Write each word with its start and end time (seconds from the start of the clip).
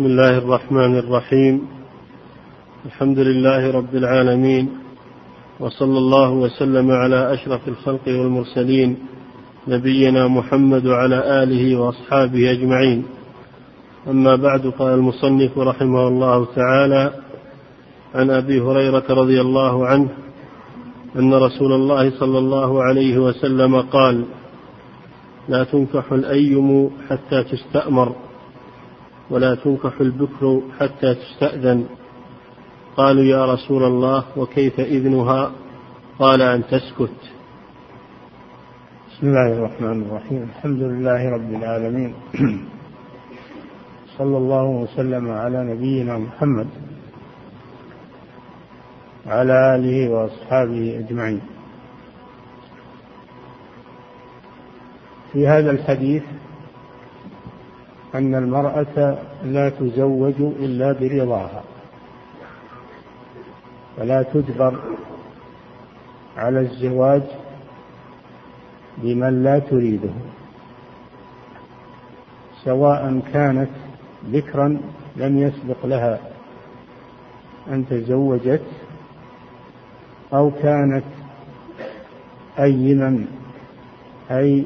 بسم 0.00 0.08
الله 0.08 0.38
الرحمن 0.38 0.98
الرحيم. 0.98 1.60
الحمد 2.86 3.18
لله 3.18 3.70
رب 3.70 3.94
العالمين. 3.94 4.68
وصلى 5.60 5.98
الله 5.98 6.30
وسلم 6.30 6.90
على 6.90 7.34
أشرف 7.34 7.68
الخلق 7.68 8.08
والمرسلين 8.08 8.96
نبينا 9.68 10.28
محمد 10.28 10.86
وعلى 10.86 11.42
آله 11.42 11.76
وأصحابه 11.76 12.50
أجمعين. 12.50 13.04
أما 14.08 14.36
بعد 14.36 14.66
قال 14.66 14.94
المصنف 14.94 15.58
رحمه 15.58 16.08
الله 16.08 16.44
تعالى 16.44 17.12
عن 18.14 18.30
أبي 18.30 18.60
هريرة 18.60 19.04
رضي 19.10 19.40
الله 19.40 19.86
عنه 19.86 20.08
أن 21.16 21.34
رسول 21.34 21.72
الله 21.72 22.10
صلى 22.10 22.38
الله 22.38 22.82
عليه 22.82 23.18
وسلم 23.18 23.80
قال 23.80 24.24
لا 25.48 25.64
تنكح 25.64 26.12
الأيم 26.12 26.90
حتى 27.08 27.44
تستأمر. 27.44 28.29
ولا 29.30 29.54
تنكح 29.54 30.00
البكر 30.00 30.62
حتى 30.80 31.14
تستأذن. 31.14 31.86
قالوا 32.96 33.24
يا 33.24 33.44
رسول 33.54 33.84
الله 33.84 34.24
وكيف 34.36 34.80
إذنها؟ 34.80 35.52
قال 36.18 36.42
أن 36.42 36.62
تسكت. 36.66 37.16
بسم 39.10 39.26
الله 39.26 39.52
الرحمن 39.52 40.02
الرحيم. 40.02 40.42
الحمد 40.42 40.82
لله 40.82 41.30
رب 41.30 41.54
العالمين. 41.54 42.14
صلى 44.18 44.36
الله 44.36 44.64
وسلم 44.64 45.30
على 45.30 45.74
نبينا 45.74 46.18
محمد 46.18 46.68
وعلى 49.26 49.76
آله 49.76 50.10
وأصحابه 50.10 50.98
أجمعين. 50.98 51.40
في 55.32 55.48
هذا 55.48 55.70
الحديث 55.70 56.22
أن 58.14 58.34
المرأة 58.34 59.18
لا 59.44 59.68
تزوج 59.68 60.34
إلا 60.40 60.92
برضاها. 60.92 61.62
ولا 63.98 64.22
تجبر 64.22 64.80
على 66.36 66.60
الزواج 66.60 67.22
بمن 68.98 69.42
لا 69.42 69.58
تريده. 69.58 70.10
سواء 72.64 73.20
كانت 73.32 73.70
ذكرا 74.26 74.80
لم 75.16 75.38
يسبق 75.38 75.86
لها 75.86 76.18
أن 77.68 77.86
تزوجت 77.88 78.62
أو 80.32 80.50
كانت 80.50 81.04
أيما 82.58 83.26
أي 84.30 84.64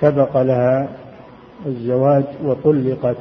سبق 0.00 0.42
لها 0.42 0.99
الزواج 1.66 2.24
وطلقت 2.44 3.16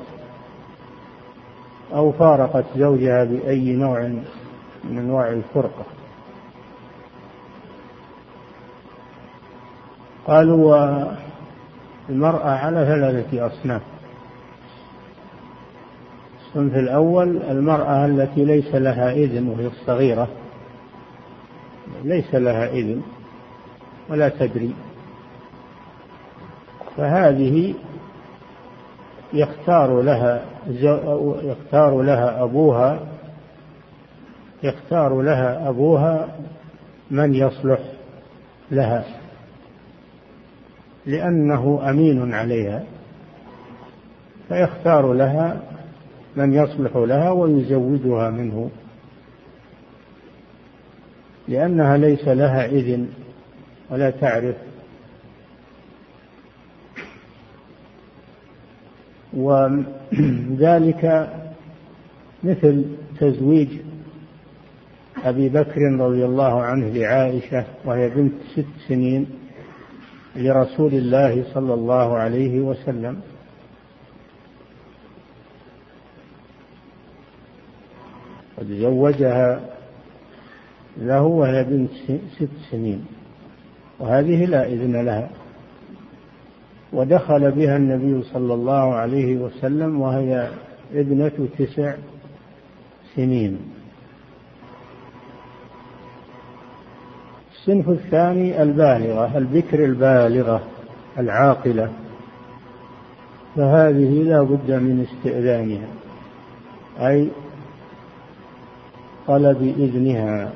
أو 1.93 2.11
فارقت 2.11 2.65
زوجها 2.77 3.23
بأي 3.23 3.75
نوع 3.75 4.07
من 4.83 4.97
أنواع 4.97 5.29
الفرقة. 5.29 5.85
قالوا 10.27 11.05
المرأة 12.09 12.49
على 12.49 12.85
ثلاثة 12.85 13.47
أصناف. 13.47 13.81
الصنف 16.41 16.75
الأول 16.75 17.37
المرأة 17.37 18.05
التي 18.05 18.45
ليس 18.45 18.75
لها 18.75 19.11
إذن 19.11 19.47
وهي 19.47 19.67
الصغيرة. 19.67 20.27
ليس 22.03 22.35
لها 22.35 22.69
إذن 22.69 23.01
ولا 24.09 24.29
تدري. 24.29 24.73
فهذه 26.97 27.73
يختار 29.33 30.01
لها 30.01 30.41
يختار 31.43 32.01
لها 32.01 32.43
أبوها 32.43 32.99
يختار 34.63 35.21
لها 35.21 35.69
أبوها 35.69 36.27
من 37.11 37.33
يصلح 37.33 37.79
لها 38.71 39.05
لأنه 41.05 41.89
أمين 41.89 42.33
عليها 42.33 42.83
فيختار 44.47 45.13
لها 45.13 45.61
من 46.35 46.53
يصلح 46.53 46.95
لها 46.95 47.31
ويزوجها 47.31 48.29
منه. 48.29 48.69
لأنها 51.47 51.97
ليس 51.97 52.27
لها 52.27 52.65
إذن 52.65 53.09
ولا 53.89 54.09
تعرف 54.09 54.55
وذلك 59.39 61.29
مثل 62.43 62.85
تزويج 63.19 63.69
أبي 65.23 65.49
بكر 65.49 65.81
رضي 65.99 66.25
الله 66.25 66.61
عنه 66.61 66.87
لعائشة 66.87 67.65
وهي 67.85 68.09
بنت 68.09 68.33
ست 68.55 68.65
سنين 68.87 69.27
لرسول 70.35 70.93
الله 70.93 71.53
صلى 71.53 71.73
الله 71.73 72.17
عليه 72.17 72.59
وسلم. 72.59 73.21
قد 78.57 78.67
زوجها 78.67 79.59
له 80.97 81.21
وهي 81.21 81.63
بنت 81.63 81.91
ست 82.39 82.49
سنين 82.71 83.05
وهذه 83.99 84.45
لا 84.45 84.67
إذن 84.67 85.05
لها. 85.05 85.29
ودخل 86.93 87.51
بها 87.51 87.77
النبي 87.77 88.23
صلى 88.23 88.53
الله 88.53 88.93
عليه 88.95 89.37
وسلم 89.37 90.01
وهي 90.01 90.49
ابنة 90.93 91.47
تسع 91.57 91.95
سنين. 93.15 93.59
الصنف 97.51 97.89
الثاني 97.89 98.61
البالغة 98.61 99.37
البكر 99.37 99.85
البالغة 99.85 100.61
العاقلة. 101.19 101.91
فهذه 103.55 104.23
لا 104.23 104.41
بد 104.41 104.71
من 104.71 105.05
استئذانها 105.09 105.87
أي 106.99 107.29
طلب 109.27 109.61
إذنها. 109.61 110.51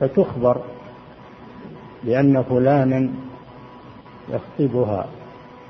فتخبر 0.00 0.60
بأن 2.04 2.42
فلانا 2.42 3.10
يخطبها 4.28 5.06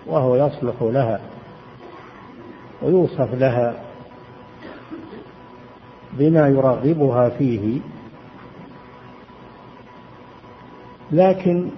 وهو 0.07 0.37
يصلح 0.37 0.75
لها 0.81 1.21
ويوصف 2.83 3.35
لها 3.35 3.75
بما 6.13 6.49
يرغبها 6.49 7.29
فيه. 7.29 7.81
لكن 11.13 11.71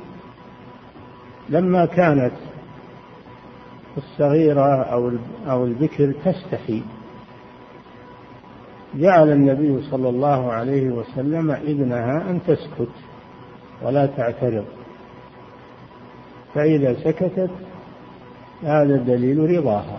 لما 1.49 1.87
كانت 1.87 2.33
الصغيرة 3.97 4.83
أو 4.83 5.13
أو 5.47 5.65
البكر 5.65 6.13
تستحي 6.25 6.83
جعل 8.95 9.33
النبي 9.33 9.83
صلى 9.91 10.09
الله 10.09 10.53
عليه 10.53 10.91
وسلم 10.91 11.51
ابنها 11.51 12.31
أن 12.31 12.41
تسكت 12.47 12.93
ولا 13.83 14.07
تعترض. 14.07 14.65
فإذا 16.55 16.95
سكتت 16.95 17.51
هذا 18.63 18.97
دليل 18.97 19.59
رضاها 19.59 19.99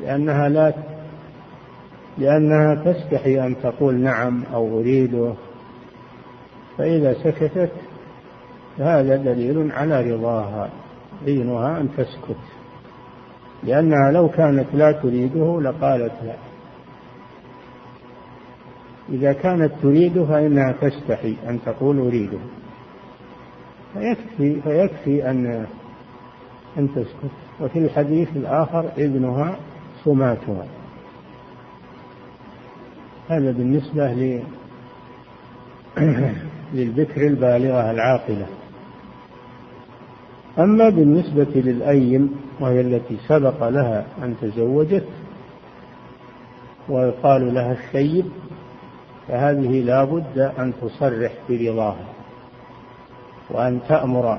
لأنها 0.00 0.48
لا 0.48 0.72
لأنها 2.18 2.74
تستحي 2.74 3.46
أن 3.46 3.56
تقول 3.62 3.94
نعم 3.94 4.42
أو 4.54 4.80
أريده. 4.80 5.34
فإذا 6.78 7.14
سكتت 7.14 7.72
هذا 8.78 9.16
دليل 9.16 9.72
على 9.72 10.12
رضاها 10.12 10.70
دينها 11.24 11.80
أن 11.80 11.88
تسكت. 11.96 12.36
لأنها 13.62 14.10
لو 14.12 14.28
كانت 14.28 14.66
لا 14.74 14.92
تريده 14.92 15.60
لقالت 15.60 16.12
لا. 16.24 16.36
إذا 19.08 19.32
كانت 19.32 19.72
تريده 19.82 20.24
فإنها 20.24 20.72
تستحي 20.72 21.36
أن 21.48 21.58
تقول 21.66 21.98
أريده. 21.98 22.38
فيكفي 23.94 24.60
فيكفي 24.60 25.30
أن 25.30 25.66
أن 26.78 26.88
تسكت. 26.94 27.30
وفي 27.60 27.78
الحديث 27.78 28.28
الآخر 28.36 28.90
ابنها 28.98 29.56
صماتها 30.04 30.66
هذا 33.28 33.52
بالنسبة 33.52 34.12
للبكر 36.74 37.26
البالغة 37.26 37.90
العاقلة. 37.90 38.46
أما 40.58 40.88
بالنسبة 40.88 41.46
للأيم 41.54 42.30
وهي 42.60 42.80
التي 42.80 43.16
سبق 43.28 43.68
لها 43.68 44.06
أن 44.22 44.34
تزوجت 44.40 45.04
ويقال 46.88 47.54
لها 47.54 47.72
الشيب 47.72 48.24
فهذه 49.28 49.80
لا 49.82 50.04
بد 50.04 50.38
أن 50.38 50.72
تصرح 50.82 51.32
برضاها. 51.48 52.13
وأن 53.50 53.80
تأمر 53.88 54.38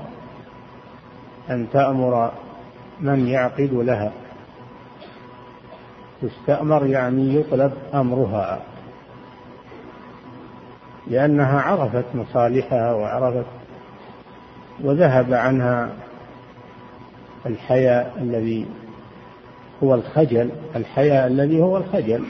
أن 1.50 1.66
تأمر 1.72 2.32
من 3.00 3.26
يعقد 3.26 3.70
لها. 3.72 4.12
تستأمر 6.22 6.86
يعني 6.86 7.34
يطلب 7.34 7.72
أمرها. 7.94 8.60
لأنها 11.06 11.60
عرفت 11.60 12.04
مصالحها 12.14 12.92
وعرفت 12.92 13.46
وذهب 14.80 15.34
عنها 15.34 15.88
الحياء 17.46 18.16
الذي 18.20 18.66
هو 19.82 19.94
الخجل 19.94 20.50
الحياء 20.76 21.26
الذي 21.26 21.60
هو 21.60 21.76
الخجل. 21.76 22.24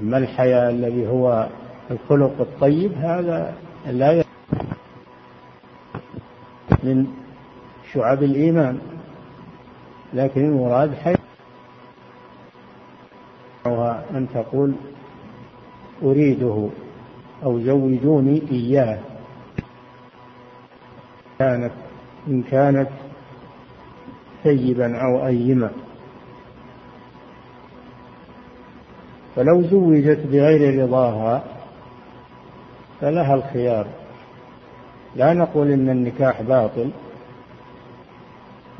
أما 0.00 0.18
الحياء 0.18 0.70
الذي 0.70 1.08
هو 1.08 1.46
الخلق 1.90 2.40
الطيب 2.40 2.92
هذا 2.92 3.54
لا 3.86 4.24
من 6.82 7.06
شعب 7.92 8.22
الإيمان 8.22 8.78
لكن 10.14 10.44
المراد 10.44 10.94
حي 10.94 11.14
أن 14.14 14.28
تقول 14.34 14.74
أريده 16.02 16.68
أو 17.44 17.60
زوجوني 17.60 18.42
إياه. 18.50 18.98
كانت 21.38 21.72
إن 22.28 22.42
كانت 22.42 22.88
ثيبا 24.42 24.96
أو 24.96 25.26
أيما. 25.26 25.70
فلو 29.36 29.62
زوجت 29.62 30.26
بغير 30.26 30.82
رضاها 30.82 31.44
فلها 33.00 33.34
الخيار. 33.34 33.86
لا 35.16 35.32
نقول 35.32 35.70
إن 35.70 35.88
النكاح 35.90 36.42
باطل 36.42 36.90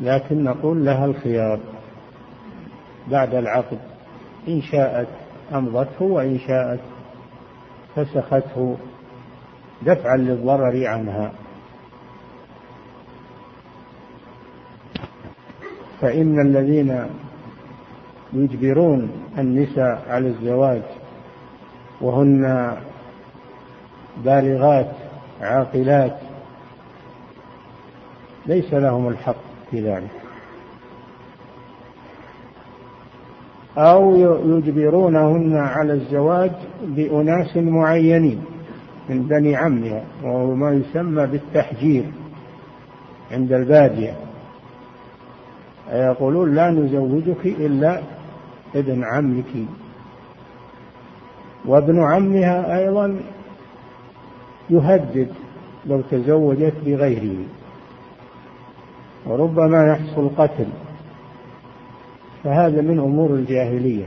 لكن 0.00 0.44
نقول 0.44 0.84
لها 0.84 1.04
الخيار 1.04 1.60
بعد 3.10 3.34
العقد. 3.34 3.78
إن 4.48 4.62
شاءت 4.62 5.08
أمضته 5.54 6.04
وإن 6.04 6.38
شاءت 6.38 6.80
فسخته 7.96 8.76
دفعا 9.82 10.16
للضرر 10.16 10.86
عنها. 10.86 11.32
فإن 16.00 16.40
الذين 16.40 17.06
يجبرون 18.32 19.10
النساء 19.38 20.04
على 20.08 20.28
الزواج 20.28 20.82
وهن 22.00 22.76
بالغات 24.24 25.01
عاقلات. 25.42 26.16
ليس 28.46 28.74
لهم 28.74 29.08
الحق 29.08 29.36
في 29.70 29.80
ذلك. 29.80 30.10
أو 33.78 34.16
يجبرونهن 34.56 35.56
على 35.56 35.92
الزواج 35.92 36.50
بأناس 36.82 37.56
معينين 37.56 38.44
من 39.08 39.22
بني 39.22 39.56
عمها 39.56 40.04
وهو 40.22 40.54
ما 40.54 40.70
يسمى 40.72 41.26
بالتحجير 41.26 42.04
عند 43.32 43.52
البادية. 43.52 44.16
يقولون 45.92 46.54
لا 46.54 46.70
نزوجك 46.70 47.46
إلا 47.46 48.00
ابن 48.74 49.04
عمك. 49.04 49.66
وابن 51.64 52.02
عمها 52.02 52.78
أيضا 52.78 53.20
يهدد 54.70 55.28
لو 55.86 56.00
تزوجت 56.10 56.74
بغيره. 56.86 57.36
وربما 59.26 59.86
يحصل 59.86 60.30
قتل. 60.38 60.66
فهذا 62.44 62.82
من 62.82 62.98
أمور 62.98 63.30
الجاهلية. 63.30 64.06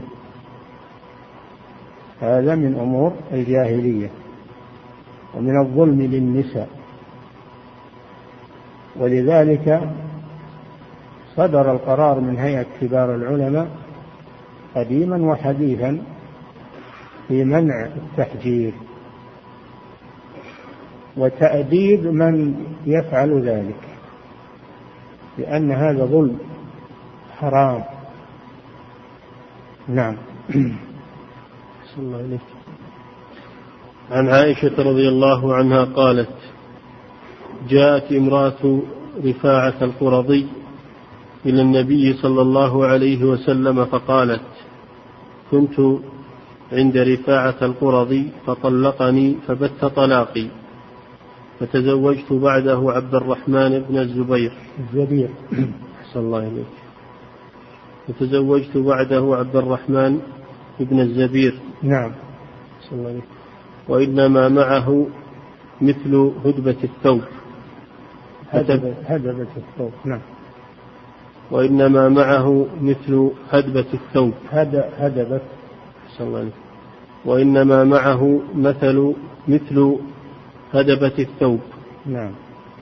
هذا 2.20 2.54
من 2.54 2.78
أمور 2.80 3.12
الجاهلية. 3.32 4.10
ومن 5.34 5.60
الظلم 5.60 6.02
للنساء. 6.02 6.68
ولذلك 8.96 9.90
صدر 11.36 11.72
القرار 11.72 12.20
من 12.20 12.38
هيئة 12.38 12.66
كبار 12.80 13.14
العلماء 13.14 13.68
قديما 14.74 15.32
وحديثا 15.32 15.98
في 17.28 17.44
منع 17.44 17.86
التحجير. 17.86 18.72
وتأديب 21.16 22.06
من 22.06 22.54
يفعل 22.86 23.40
ذلك 23.40 23.80
لأن 25.38 25.72
هذا 25.72 26.04
ظلم 26.04 26.38
حرام. 27.38 27.84
نعم. 29.88 30.16
صلى 31.94 32.02
الله 32.04 32.18
عليه 32.18 32.38
عن 34.10 34.28
عائشة 34.28 34.82
رضي 34.82 35.08
الله 35.08 35.54
عنها 35.54 35.84
قالت 35.84 36.30
جاءت 37.68 38.12
امرأة 38.12 38.82
رفاعة 39.24 39.74
القرظي 39.82 40.46
إلى 41.46 41.62
النبي 41.62 42.12
صلى 42.12 42.42
الله 42.42 42.86
عليه 42.86 43.24
وسلم 43.24 43.84
فقالت 43.84 44.48
كنت 45.50 45.80
عند 46.72 46.96
رفاعة 46.96 47.56
القرظي 47.62 48.28
فطلقني 48.46 49.36
فبت 49.48 49.84
طلاقي. 49.84 50.46
فتزوجت 51.60 52.32
بعده 52.32 52.92
عبد 52.92 53.14
الرحمن 53.14 53.84
بن 53.88 53.98
الزبير. 53.98 54.52
الزبير. 54.78 55.28
صلى 56.12 56.22
الله 56.22 56.38
عليك 56.38 56.66
فتزوجت 58.08 58.76
بعده 58.76 59.36
عبد 59.36 59.56
الرحمن 59.56 60.20
بن 60.80 61.00
الزبير. 61.00 61.54
نعم. 61.82 62.12
صلى 62.80 62.98
الله 62.98 63.08
عليه 63.08 63.20
وإنما 63.88 64.48
معه 64.48 65.06
مثل 65.80 66.30
هدبة 66.44 66.76
الثوب. 66.84 67.22
هدبة, 68.50 68.94
هدبة 69.04 69.46
الثوب. 69.56 69.92
نعم. 70.04 70.20
وإنما 71.50 72.08
معه 72.08 72.66
مثل 72.82 73.30
هدبة 73.50 73.86
الثوب. 73.94 74.32
هدبة. 74.50 75.40
صلى 76.18 76.26
الله 76.26 76.38
عليه 76.38 76.50
وإنما 77.24 77.84
معه 77.84 78.40
مثل 78.54 79.14
مثل 79.48 79.96
هدبة 80.76 81.12
الثوب. 81.18 81.60
نعم. 82.06 82.30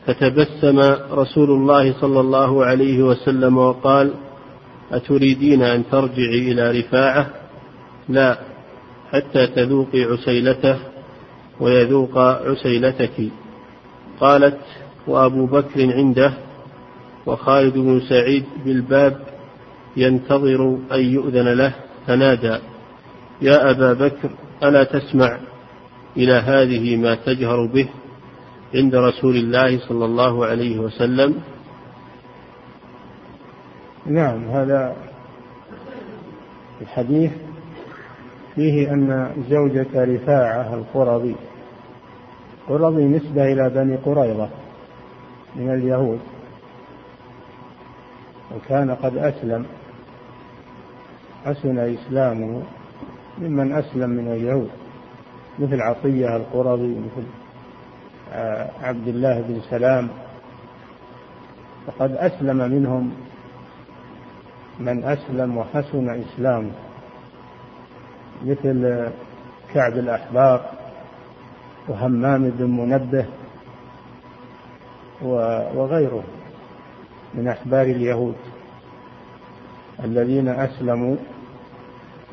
فتبسم 0.07 0.79
رسول 1.13 1.51
الله 1.51 1.93
صلى 2.01 2.21
الله 2.21 2.65
عليه 2.65 3.03
وسلم 3.03 3.59
وقال 3.59 4.15
أتريدين 4.93 5.63
أن 5.63 5.83
ترجعي 5.91 6.53
إلى 6.53 6.81
رفاعة؟ 6.81 7.31
لا 8.09 8.39
حتى 9.13 9.47
تذوقي 9.47 10.03
عسيلته 10.03 10.77
ويذوق 11.61 12.19
عسيلتك. 12.19 13.29
قالت 14.21 14.59
وأبو 15.07 15.47
بكر 15.47 15.93
عنده 15.93 16.33
وخالد 17.27 17.75
بن 17.75 18.01
سعيد 18.09 18.45
بالباب 18.65 19.21
ينتظر 19.97 20.79
أن 20.93 21.01
يؤذن 21.01 21.49
له. 21.49 21.73
فنادى 22.07 22.57
يا 23.43 23.71
أبا 23.71 23.93
بكر 23.93 24.31
ألا 24.63 24.85
تسمع؟ 24.85 25.39
إلى 26.17 26.33
هذه 26.33 26.97
ما 26.97 27.15
تجهر 27.15 27.67
به 27.67 27.89
عند 28.75 28.95
رسول 28.95 29.37
الله 29.37 29.79
صلى 29.89 30.05
الله 30.05 30.47
عليه 30.47 30.79
وسلم. 30.79 31.35
نعم 34.07 34.45
هذا 34.45 34.97
الحديث 36.81 37.33
فيه 38.55 38.93
أن 38.93 39.33
زوجة 39.51 40.05
رفاعة 40.05 40.75
القرظي 40.75 41.35
قرظي 42.69 43.05
نسبة 43.05 43.53
إلى 43.53 43.71
بني 43.71 43.97
قريظة 43.97 44.49
من 45.57 45.75
اليهود 45.75 46.21
وكان 48.57 48.91
قد 48.91 49.17
أسلم 49.17 49.67
حسن 51.45 51.79
إسلامه 51.79 52.63
ممن 53.39 53.73
أسلم 53.73 54.11
من 54.11 54.33
اليهود. 54.33 54.71
مثل 55.59 55.81
عطية 55.81 56.37
القرظي 56.37 56.97
مثل 56.97 57.27
آه، 58.33 58.71
عبد 58.83 59.09
الله 59.09 59.41
بن 59.41 59.61
سلام. 59.71 60.09
فقد 61.87 62.13
أسلم 62.13 62.57
منهم 62.57 63.13
من 64.81 65.05
أسلم 65.05 65.57
وحسن 65.57 66.21
إسلامه 66.21 66.71
مثل 68.45 69.09
كعب 69.75 69.93
الأحبار 69.93 70.71
وهمام 71.89 72.51
بن 72.51 72.71
منبه 72.71 73.27
وغيره 75.75 76.25
من 77.35 77.49
أحبار 77.49 77.83
اليهود 77.83 78.37
الذين 80.05 80.49
أسلموا 80.49 81.17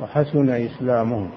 وحسن 0.02 0.50
إسلامهم. 0.50 1.30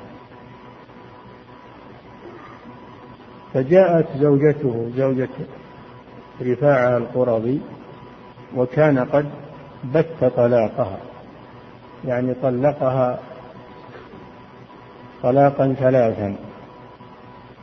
فجاءت 3.54 4.06
زوجته 4.20 4.90
زوجة 4.96 5.28
رفاعة 6.42 6.96
القرظي 6.96 7.61
وكان 8.56 8.99
قد 8.99 9.26
بت 9.84 10.32
طلاقها. 10.37 10.99
يعني 12.04 12.34
طلقها 12.42 13.18
طلاقا 15.23 15.75
ثلاثا. 15.78 16.34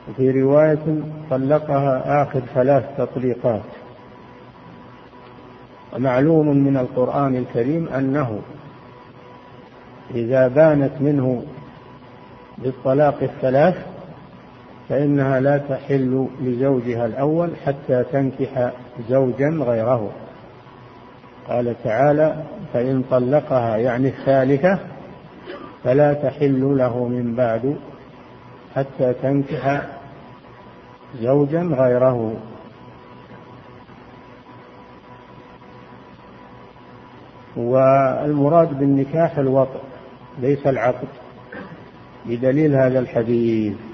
وفي 0.09 0.41
رواية 0.41 1.01
طلقها 1.29 2.23
آخر 2.23 2.39
ثلاث 2.39 2.83
تطليقات. 2.97 3.61
ومعلوم 5.93 6.47
من 6.47 6.77
القرآن 6.77 7.35
الكريم 7.35 7.89
أنه 7.89 8.39
إذا 10.15 10.47
بانت 10.47 10.91
منه 10.99 11.43
بالطلاق 12.57 13.17
الثلاث 13.21 13.90
فإنها 14.91 15.39
لا 15.39 15.57
تحل 15.57 16.27
لزوجها 16.41 17.05
الأول 17.05 17.49
حتى 17.65 18.03
تنكح 18.03 18.71
زوجا 19.09 19.49
غيره. 19.49 20.11
قال 21.47 21.75
تعالى 21.83 22.43
فإن 22.73 23.03
طلقها 23.11 23.77
يعني 23.77 24.07
الثالثة 24.07 24.79
فلا 25.83 26.13
تحل 26.13 26.77
له 26.77 27.07
من 27.07 27.35
بعد 27.35 27.77
حتى 28.75 29.13
تنكح 29.13 29.81
زوجا 31.21 31.61
غيره. 31.61 32.33
والمراد 37.57 38.79
بالنكاح 38.79 39.37
الوطء 39.37 39.79
ليس 40.39 40.67
العقد 40.67 41.07
بدليل 42.25 42.75
هذا 42.75 42.99
الحديث. 42.99 43.90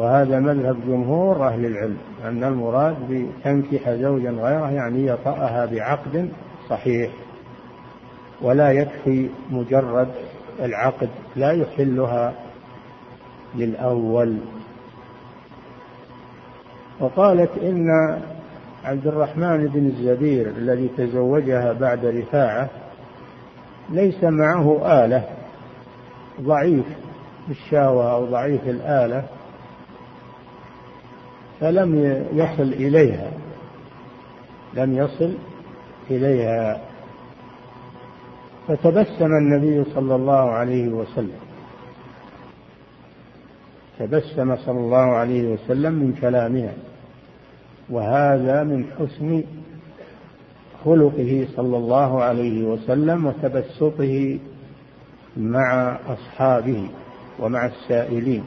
وهذا 0.00 0.40
مذهب 0.40 0.76
جمهور 0.86 1.48
أهل 1.48 1.66
العلم 1.66 1.98
أن 2.24 2.44
المراد 2.44 2.96
بتنكح 3.10 3.90
زوجا 3.90 4.30
غيره 4.30 4.70
يعني 4.70 5.06
يطأها 5.06 5.66
بعقد 5.66 6.28
صحيح 6.68 7.10
ولا 8.42 8.72
يكفي 8.72 9.28
مجرد 9.50 10.08
العقد 10.60 11.08
لا 11.36 11.52
يحلها 11.52 12.32
للأول. 13.54 14.36
وقالت 17.00 17.50
إن 17.62 17.86
عبد 18.84 19.06
الرحمن 19.06 19.66
بن 19.66 19.86
الزبير 19.86 20.46
الذي 20.48 20.90
تزوجها 20.96 21.72
بعد 21.72 22.04
رفاعة 22.04 22.68
ليس 23.90 24.24
معه 24.24 25.04
آلة 25.04 25.24
ضعيف 26.40 26.86
الشاوة 27.50 28.12
أو 28.12 28.24
ضعيف 28.24 28.68
الآلة 28.68 29.24
فلم 31.60 32.24
يصل 32.32 32.72
إليها. 32.72 33.30
لم 34.74 34.96
يصل 34.96 35.34
إليها. 36.10 36.80
فتبسم 38.68 39.24
النبي 39.24 39.84
صلى 39.94 40.14
الله 40.14 40.50
عليه 40.50 40.88
وسلم. 40.88 41.40
تبسم 43.98 44.56
صلى 44.56 44.78
الله 44.78 44.96
عليه 44.96 45.48
وسلم 45.48 45.92
من 45.92 46.12
كلامها. 46.20 46.74
وهذا 47.90 48.62
من 48.62 48.84
حسن 48.98 49.42
خلقه 50.84 51.46
صلى 51.56 51.76
الله 51.76 52.22
عليه 52.22 52.64
وسلم 52.64 53.26
وتبسطه 53.26 54.38
مع 55.36 55.98
أصحابه 56.08 56.88
ومع 57.38 57.66
السائلين. 57.66 58.44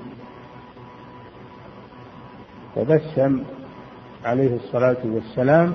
تبسم 2.76 3.44
عليه 4.26 4.56
الصلاة 4.56 4.98
والسلام 5.06 5.74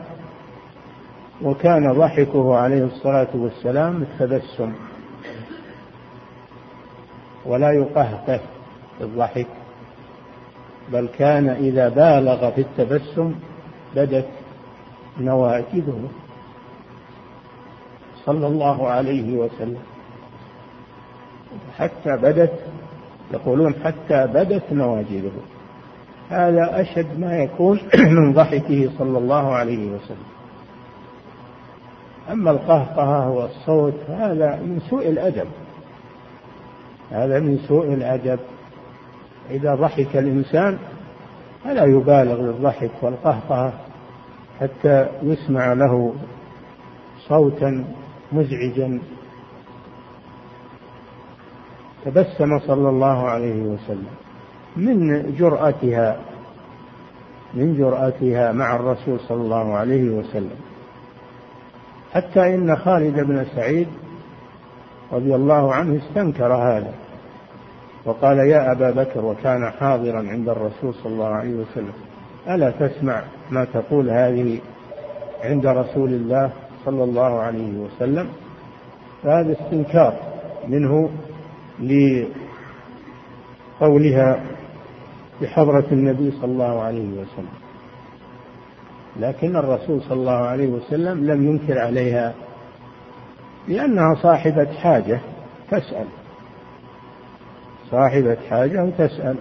وكان 1.42 1.92
ضحكه 1.92 2.56
عليه 2.56 2.84
الصلاة 2.84 3.28
والسلام 3.34 4.02
التبسم. 4.02 4.72
ولا 7.46 7.72
يقهقه 7.72 8.40
الضحك 9.00 9.46
بل 10.92 11.08
كان 11.18 11.48
إذا 11.48 11.88
بالغ 11.88 12.50
في 12.50 12.60
التبسم 12.60 13.34
بدت 13.96 14.28
نواجذه. 15.20 16.08
صلى 18.24 18.46
الله 18.46 18.88
عليه 18.88 19.36
وسلم. 19.36 19.82
حتى 21.78 22.16
بدت 22.22 22.52
يقولون 23.32 23.74
حتى 23.84 24.26
بدت 24.26 24.72
نواجذه. 24.72 25.32
هذا 26.30 26.80
أشد 26.80 27.20
ما 27.20 27.36
يكون 27.38 27.80
من 28.18 28.32
ضحكه 28.32 28.90
صلى 28.98 29.18
الله 29.18 29.54
عليه 29.54 29.90
وسلم. 29.90 30.26
أما 32.30 32.50
القهقهة 32.50 33.30
والصوت 33.30 33.94
هذا 34.08 34.56
من 34.56 34.80
سوء 34.90 35.08
الأدب. 35.08 35.46
هذا 37.10 37.40
من 37.40 37.58
سوء 37.68 37.86
الأدب. 37.86 38.38
إذا 39.50 39.74
ضحك 39.74 40.16
الإنسان 40.16 40.78
فلا 41.64 41.84
يبالغ 41.84 42.36
بالضحك 42.42 42.90
والقهقهة 43.02 43.72
حتى 44.60 45.08
يسمع 45.22 45.72
له 45.72 46.14
صوتا 47.28 47.84
مزعجا. 48.32 49.00
تبسم 52.04 52.58
صلى 52.58 52.88
الله 52.88 53.28
عليه 53.28 53.62
وسلم. 53.62 54.27
من 54.78 55.34
جرأتها 55.38 56.16
من 57.54 57.76
جرأتها 57.76 58.52
مع 58.52 58.76
الرسول 58.76 59.20
صلى 59.20 59.40
الله 59.42 59.76
عليه 59.76 60.10
وسلم. 60.10 60.56
حتى 62.12 62.54
إن 62.54 62.76
خالد 62.76 63.20
بن 63.20 63.46
سعيد 63.56 63.88
رضي 65.12 65.34
الله 65.34 65.74
عنه 65.74 65.98
استنكر 65.98 66.54
هذا 66.54 66.92
وقال 68.04 68.38
يا 68.38 68.72
أبا 68.72 68.90
بكر 68.90 69.24
وكان 69.24 69.70
حاضرا 69.70 70.18
عند 70.28 70.48
الرسول 70.48 70.94
صلى 70.94 71.12
الله 71.12 71.26
عليه 71.28 71.54
وسلم 71.54 71.92
ألا 72.48 72.70
تسمع 72.70 73.22
ما 73.50 73.64
تقول 73.64 74.10
هذه 74.10 74.58
عند 75.44 75.66
رسول 75.66 76.08
الله 76.08 76.50
صلى 76.84 77.04
الله 77.04 77.40
عليه 77.40 77.78
وسلم؟ 77.78 78.28
فهذا 79.22 79.52
استنكار 79.52 80.14
منه 80.68 81.10
لقولها 83.80 84.40
بحضرة 85.42 85.86
النبي 85.92 86.30
صلى 86.30 86.44
الله 86.44 86.82
عليه 86.82 87.08
وسلم. 87.08 87.58
لكن 89.16 89.56
الرسول 89.56 90.02
صلى 90.02 90.12
الله 90.20 90.32
عليه 90.46 90.68
وسلم 90.68 91.26
لم 91.30 91.46
ينكر 91.50 91.78
عليها. 91.78 92.34
لأنها 93.68 94.14
صاحبة 94.22 94.72
حاجة 94.72 95.20
تسأل 95.70 96.06
صاحبة 97.90 98.36
حاجة 98.50 98.84
وتسأل. 98.84 99.36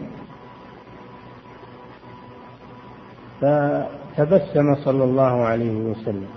فتبسم 3.41 4.75
صلى 4.75 5.03
الله 5.03 5.45
عليه 5.45 5.75
وسلم. 5.75 6.27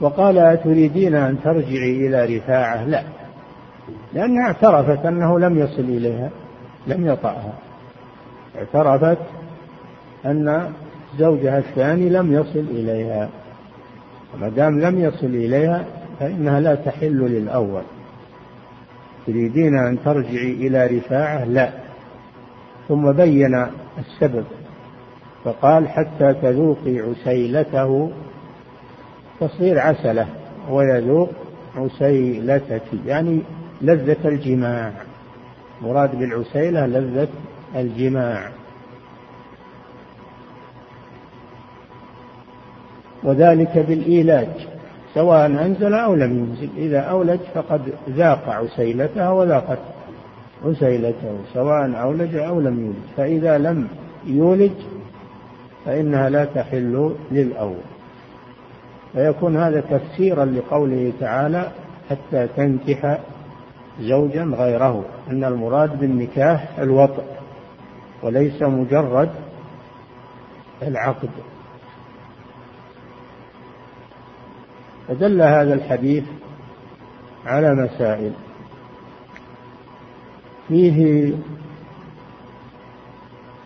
وقال 0.00 0.38
أتريدين 0.38 1.14
أن 1.14 1.42
ترجعي 1.42 2.06
إلى 2.06 2.36
رفاعة؟ 2.36 2.84
لا. 2.84 3.04
لأنها 4.14 4.46
اعترفت 4.46 5.06
أنه 5.06 5.38
لم 5.38 5.58
يصل 5.58 5.82
إليها 5.82 6.30
لم 6.86 7.06
يطأها 7.06 7.52
اعترفت 8.58 9.18
أن 10.26 10.72
زوجها 11.18 11.58
الثاني 11.58 12.08
لم 12.08 12.32
يصل 12.32 12.64
إليها. 12.70 13.28
وما 14.34 14.48
دام 14.48 14.80
لم 14.80 15.00
يصل 15.00 15.26
إليها 15.26 15.84
فإنها 16.20 16.60
لا 16.60 16.74
تحل 16.74 17.18
للأول. 17.18 17.82
تريدين 19.26 19.78
أن 19.78 19.98
ترجعي 20.04 20.52
إلى 20.52 20.86
رفاعة؟ 20.86 21.44
لا. 21.44 21.70
ثم 22.88 23.12
بين 23.12 23.66
السبب. 23.98 24.44
فقال 25.44 25.88
حتى 25.88 26.34
تذوقي 26.34 27.00
عسيلته 27.00 28.10
تصير 29.40 29.78
عسلة 29.78 30.26
ويذوق 30.70 31.30
عسيلتك. 31.76 32.82
يعني 33.06 33.40
لذة 33.82 34.28
الجماع. 34.28 34.92
مراد 35.82 36.18
بالعسيلة 36.18 36.86
لذة 36.86 37.28
الجماع. 37.76 38.50
وذلك 43.22 43.78
بالإيلاج 43.78 44.48
سواء 45.14 45.46
أنزل 45.46 45.94
أو 45.94 46.14
لم 46.14 46.38
ينزل. 46.38 46.68
إذا 46.76 47.00
أولج 47.00 47.40
فقد 47.54 47.80
ذاق 48.08 48.48
عسيلتها 48.48 49.30
وذاقت 49.30 49.78
عسيلته 50.64 51.38
سواء 51.54 52.00
أولج 52.02 52.36
أو 52.36 52.60
لم 52.60 52.80
يولج. 52.80 52.96
فإذا 53.16 53.58
لم 53.58 53.88
يولج 54.26 54.72
فإنها 55.84 56.30
لا 56.30 56.44
تحل 56.44 57.14
للأول. 57.32 57.82
فيكون 59.12 59.56
هذا 59.56 59.80
تفسيرا 59.80 60.44
لقوله 60.44 61.12
تعالى 61.20 61.70
حتى 62.10 62.48
تنكح 62.56 63.18
زوجا 64.00 64.44
غيره 64.44 65.04
أن 65.30 65.44
المراد 65.44 66.00
بالنكاح 66.00 66.78
الوطء 66.78 67.24
وليس 68.22 68.62
مجرد 68.62 69.30
العقد. 70.82 71.30
فدل 75.08 75.42
هذا 75.42 75.74
الحديث 75.74 76.24
على 77.46 77.74
مسائل 77.74 78.32
فيه 80.68 81.34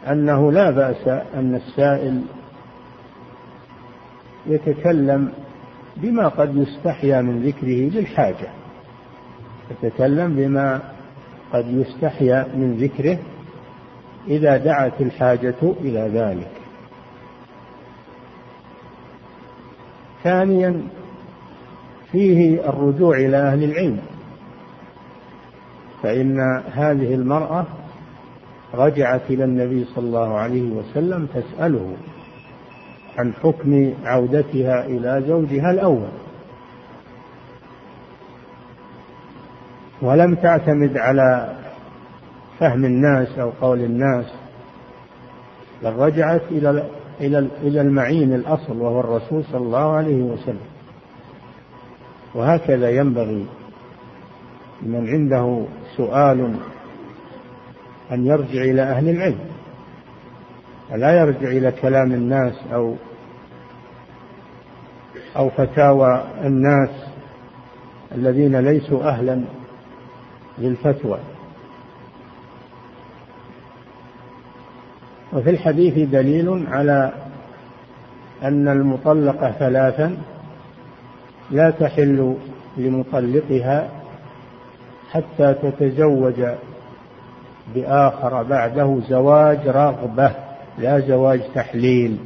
أنه 0.09 0.53
لا 0.53 0.71
بأس 0.71 1.09
أن 1.09 1.55
السائل 1.55 2.23
يتكلم 4.47 5.33
بما 5.97 6.29
قد 6.29 6.57
يستحيا 6.57 7.21
من 7.23 7.43
ذكره 7.43 7.99
للحاجة 7.99 8.64
يتكلم 9.71 10.37
بما 10.37 10.81
قد 11.53 11.67
يستحيا 11.69 12.47
من 12.55 12.77
ذكره 12.77 13.19
إذا 14.29 14.57
دعت 14.57 15.01
الحاجة 15.01 15.55
إلى 15.63 16.11
ذلك. 16.15 16.51
ثانيا 20.23 20.83
فيه 22.13 22.69
الرجوع 22.69 23.17
إلى 23.17 23.37
أهل 23.37 23.65
العلم. 23.65 24.01
فإن 26.03 26.63
هذه 26.73 27.15
المرأة 27.15 27.67
رجعت 28.75 29.31
إلى 29.31 29.45
النبي 29.45 29.85
صلى 29.85 30.07
الله 30.07 30.35
عليه 30.35 30.71
وسلم 30.71 31.27
تسأله 31.27 31.97
عن 33.19 33.33
حكم 33.33 33.95
عودتها 34.05 34.87
إلى 34.87 35.25
زوجها 35.29 35.71
الأول. 35.71 36.24
ولم 40.05 40.35
تعتمد 40.35 40.97
على 40.97 41.57
فهم 42.59 42.85
الناس 42.85 43.39
أو 43.39 43.51
قول 43.61 43.81
الناس 43.81 44.27
بل 45.83 45.93
رجعت 45.93 46.43
إلى 46.51 46.85
إلى 47.21 47.49
إلى 47.63 47.81
المعين 47.81 48.35
الأصل 48.35 48.81
وهو 48.81 49.01
الرسول 49.01 49.45
صلى 49.45 49.61
الله 49.61 49.93
عليه 49.93 50.23
وسلم. 50.23 50.67
وهكذا 52.35 52.91
ينبغي 52.91 53.47
من 54.83 55.09
عنده 55.09 55.65
سؤال 55.97 56.55
أن 58.13 58.27
يرجع 58.27 58.63
إلى 58.63 58.83
أهل 58.83 59.09
العلم. 59.09 59.39
ولا 60.93 61.21
يرجع 61.21 61.49
إلى 61.49 61.73
كلام 61.73 62.13
الناس 62.13 62.55
أو 62.73 62.95
أو 65.37 65.51
فتاوى 65.51 66.25
الناس 66.45 66.91
الذين 68.15 68.57
ليسوا 68.57 69.09
أهلا 69.09 69.45
للفتوى. 70.59 71.19
وفي 75.33 75.51
الحديث 75.51 76.09
دليل 76.09 76.67
على 76.69 77.13
أن 78.43 78.69
المطلقة 78.69 79.51
ثلاثا 79.51 80.17
لا 81.51 81.71
تحل 81.71 82.37
لمطلقها 82.77 83.89
حتى 85.11 85.55
تتزوج 85.55 86.45
بآخر 87.75 88.43
بعده 88.43 89.01
زواج 89.09 89.69
رغبة 89.69 90.31
لا 90.79 91.01
زواج 91.01 91.41
تحليل. 91.55 92.19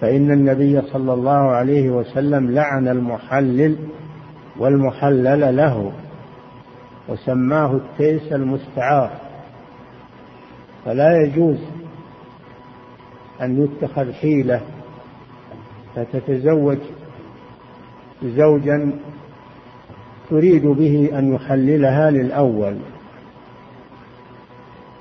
فإن 0.00 0.30
النبي 0.30 0.82
صلى 0.82 1.12
الله 1.12 1.50
عليه 1.50 1.90
وسلم 1.90 2.50
لعن 2.50 2.88
المحلل 2.88 3.76
والمحلل 4.58 5.56
له. 5.56 5.92
وسماه 7.10 7.72
التيس 7.72 8.32
المستعار. 8.32 9.10
فلا 10.84 11.22
يجوز 11.22 11.58
أن 13.42 13.64
يتخذ 13.64 14.12
حيلة 14.12 14.60
فتتزوج 15.96 16.78
زوجا 18.24 18.92
تريد 20.30 20.66
به 20.66 21.10
أن 21.18 21.34
يحللها 21.34 22.10
للأول. 22.10 22.76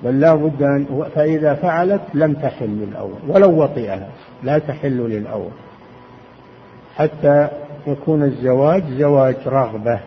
بل 0.04 0.20
لا 0.20 0.36
بد 0.36 0.64
أن 0.64 1.06
فإذا 1.16 1.54
فعلت 1.54 2.02
لم 2.14 2.34
تحل 2.34 2.70
للأول 2.70 3.18
ولو 3.28 3.64
وطئها 3.64 4.10
لا 4.44 4.60
تحل 4.60 4.98
للأول. 4.98 5.52
حتى 6.96 7.48
يكون 7.88 8.24
الزواج 8.24 8.84
زواج 8.84 9.36
رغبة. 9.46 10.00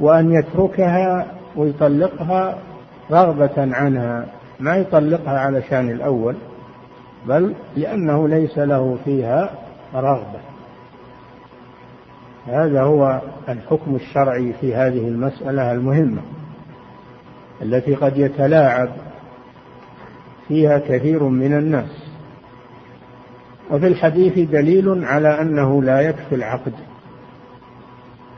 وأن 0.00 0.32
يتركها 0.32 1.26
ويطلقها 1.56 2.58
رغبة 3.10 3.52
عنها 3.56 4.26
ما 4.60 4.76
يطلقها 4.76 5.38
علشان 5.38 5.90
الأول 5.90 6.36
بل 7.26 7.54
لأنه 7.76 8.28
ليس 8.28 8.58
له 8.58 8.98
فيها 9.04 9.50
رغبة. 9.94 10.40
هذا 12.46 12.82
هو 12.82 13.20
الحكم 13.48 13.94
الشرعي 13.94 14.52
في 14.60 14.74
هذه 14.74 15.08
المسألة 15.08 15.72
المهمة 15.72 16.22
التي 17.62 17.94
قد 17.94 18.18
يتلاعب 18.18 18.88
فيها 20.48 20.78
كثير 20.78 21.22
من 21.22 21.52
الناس. 21.58 22.10
وفي 23.70 23.86
الحديث 23.86 24.50
دليل 24.50 25.04
على 25.04 25.40
أنه 25.40 25.82
لا 25.82 26.00
يكفي 26.00 26.34
العقد 26.34 26.72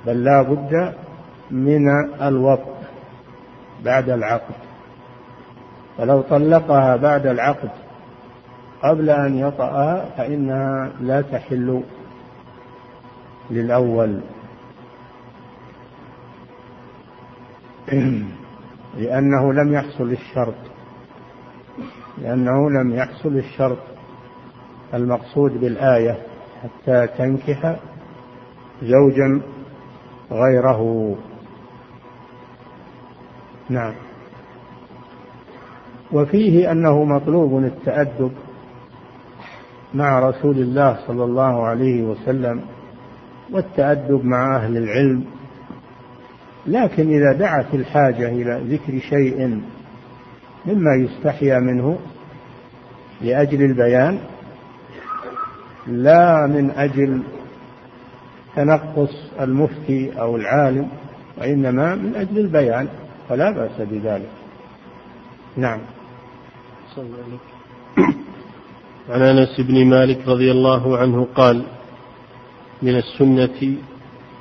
بل 0.07 0.25
لا 0.25 0.43
بد 0.43 0.93
من 1.53 1.89
الوطء 2.23 2.73
بعد 3.85 4.11
العقد. 4.11 4.55
فلو 5.99 6.21
طلقها 6.21 6.97
بعد 6.97 7.27
العقد 7.27 7.71
قبل 8.83 9.11
أن 9.11 9.39
يطأها 9.39 10.05
فإنها 10.17 10.93
لا 11.01 11.21
تحل 11.21 11.83
للأول. 13.51 14.21
لأنه 18.99 19.53
لم 19.53 19.73
يحصل 19.73 20.13
الشرط. 20.13 20.55
لأنه 22.19 22.71
لم 22.71 22.95
يحصل 22.95 23.37
الشرط 23.37 23.79
المقصود 24.95 25.61
بالآية 25.61 26.19
حتى 26.63 27.07
تنكح 27.07 27.77
زوجا 28.83 29.43
غيره. 30.31 31.17
نعم. 33.69 33.95
وفيه 36.13 36.73
أنه 36.73 37.05
مطلوب 37.05 37.59
التأدب 37.59 38.33
مع 39.95 40.21
رسول 40.21 40.57
الله 40.59 40.99
صلى 41.07 41.25
الله 41.25 41.67
عليه 41.67 42.03
وسلم 42.03 42.61
والتأدب 43.51 44.25
مع 44.25 44.57
أهل 44.57 44.77
العلم 44.77 45.25
لكن 46.67 47.09
إذا 47.09 47.33
دعت 47.33 47.75
الحاجة 47.75 48.29
إلى 48.29 48.77
ذكر 48.77 48.99
شيء 48.99 49.61
مما 50.67 50.95
يستحيا 50.95 51.59
منه 51.59 51.99
لأجل 53.21 53.63
البيان 53.63 54.19
لا 55.87 56.47
من 56.47 56.71
أجل 56.71 57.23
تنقص 58.57 59.33
المفتي 59.41 60.21
أو 60.21 60.37
العالم 60.37 60.89
وإنما 61.41 61.95
من 61.95 62.15
أجل 62.15 62.39
البيان. 62.39 62.89
فلا 63.29 63.51
بأس 63.51 63.81
بذلك. 63.81 64.31
نعم. 65.57 65.81
عن 69.11 69.23
أنس 69.23 69.61
بن 69.61 69.87
مالك 69.87 70.29
رضي 70.29 70.51
الله 70.51 70.99
عنه 70.99 71.27
قال 71.35 71.63
من 72.83 72.97
السنة 72.97 73.77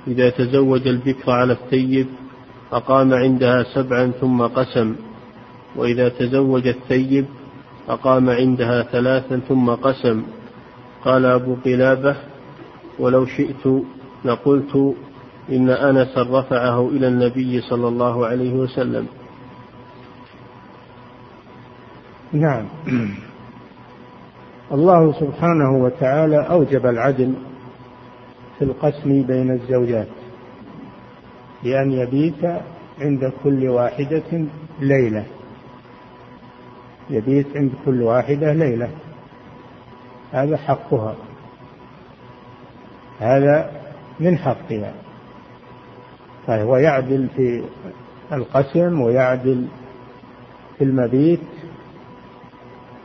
إذا 0.07 0.29
تزوج 0.29 0.87
البكر 0.87 1.31
على 1.31 1.53
الثيب 1.53 2.07
أقام 2.71 3.13
عندها 3.13 3.63
سبعا 3.63 4.11
ثم 4.21 4.41
قسم 4.41 4.95
وإذا 5.75 6.09
تزوج 6.09 6.67
الثيب 6.67 7.25
أقام 7.89 8.29
عندها 8.29 8.83
ثلاثا 8.83 9.41
ثم 9.49 9.69
قسم. 9.69 10.23
قال 11.05 11.25
أبو 11.25 11.55
قلابة 11.65 12.15
ولو 12.99 13.25
شئت 13.25 13.67
لقلت 14.25 14.95
إن 15.49 15.69
انسا 15.69 16.21
رفعه 16.21 16.89
إلى 16.89 17.07
النبي 17.07 17.61
صلى 17.61 17.87
الله 17.87 18.27
عليه 18.27 18.53
وسلم. 18.53 19.07
نعم. 22.33 22.65
الله 24.71 25.13
سبحانه 25.19 25.83
وتعالى 25.83 26.37
أوجب 26.49 26.85
العدل 26.85 27.33
في 28.59 28.65
القسم 28.65 29.23
بين 29.23 29.51
الزوجات 29.51 30.07
بأن 31.63 31.91
يبيت 31.91 32.45
عند 33.01 33.33
كل 33.43 33.69
واحدة 33.69 34.45
ليلة. 34.79 35.25
يبيت 37.09 37.47
عند 37.55 37.71
كل 37.85 38.01
واحدة 38.01 38.53
ليلة. 38.53 38.89
هذا 40.31 40.57
حقها. 40.57 41.15
هذا 43.19 43.71
من 44.19 44.37
حقها. 44.37 44.93
فهو 46.47 46.77
يعدل 46.77 47.27
في 47.35 47.63
القسم 48.31 49.01
ويعدل 49.01 49.67
في 50.77 50.83
المبيت. 50.83 51.39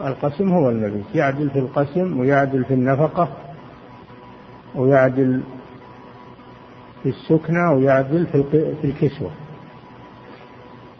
القسم 0.00 0.48
هو 0.52 0.70
المبيت. 0.70 1.14
يعدل 1.14 1.50
في 1.50 1.58
القسم 1.58 2.20
ويعدل 2.20 2.64
في 2.64 2.74
النفقة 2.74 3.36
ويعدل 4.74 5.42
في 7.02 7.08
السكنى 7.08 7.74
ويعدل 7.74 8.26
في 8.26 8.84
الكسوة. 8.84 9.30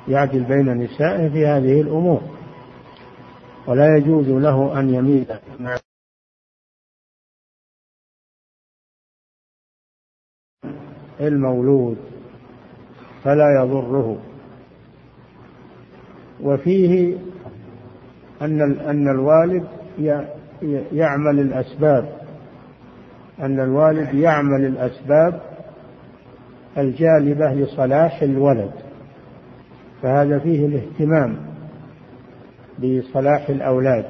يعدل 0.09 0.45
بين 0.45 0.75
نسائه 0.75 1.29
في 1.29 1.47
هذه 1.47 1.81
الأمور. 1.81 2.23
ولا 3.67 3.97
يجوز 3.97 4.29
له 4.29 4.81
أن 4.81 4.95
يميل 4.95 5.27
المولود 11.21 12.16
فلا 13.27 13.63
يضره. 13.63 14.17
وفيه 16.43 17.17
أن 18.43 18.63
أن 18.81 19.09
الوالد 19.09 19.65
يعمل 20.93 21.41
الأسباب. 21.41 22.09
أن 23.41 23.61
الوالد 23.61 24.15
يعمل 24.15 24.65
الأسباب 24.67 25.41
الجالبة 26.79 27.53
لصلاح 27.55 28.23
الولد. 28.23 28.71
فهذا 30.03 30.39
فيه 30.39 30.67
الاهتمام 30.67 31.37
بصلاح 32.79 33.49
الأولاد. 33.49 34.05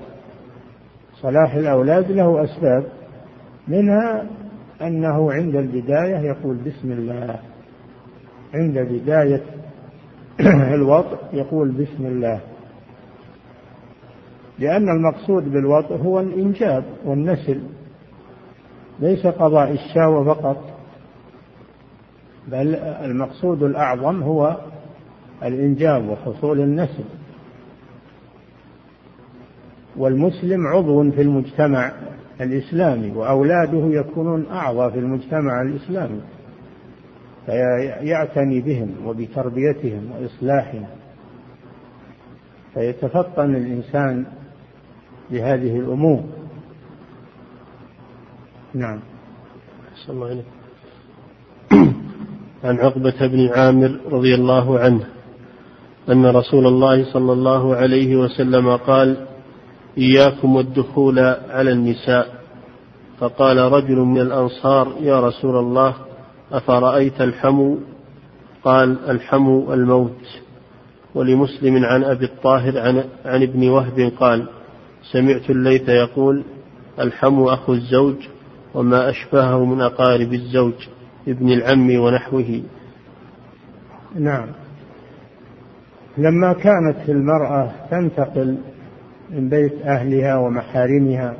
صلاح 1.15 1.55
الأولاد 1.55 2.11
له 2.11 2.45
أسباب 2.45 2.85
منها 3.69 4.27
أنه 4.83 5.33
عند 5.33 5.57
البداية 5.57 6.19
يقول 6.19 6.57
بسم 6.57 6.93
الله. 6.93 7.39
عند 8.55 8.79
بداية 8.79 9.43
الوطء 10.75 11.19
يقول 11.33 11.71
بسم 11.71 12.07
الله. 12.07 12.41
لأن 14.59 14.89
المقصود 14.89 15.53
بالوطء 15.53 15.97
هو 15.97 16.21
الإنجاب 16.21 16.85
والنسل 17.05 17.61
ليس 19.01 19.27
قضاء 19.27 19.73
الشهوة 19.73 20.35
فقط 20.35 20.57
بل 22.49 22.75
المقصود 22.75 23.63
الأعظم 23.63 24.23
هو 24.23 24.57
الإنجاب 25.43 26.09
وحصول 26.09 26.61
النسل. 26.61 27.05
والمسلم 29.97 30.67
عضو 30.67 31.11
في 31.11 31.23
المجتمع 31.23 31.93
الإسلامي 32.41 33.11
وأولاده 33.11 33.87
يكونون 33.87 34.47
أعضى 34.51 34.93
في 34.93 34.99
المجتمع 34.99 35.63
الإسلامي. 35.63 36.21
فيعتني 37.47 38.61
بهم 38.61 38.95
وبتربيتهم 39.07 40.11
وإصلاحهم. 40.13 40.87
فيتفطن 42.75 43.55
الإنسان 43.55 44.27
لهذه 45.31 45.77
الأمور. 45.77 46.25
نعم. 48.75 49.01
صلى 50.07 50.15
الله 50.15 50.43
عن 52.65 52.79
عقبة 52.79 53.27
بن 53.27 53.49
عامر 53.49 54.01
رضي 54.11 54.35
الله 54.35 54.79
عنه 54.79 55.07
أن 56.09 56.27
رسول 56.27 56.67
الله 56.67 57.13
صلى 57.13 57.33
الله 57.33 57.77
عليه 57.77 58.17
وسلم 58.17 58.77
قال 58.77 59.27
إياكم 59.99 60.57
والدخول 60.57 61.19
على 61.51 61.71
النساء. 61.73 62.37
فقال 63.19 63.59
رجل 63.59 63.97
من 63.97 64.21
الأنصار 64.21 64.93
يا 65.01 65.21
رسول 65.21 65.57
الله 65.57 66.06
أفرأيت 66.53 67.21
الحمو؟ 67.21 67.79
قال 68.65 69.11
الحمو 69.11 69.75
الموت. 69.75 70.41
ولمسلم 71.15 71.85
عن 71.85 72.05
أبي 72.05 72.25
الطاهر 72.25 72.79
عن, 72.79 73.05
عن 73.25 73.43
ابن 73.43 73.69
وهب 73.69 74.13
قال 74.21 74.49
سمعت 75.13 75.51
الليث 75.51 75.89
يقول 75.89 76.45
الحمو 77.01 77.51
أخو 77.51 77.73
الزوج 77.73 78.17
وما 78.75 79.11
أشبهه 79.11 79.65
من 79.65 79.81
أقارب 79.81 80.33
الزوج 80.33 80.75
ابن 81.29 81.49
العم 81.53 81.91
ونحوه. 81.91 82.63
نعم. 84.15 84.49
لما 86.19 86.53
كانت 86.53 87.09
المرأة 87.09 87.73
تنتقل 87.91 88.57
من 89.31 89.49
بيت 89.49 89.83
أهلها 89.83 90.37
ومحارمها 90.37 91.37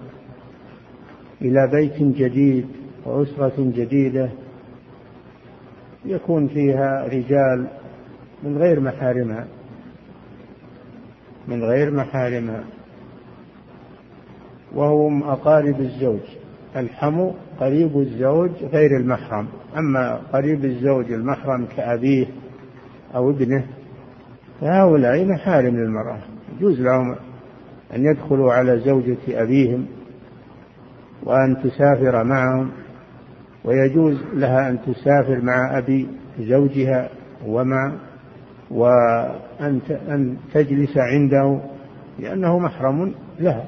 إلى 1.43 1.71
بيت 1.73 2.03
جديد 2.17 2.67
وأسرة 3.05 3.55
جديدة 3.59 4.31
يكون 6.07 6.49
فيها 6.49 7.05
رجال 7.05 7.67
من 8.43 8.59
غير 8.59 8.81
محارمها. 8.81 9.47
من 11.49 11.65
غير 11.65 11.91
محارمها. 11.91 12.65
وهم 14.75 15.23
أقارب 15.23 15.81
الزوج. 15.81 16.21
الحمو 16.77 17.35
قريب 17.61 17.99
الزوج 17.99 18.51
غير 18.73 18.97
المحرم. 18.97 19.49
أما 19.77 20.15
قريب 20.33 20.65
الزوج 20.65 21.13
المحرم 21.13 21.67
كأبيه 21.77 22.27
أو 23.15 23.31
ابنه 23.31 23.67
فهؤلاء 24.61 25.25
محارم 25.25 25.77
للمرأة. 25.77 26.19
يجوز 26.57 26.81
لهم 26.81 27.17
أن 27.95 28.05
يدخلوا 28.05 28.53
على 28.53 28.79
زوجة 28.79 29.43
أبيهم 29.43 29.87
وأن 31.23 31.57
تسافر 31.63 32.25
معهم. 32.25 32.71
ويجوز 33.67 34.17
لها 34.35 34.69
أن 34.69 34.79
تسافر 34.83 35.41
مع 35.41 35.79
أبي 35.79 36.09
زوجها 36.41 37.09
ومع 37.47 37.93
وأن 38.71 39.81
أن 40.09 40.37
تجلس 40.55 40.97
عنده 40.97 41.61
لأنه 42.19 42.59
محرم 42.59 43.15
لها. 43.41 43.65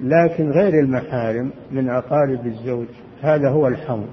لكن 0.00 0.50
غير 0.50 0.80
المحارم 0.80 1.50
من 1.70 1.90
أقارب 1.90 2.46
الزوج 2.46 2.86
هذا 3.22 3.50
هو 3.50 3.68
الحمل 3.68 4.06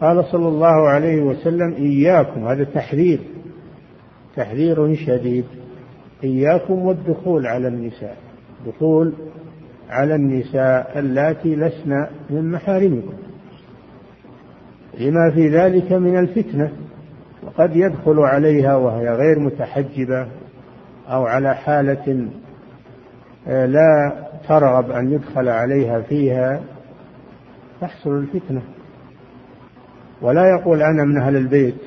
قال 0.00 0.24
صلى 0.24 0.48
الله 0.48 0.88
عليه 0.88 1.22
وسلم 1.22 1.74
إياكم. 1.74 2.48
هذا 2.48 2.64
تحذير 2.64 3.20
تحذير 4.36 4.94
شديد. 4.94 5.44
إياكم 6.24 6.74
والدخول 6.74 7.46
على 7.46 7.68
النساء. 7.68 8.16
دخول 8.66 9.12
على 9.88 10.14
النساء 10.14 10.98
اللاتي 10.98 11.56
لسن 11.56 12.06
من 12.30 12.52
محارمكم. 12.52 13.12
لما 14.98 15.30
في 15.34 15.48
ذلك 15.48 15.92
من 15.92 16.18
الفتنة 16.18 16.72
وقد 17.42 17.76
يدخل 17.76 18.18
عليها 18.18 18.76
وهي 18.76 19.08
غير 19.08 19.38
متحجبة 19.38 20.26
أو 21.08 21.26
على 21.26 21.54
حالة 21.54 22.28
آه، 23.48 23.66
لا 23.66 24.12
ترغب 24.48 24.90
أن 24.90 25.12
يدخل 25.12 25.48
عليها 25.48 26.00
فيها 26.00 26.60
تحصل 27.80 28.10
الفتنة. 28.10 28.62
ولا 30.22 30.50
يقول 30.50 30.82
أنا 30.82 31.04
من 31.04 31.18
أهل 31.18 31.36
البيت 31.36 31.82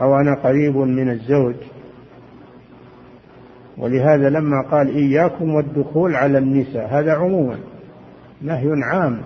أو 0.00 0.16
أنا 0.16 0.34
قريب 0.34 0.76
من 0.76 1.10
الزوج 1.10 1.54
ولهذا 3.78 4.30
لما 4.30 4.62
قال 4.70 4.88
إياكم 4.88 5.54
والدخول 5.54 6.14
على 6.16 6.38
النساء 6.38 6.86
هذا 6.90 7.12
عموما 7.12 7.58
نهي 8.42 8.68
عام 8.82 9.20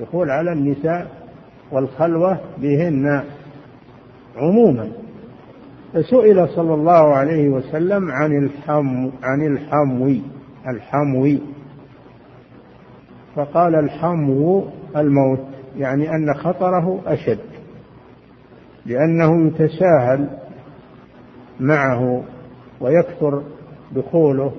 دخول 0.00 0.30
على 0.30 0.52
النساء 0.52 1.10
والخلوة 1.72 2.40
بهن 2.58 3.22
عموما. 4.36 4.88
فسئل 5.92 6.48
صلى 6.48 6.74
الله 6.74 7.14
عليه 7.14 7.48
وسلم 7.48 8.10
عن 8.10 8.32
الحم 8.44 9.10
عن 9.22 9.46
الحمو 9.46 10.16
الحمو. 10.68 11.38
فقال 13.36 13.74
الحمو 13.74 14.64
الموت 14.96 15.44
يعني 15.76 16.10
أن 16.10 16.34
خطره 16.34 17.00
أشد 17.06 17.38
لأنه 18.86 19.46
يتساهل 19.46 20.28
معه 21.60 22.22
ويكثر 22.80 23.42
دخوله 23.94 24.52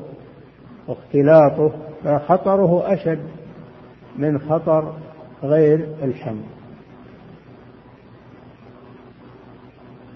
واختلاطه 0.88 1.72
فخطره 2.04 2.94
أشد 2.94 3.20
من 4.18 4.40
خطر 4.40 4.94
غير 5.44 5.88
الحمل 6.04 6.44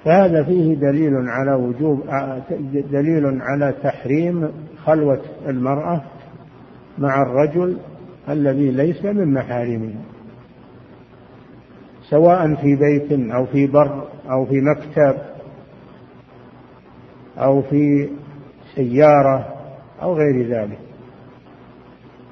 فهذا 0.05 0.43
فيه 0.43 0.75
دليل 0.75 1.13
على 1.15 1.53
وجوب 1.53 2.03
دليل 2.91 3.41
على 3.41 3.73
تحريم 3.83 4.51
خلوة 4.85 5.21
المرأة 5.47 6.01
مع 6.97 7.21
الرجل 7.21 7.77
الذي 8.29 8.71
ليس 8.71 9.05
من 9.05 9.33
محارمها 9.33 10.01
سواء 12.09 12.55
في 12.55 12.75
بيت 12.75 13.11
أو 13.11 13.45
في 13.45 13.67
بر 13.67 14.07
أو 14.29 14.45
في 14.45 14.61
مكتب 14.61 15.15
أو 17.37 17.61
في 17.61 18.09
سيارة 18.75 19.55
أو 20.01 20.13
غير 20.13 20.47
ذلك. 20.47 20.79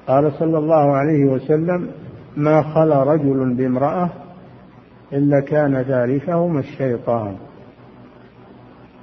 قال 0.06 0.32
صلى 0.32 0.58
الله 0.58 0.96
عليه 0.96 1.24
وسلم 1.24 1.90
ما 2.36 2.62
خلا 2.62 3.02
رجل 3.02 3.54
بامرأة 3.54 4.10
إلا 5.12 5.40
كان 5.40 5.76
ذلكهما 5.76 6.60
الشيطان. 6.60 7.36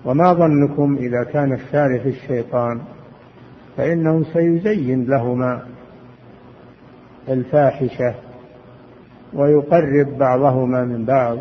وما 0.06 0.34
ظنكم 0.34 0.96
إذا 0.96 1.24
كان 1.24 1.54
الثالث 1.54 2.08
الشيطان؟ 2.08 2.82
فإنه 3.78 4.24
سيزين 4.24 5.06
لهما 5.06 5.62
الفاحشة 7.30 8.16
ويقرب 9.34 10.18
بعضهما 10.20 10.86
من 10.86 11.06
بعض 11.06 11.38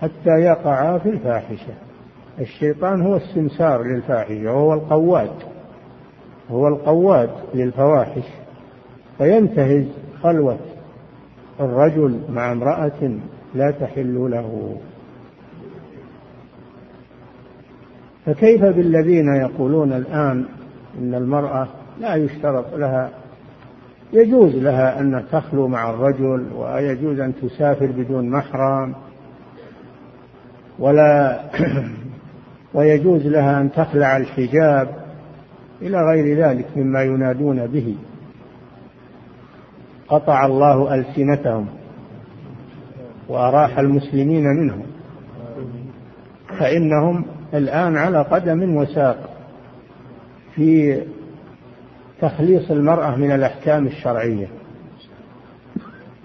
حتى 0.00 0.30
يقعا 0.40 0.98
في 0.98 1.08
الفاحشة. 1.08 1.85
الشيطان 2.40 3.02
هو 3.02 3.16
السمسار 3.16 3.82
للفاحشة 3.82 4.52
وهو 4.52 4.74
القواد 4.74 5.30
هو 6.50 6.68
القواد 6.68 7.30
للفواحش. 7.54 8.24
فينتهز 9.18 9.86
خلوة 10.22 10.58
الرجل 11.60 12.20
مع 12.28 12.52
امرأة 12.52 13.18
لا 13.54 13.70
تحل 13.70 14.30
له. 14.30 14.76
فكيف 18.26 18.64
بالذين 18.64 19.34
يقولون 19.34 19.92
الآن 19.92 20.44
إن 20.98 21.14
المرأة 21.14 21.68
لا 22.00 22.14
يشترط 22.14 22.74
لها 22.74 23.10
يجوز 24.12 24.54
لها 24.54 25.00
أن 25.00 25.24
تخلو 25.32 25.68
مع 25.68 25.90
الرجل 25.90 26.46
ويجوز 26.56 27.20
أن 27.20 27.32
تسافر 27.42 27.86
بدون 27.86 28.30
محرم 28.30 28.94
ولا 30.78 31.40
ويجوز 32.74 33.26
لها 33.26 33.60
أن 33.60 33.72
تخلع 33.72 34.16
الحجاب 34.16 34.88
إلى 35.82 35.98
غير 35.98 36.38
ذلك 36.38 36.66
مما 36.76 37.02
ينادون 37.02 37.66
به. 37.66 37.96
قطع 40.08 40.46
الله 40.46 40.94
ألسنتهم 40.94 41.66
وأراح 43.28 43.78
المسلمين 43.78 44.44
منهم. 44.44 44.82
فإنهم 46.58 47.24
الآن 47.54 47.96
على 47.96 48.22
قدم 48.22 48.76
وساق 48.76 49.30
في 50.54 51.02
تخليص 52.20 52.70
المرأة 52.70 53.16
من 53.16 53.30
الأحكام 53.30 53.86
الشرعية 53.86 54.48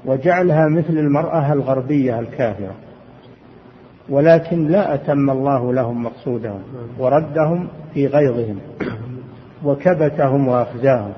وجعلها 0.05 0.67
مثل 0.67 0.97
المرأة 0.97 1.53
الغربية 1.53 2.19
الكافرة. 2.19 2.75
ولكن 4.11 4.67
لا 4.67 4.93
أتم 4.93 5.29
الله 5.29 5.73
لهم 5.73 6.03
مقصودهم 6.03 6.61
وردهم 6.99 7.67
في 7.93 8.07
غيظهم 8.07 8.59
وكبتهم 9.63 10.47
وأخزاهم. 10.47 11.13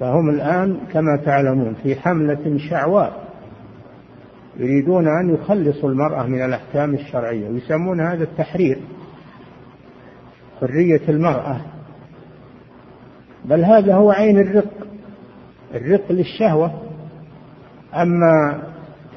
فهم 0.00 0.30
الآن 0.30 0.78
كما 0.92 1.16
تعلمون 1.24 1.74
في 1.82 1.94
حملة 1.94 2.58
شعواء 2.70 3.26
يريدون 4.56 5.08
أن 5.08 5.34
يخلصوا 5.34 5.90
المرأة 5.90 6.26
من 6.26 6.44
الأحكام 6.44 6.94
الشرعية. 6.94 7.48
ويسمون 7.48 8.00
هذا 8.00 8.24
التحرير 8.24 8.78
حرية 10.60 11.08
المرأة. 11.08 11.60
بل 13.44 13.64
هذا 13.64 13.94
هو 13.94 14.10
عين 14.10 14.38
الرق. 14.38 14.72
الرق 15.74 16.12
للشهوة. 16.12 16.82
أما 17.94 18.62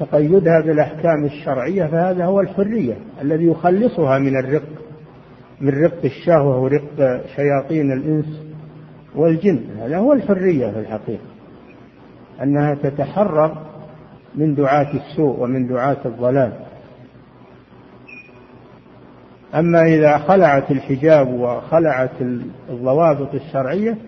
تقيدها 0.00 0.60
بالأحكام 0.60 1.24
الشرعية 1.24 1.86
فهذا 1.86 2.24
هو 2.24 2.40
الحرية 2.40 2.96
الذي 3.22 3.44
يخلصها 3.44 4.18
من 4.18 4.36
الرق 4.36 4.62
من 5.60 5.68
رق 5.68 6.04
الشهوة 6.04 6.58
ورق 6.58 7.22
شياطين 7.36 7.92
الإنس 7.92 8.42
والجن. 9.14 9.60
هذا 9.78 9.98
هو 9.98 10.12
الحرية 10.12 10.70
في 10.70 10.78
الحقيقة 10.78 11.24
أنها 12.42 12.74
تتحرر 12.74 13.66
من 14.34 14.54
دعاة 14.54 14.94
السوء 14.94 15.40
ومن 15.40 15.66
دعاة 15.68 15.96
الضلال. 16.06 16.52
أما 19.54 19.82
إذا 19.82 20.18
خلعت 20.18 20.70
الحجاب 20.70 21.28
وخلعت 21.28 22.22
الضوابط 22.70 23.34
الشرعية 23.34 23.98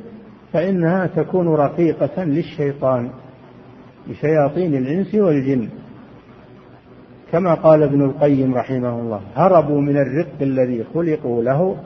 فإنها 0.52 1.06
تكون 1.06 1.48
رقيقة 1.48 2.24
للشيطان 2.24 3.10
لشياطين 4.08 4.74
الإنس 4.74 5.14
والجن. 5.14 5.68
كما 7.32 7.54
قال 7.54 7.82
ابن 7.82 8.04
القيم 8.04 8.54
رحمه 8.54 9.00
الله 9.00 9.20
هربوا 9.36 9.80
من 9.80 9.96
الرق 9.96 10.34
الذي 10.40 10.84
خلقوا 10.94 11.42
له 11.42 11.76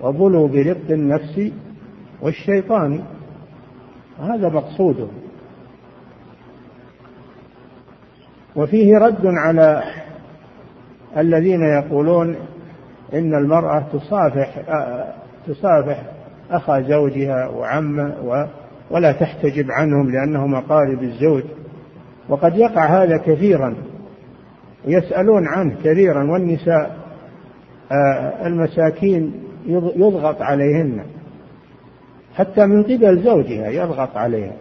وظلوا 0.00 0.48
برق 0.48 0.90
النفس 0.90 1.52
والشيطان. 2.22 3.02
هذا 4.20 4.48
مقصوده. 4.48 5.06
وفيه 8.56 8.98
رد 8.98 9.26
على 9.26 9.82
الذين 11.16 11.62
يقولون 11.62 12.36
إن 13.14 13.34
المرأة 13.34 13.84
تصافح 13.92 14.60
تصافح 15.46 16.02
أخا 16.50 16.80
زوجها 16.80 17.48
وعمه 17.48 18.46
ولا 18.90 19.12
تحتجب 19.12 19.70
عنهم 19.70 20.10
لأنهم 20.10 20.54
أقارب 20.54 21.02
الزوج. 21.02 21.42
وقد 22.28 22.56
يقع 22.56 23.02
هذا 23.02 23.16
كثيرا. 23.16 23.74
يسألون 24.88 25.46
عنه 25.46 25.74
كثيرا 25.84 26.30
والنساء 26.32 26.96
آه، 27.92 28.46
المساكين 28.46 29.32
يضغط 29.96 30.42
عليهن. 30.42 31.00
حتى 32.34 32.66
من 32.66 32.82
قبل 32.82 33.22
زوجها 33.22 33.68
يضغط 33.68 34.16
عليها. 34.16 34.52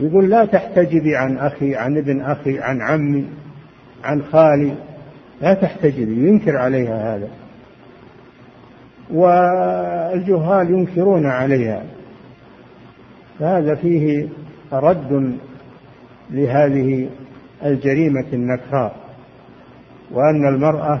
يقول 0.00 0.30
لا 0.30 0.44
تحتجبي 0.44 1.16
عن 1.16 1.38
أخي 1.38 1.76
عن 1.76 1.96
ابن 1.96 2.20
أخي 2.20 2.58
عن 2.58 2.82
عمي 2.82 3.24
عن 4.04 4.22
خالي. 4.22 4.74
لا 5.42 5.54
تحتجبي 5.54 6.28
ينكر 6.28 6.56
عليها 6.56 7.16
هذا. 7.16 7.28
والجهال 9.10 10.70
ينكرون 10.70 11.26
عليها. 11.26 11.82
فهذا 13.38 13.74
فيه 13.74 14.28
رد 14.72 15.36
لهذه 16.30 17.08
الجريمة 17.64 18.26
النكراء 18.32 18.96
وأن 20.10 20.48
المرأة 20.48 21.00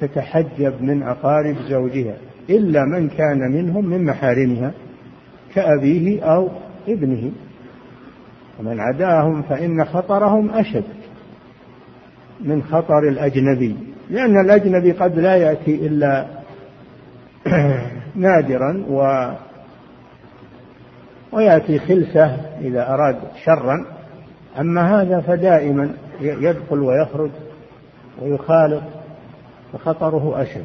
تتحجب 0.00 0.82
من 0.82 1.02
أقارب 1.02 1.56
زوجها 1.68 2.14
إلا 2.50 2.84
من 2.84 3.08
كان 3.08 3.38
منهم 3.38 3.86
من 3.86 4.04
محارمها 4.04 4.72
كأبيه 5.54 6.22
أو 6.22 6.48
ابنه. 6.88 7.32
ومن 8.60 8.80
عداهم 8.80 9.42
فإن 9.42 9.84
خطرهم 9.84 10.50
أشد 10.50 10.84
من 12.40 12.62
خطر 12.62 13.08
الأجنبي 13.08 13.76
لأن 14.10 14.40
الأجنبي 14.40 14.92
قد 14.92 15.18
لا 15.18 15.36
يأتي 15.36 15.74
إلا 15.86 16.26
نادرا 18.14 18.84
و 18.88 19.30
ويأتي 21.32 21.78
خلسة 21.78 22.36
إذا 22.60 22.94
أراد 22.94 23.16
شرا. 23.44 23.99
أما 24.58 25.00
هذا 25.00 25.20
فدائما 25.20 25.90
يدخل 26.20 26.78
ويخرج 26.78 27.30
ويخالط 28.22 28.82
فخطره 29.72 30.42
أشد. 30.42 30.64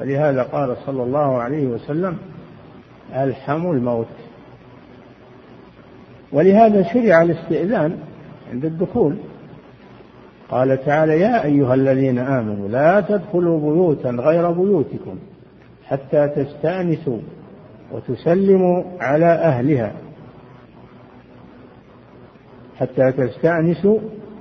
ولهذا 0.00 0.42
قال 0.42 0.76
صلى 0.86 1.02
الله 1.02 1.38
عليه 1.38 1.66
وسلم 1.66 2.16
ألحم 3.14 3.70
الموت. 3.70 4.06
ولهذا 6.32 6.82
شرع 6.82 7.22
الاستئذان 7.22 7.98
عند 8.52 8.64
الدخول. 8.64 9.16
قال 10.50 10.84
تعالى 10.84 11.20
يا 11.20 11.44
أيها 11.44 11.74
الذين 11.74 12.18
آمنوا 12.18 12.68
لا 12.68 13.00
تدخلوا 13.00 13.60
بيوتا 13.60 14.10
غير 14.10 14.50
بيوتكم 14.50 15.18
حتى 15.86 16.28
تستأنسوا 16.28 17.18
وتسلموا 17.92 18.82
على 19.00 19.26
أهلها. 19.26 19.92
حتى 22.78 23.12
تستأنسوا 23.12 23.98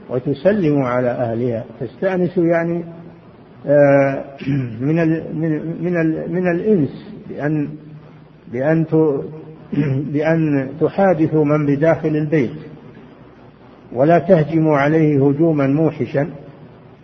وتسلموا 0.10 0.88
على 0.88 1.10
أهلها. 1.10 1.64
تستأنسوا 1.80 2.46
يعني 2.46 2.84
آه، 3.66 4.24
من 4.82 5.00
ال 5.00 5.36
من 5.82 5.98
ال 6.02 6.32
من 6.34 6.52
الإنس 6.52 7.14
بأن 7.30 7.70
بأن 8.52 8.86
بأن 10.14 10.70
تحادثوا 10.82 11.46
من 11.46 11.66
بداخل 11.66 12.10
البيت. 12.16 12.60
ولا 13.94 14.20
تهجموا 14.20 14.78
عليه 14.78 15.28
هجوما 15.28 15.68
موحشا 15.68 16.30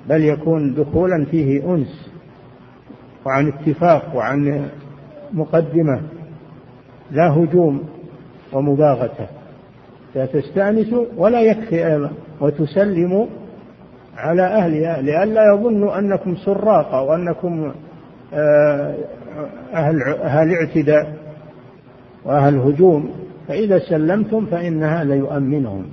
بل 0.09 0.23
يكون 0.23 0.73
دخولا 0.73 1.25
فيه 1.25 1.75
أنس 1.75 2.11
وعن 3.25 3.47
اتفاق 3.47 4.15
وعن 4.15 4.69
مقدمة 5.33 6.01
لا 7.11 7.29
هجوم 7.29 7.83
ومباغتة. 8.53 9.40
فتستأنسوا 10.13 11.06
ولا 11.17 11.41
يكفي 11.41 11.88
أيضا 11.88 12.12
وتسلموا 12.41 13.26
على 14.17 14.41
أهلها 14.41 15.02
لئلا 15.02 15.54
يظنوا 15.54 16.00
أنكم 16.00 16.36
سراقة 16.36 17.02
وأنكم 17.02 17.74
آه، 18.34 18.95
أهل 19.74 20.04
أهل 20.24 20.54
اعتداء 20.54 21.17
وأهل 22.26 22.58
هجوم. 22.58 23.12
فإذا 23.47 23.80
سلمتم 23.80 24.45
فإن 24.45 24.84
هذا 24.84 25.15
يؤمنهم 25.15 25.86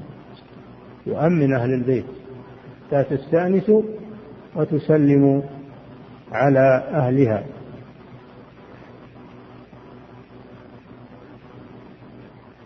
يؤمن 1.07 1.55
أهل 1.55 1.75
البيت. 1.75 2.05
تستأنسوا 2.91 3.83
وتسلموا 4.57 5.43
على 6.33 6.85
أهلها. 6.93 7.45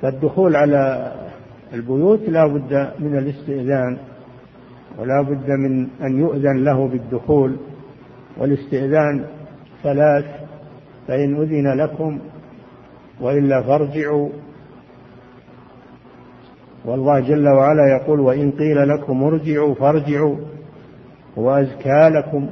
فالدخول 0.00 0.56
على 0.56 1.12
البيوت 1.72 2.20
لا 2.28 2.46
بد 2.46 2.92
من 2.98 3.18
الاستئذان 3.18 3.98
ولا 4.98 5.22
بد 5.22 5.50
من 5.50 5.88
أن 6.02 6.20
يؤذن 6.20 6.64
له 6.64 6.88
بالدخول 6.88 7.56
والاستئذان 8.38 9.24
ثلاث 9.82 10.24
فإن 11.08 11.42
أذن 11.42 11.80
لكم 11.80 12.18
وإلا 13.20 13.62
فارجعوا. 13.62 14.28
والله 16.84 17.20
جل 17.20 17.48
وعلا 17.48 18.00
يقول 18.00 18.20
وإن 18.20 18.50
قيل 18.50 18.88
لكم 18.88 19.22
ارجعوا 19.22 19.74
فارجعوا 19.74 20.36
هو 21.38 21.50
أزكى 21.50 22.08
لكم. 22.08 22.48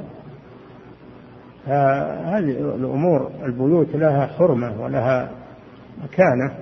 هذه 1.65 2.75
الأمور 2.75 3.31
البيوت 3.45 3.95
لها 3.95 4.27
حرمة 4.27 4.83
ولها 4.83 5.31
مكانة. 6.03 6.60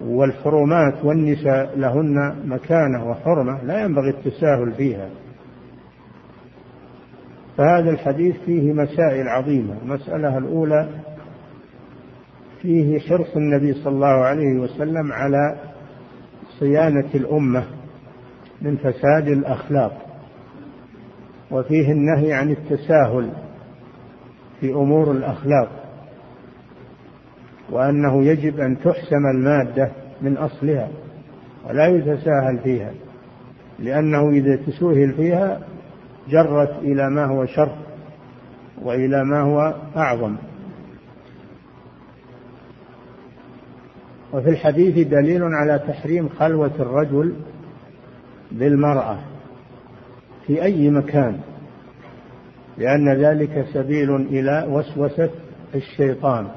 والحرمات 0.00 1.04
والنساء 1.04 1.78
لهن 1.78 2.36
مكانة 2.44 3.10
وحرمة 3.10 3.64
لا 3.64 3.82
ينبغي 3.82 4.10
التساهل 4.10 4.72
فيها. 4.76 5.08
فهذا 7.56 7.90
الحديث 7.90 8.36
فيه 8.40 8.72
مسائل 8.72 9.28
عظيمة. 9.28 9.74
المسألة 9.82 10.38
الأولى 10.38 10.88
فيه 12.62 12.98
حرص 12.98 13.36
النبي 13.36 13.72
صلى 13.72 13.94
الله 13.94 14.24
عليه 14.24 14.60
وسلم 14.60 15.12
على 15.12 15.56
صيانة 16.58 17.08
الأمة 17.14 17.64
من 18.62 18.76
فساد 18.76 19.28
الأخلاق. 19.28 20.06
وفيه 21.50 21.92
النهي 21.92 22.32
عن 22.32 22.50
التساهل 22.50 23.30
في 24.60 24.72
أمور 24.72 25.10
الأخلاق. 25.10 25.81
وأنه 27.72 28.24
يجب 28.24 28.60
أن 28.60 28.78
تحسم 28.78 29.26
المادة 29.34 29.90
من 30.22 30.36
أصلها 30.36 30.88
ولا 31.68 31.86
يتساهل 31.86 32.58
فيها 32.64 32.90
لأنه 33.78 34.30
إذا 34.30 34.56
تسوهل 34.56 35.12
فيها 35.12 35.60
جرت 36.28 36.78
إلى 36.78 37.10
ما 37.10 37.24
هو 37.24 37.46
شر 37.46 37.76
وإلى 38.82 39.24
ما 39.24 39.40
هو 39.40 39.74
أعظم. 39.96 40.36
وفي 44.32 44.48
الحديث 44.48 45.08
دليل 45.08 45.42
على 45.42 45.78
تحريم 45.78 46.28
خلوة 46.28 46.72
الرجل 46.80 47.34
بالمرأة 48.52 49.18
في 50.46 50.62
أي 50.62 50.90
مكان 50.90 51.38
لأن 52.78 53.12
ذلك 53.12 53.66
سبيل 53.72 54.16
إلى 54.16 54.66
وسوسة 54.68 55.30
الشيطان. 55.74 56.48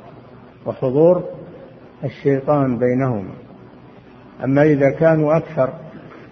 وحضور 0.66 1.24
الشيطان 2.04 2.78
بينهما. 2.78 3.34
أما 4.44 4.64
إذا 4.64 4.90
كانوا 4.90 5.38
أكثر 5.38 5.74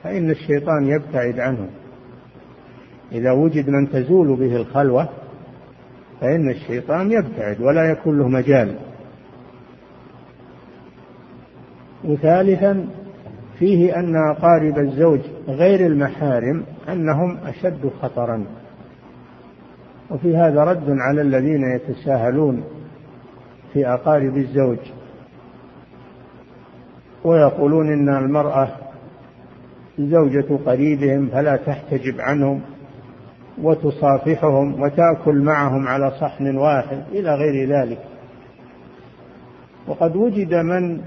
فإن 0.03 0.29
الشيطان 0.29 0.87
يبتعد 0.87 1.39
عنهم. 1.39 1.67
إذا 3.11 3.31
وجد 3.31 3.69
من 3.69 3.89
تزول 3.89 4.35
به 4.35 4.55
الخلوة 4.55 5.09
فإن 6.21 6.49
الشيطان 6.49 7.11
يبتعد 7.11 7.61
ولا 7.61 7.91
يكون 7.91 8.19
له 8.19 8.27
مجال. 8.27 8.75
وثالثا 12.03 12.85
فيه 13.59 13.99
أن 13.99 14.15
أقارب 14.15 14.79
الزوج 14.79 15.19
غير 15.47 15.87
المحارم 15.87 16.63
أنهم 16.89 17.37
أشد 17.45 17.91
خطرا. 18.01 18.45
وفي 20.09 20.37
هذا 20.37 20.63
رد 20.63 20.89
على 20.89 21.21
الذين 21.21 21.63
يتساهلون. 21.75 22.63
في 23.73 23.87
أقارب 23.87 24.37
الزوج. 24.37 24.77
ويقولون 27.23 27.93
إن 27.93 28.09
المرأة 28.09 28.67
زوجة 29.99 30.57
قريبهم 30.65 31.27
فلا 31.27 31.55
تحتجب 31.55 32.21
عنهم 32.21 32.61
وتصافحهم 33.61 34.81
وتأكل 34.81 35.41
معهم 35.41 35.87
على 35.87 36.11
صحن 36.11 36.57
واحد 36.57 37.03
إلى 37.11 37.35
غير 37.35 37.69
ذلك. 37.69 37.99
وقد 39.87 40.15
وجد 40.15 40.53
من 40.53 41.01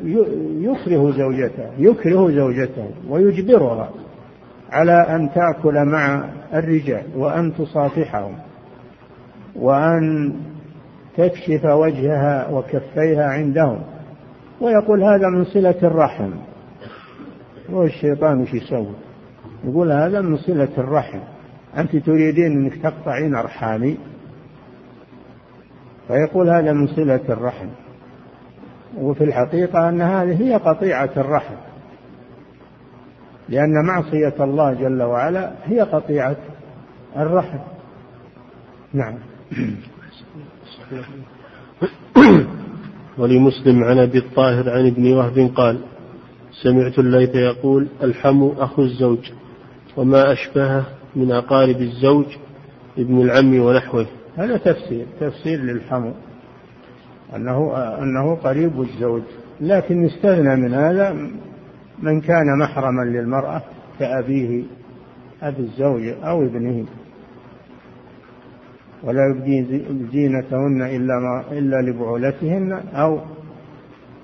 يكره 0.61 1.11
زوجته 1.11 1.71
يكره 1.79 2.31
زوجته 2.31 2.91
ويجبرها 3.09 3.91
على 4.73 4.93
أن 4.93 5.31
تأكل 5.35 5.85
مع 5.85 6.25
الرجال 6.55 7.03
وأن 7.17 7.55
تصافحهم 7.55 8.35
وأن 9.57 10.33
تكشف 11.17 11.65
وجهها 11.65 12.49
وكفيها 12.49 13.25
عندهم. 13.25 13.83
ويقول 14.61 15.03
هذا 15.03 15.29
من 15.29 15.45
صلة 15.45 15.79
الرحم. 15.83 16.31
والشيطان 17.71 18.41
وش 18.41 18.55
يسوي؟ 18.55 18.95
يقول 19.65 19.93
هذا 19.93 20.21
من 20.21 20.37
صلة 20.37 20.69
الرحم. 20.79 21.19
أنت 21.77 21.97
تريدين 21.97 22.53
أنك 22.53 22.83
تقطعين 22.83 23.35
أرحامي؟ 23.35 23.99
فيقول 26.09 26.51
هذا 26.51 26.73
من 26.73 26.87
صلة 26.87 27.21
الرحم. 27.29 27.69
وفي 28.99 29.25
الحقيقة 29.25 29.89
أن 29.89 30.01
هذه 30.01 30.43
هي 30.43 30.55
قطيعة 30.55 31.11
الرحم. 31.17 31.55
لأن 33.49 33.87
معصية 33.87 34.45
الله 34.45 34.73
جل 34.73 35.03
وعلا 35.03 35.53
هي 35.65 35.81
قطيعة 35.81 36.37
الرحم. 37.17 37.59
نعم. 38.93 39.19
ولمسلم 43.19 43.85
عن 43.85 43.99
أبي 43.99 44.19
الطاهر 44.19 44.71
عن 44.71 44.87
ابن 44.87 45.13
وهب 45.13 45.51
قال 45.55 45.79
سمعت 46.63 46.99
الليث 46.99 47.35
يقول 47.35 47.89
الحم 48.03 48.43
اخو 48.43 48.83
الزوج 48.83 49.31
وما 49.97 50.33
اشبهه 50.33 50.87
من 51.17 51.33
أقارب 51.33 51.81
الزوج 51.81 52.25
ابن 52.99 53.23
العم 53.23 53.61
ونحوه. 53.61 54.07
هذا 54.37 54.57
تفسير 54.57 55.07
تفسير 55.21 55.61
للحم 55.61 56.11
أنه 57.37 57.77
أنه 57.77 58.35
قريب 58.35 58.81
الزوج. 58.81 59.23
لكن 59.61 60.05
يستثنى 60.05 60.57
من 60.57 60.75
هذا 60.75 61.13
من 61.99 62.21
كان 62.21 62.59
محرما 62.59 63.03
للمرأة 63.03 63.63
كأبيه 63.99 64.63
أبي 65.43 65.63
الزوج 65.63 66.03
أو 66.23 66.43
ابنه. 66.43 66.87
ولا 69.03 69.21
يبدين 69.27 69.85
زينتهن 70.13 70.83
إلا, 70.83 71.15
ما 71.15 71.59
إلا 71.59 71.77
لبعولتهن 71.91 72.73
أو 72.73 73.21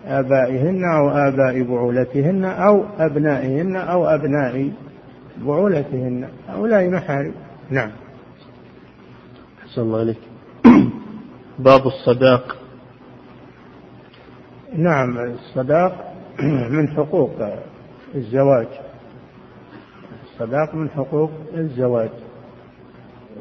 آبائهن 0.07 0.85
أو 0.85 1.11
آباء 1.11 1.63
بعولتهن 1.63 2.45
أو 2.45 2.85
أبنائهن 2.99 3.77
أو 3.77 4.07
أبناء 4.07 4.71
بعولتهن. 5.41 6.29
هؤلاء 6.49 6.91
محارم. 6.91 7.35
نعم. 7.71 7.91
أحسن 9.63 9.83
الله 9.83 10.01
عليك 10.01 10.19
باب 11.59 11.87
الصداق. 11.87 12.57
نعم 14.77 15.19
الصداق 15.19 16.15
من 16.77 16.89
حقوق 16.89 17.33
الزواج. 18.15 18.69
الصداق 20.25 20.75
من 20.75 20.91
حقوق 20.91 21.31
الزواج. 21.55 22.11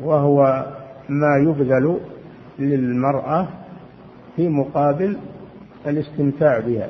وهو 0.04 0.66
ما 1.12 1.38
يبذل 1.38 2.00
للمرأة 2.60 3.48
في 4.36 4.50
مقابل 4.50 5.18
الاستمتاع 5.88 6.60
بها. 6.60 6.90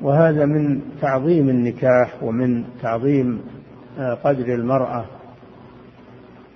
وهذا 0.00 0.44
من 0.44 0.80
تعظيم 1.00 1.48
النكاح 1.48 2.22
ومن 2.22 2.64
تعظيم 2.82 3.40
آه، 3.98 4.14
قدر 4.14 4.54
المرأة 4.54 5.04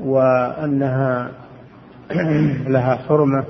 وأنها 0.01 1.31
لها 2.74 2.97
حرمة 2.97 3.45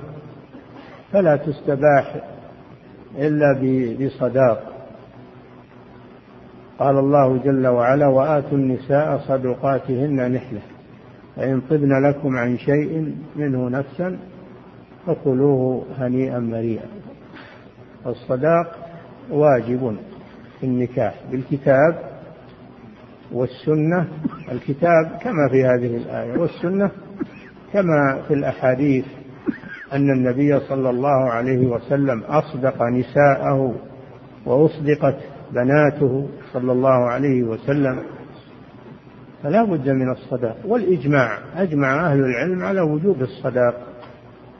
فلا 1.13 1.37
تستباح 1.37 2.17
إلا 3.19 3.61
بصداق. 4.01 4.73
قال 6.79 6.99
الله 6.99 7.37
جل 7.45 7.67
وعلا 7.67 8.07
وآتوا 8.07 8.59
النساء 8.59 9.19
صدقاتهن 9.19 10.33
نحلة. 10.33 10.72
فإن 11.37 11.61
طبن 11.61 12.03
لكم 12.09 12.37
عن 12.37 12.59
شيء 12.59 13.15
منه 13.37 13.69
نفسا 13.69 14.19
فكلوه 15.07 15.85
هنيئا 15.99 16.39
مريئا. 16.39 16.87
الصداق 18.07 18.77
واجب 19.31 19.97
في 20.61 20.67
النكاح 20.67 21.15
بالكتاب 21.31 21.99
والسنة. 23.33 24.09
الكتاب 24.53 25.19
كما 25.23 25.49
في 25.51 25.65
هذه 25.65 25.97
الآية 25.97 26.39
والسنة 26.39 26.91
كما 27.73 28.23
في 28.29 28.35
الأحاديث 28.35 29.05
أن 29.93 30.11
النبي 30.11 30.61
صلى 30.61 30.91
الله 30.91 31.31
عليه 31.31 31.67
وسلم 31.67 32.21
أصدق 32.21 32.83
نساءه 32.83 33.75
وأصدقت 34.47 35.17
بناته 35.53 36.29
صلى 36.53 36.73
الله 36.73 37.11
عليه 37.11 37.43
وسلم. 37.43 38.03
فلا 39.43 39.65
بد 39.65 39.89
من 39.89 40.11
الصداق. 40.11 40.57
والإجماع 40.65 41.39
أجمع 41.57 42.13
أهل 42.13 42.21
العلم 42.21 42.63
على 42.63 42.81
وجوب 42.81 43.23
الصداق 43.23 43.87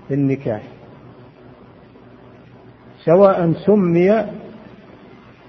في 0.09 0.15
النكاح. 0.15 0.63
سواء 3.05 3.53
سمي 3.53 4.27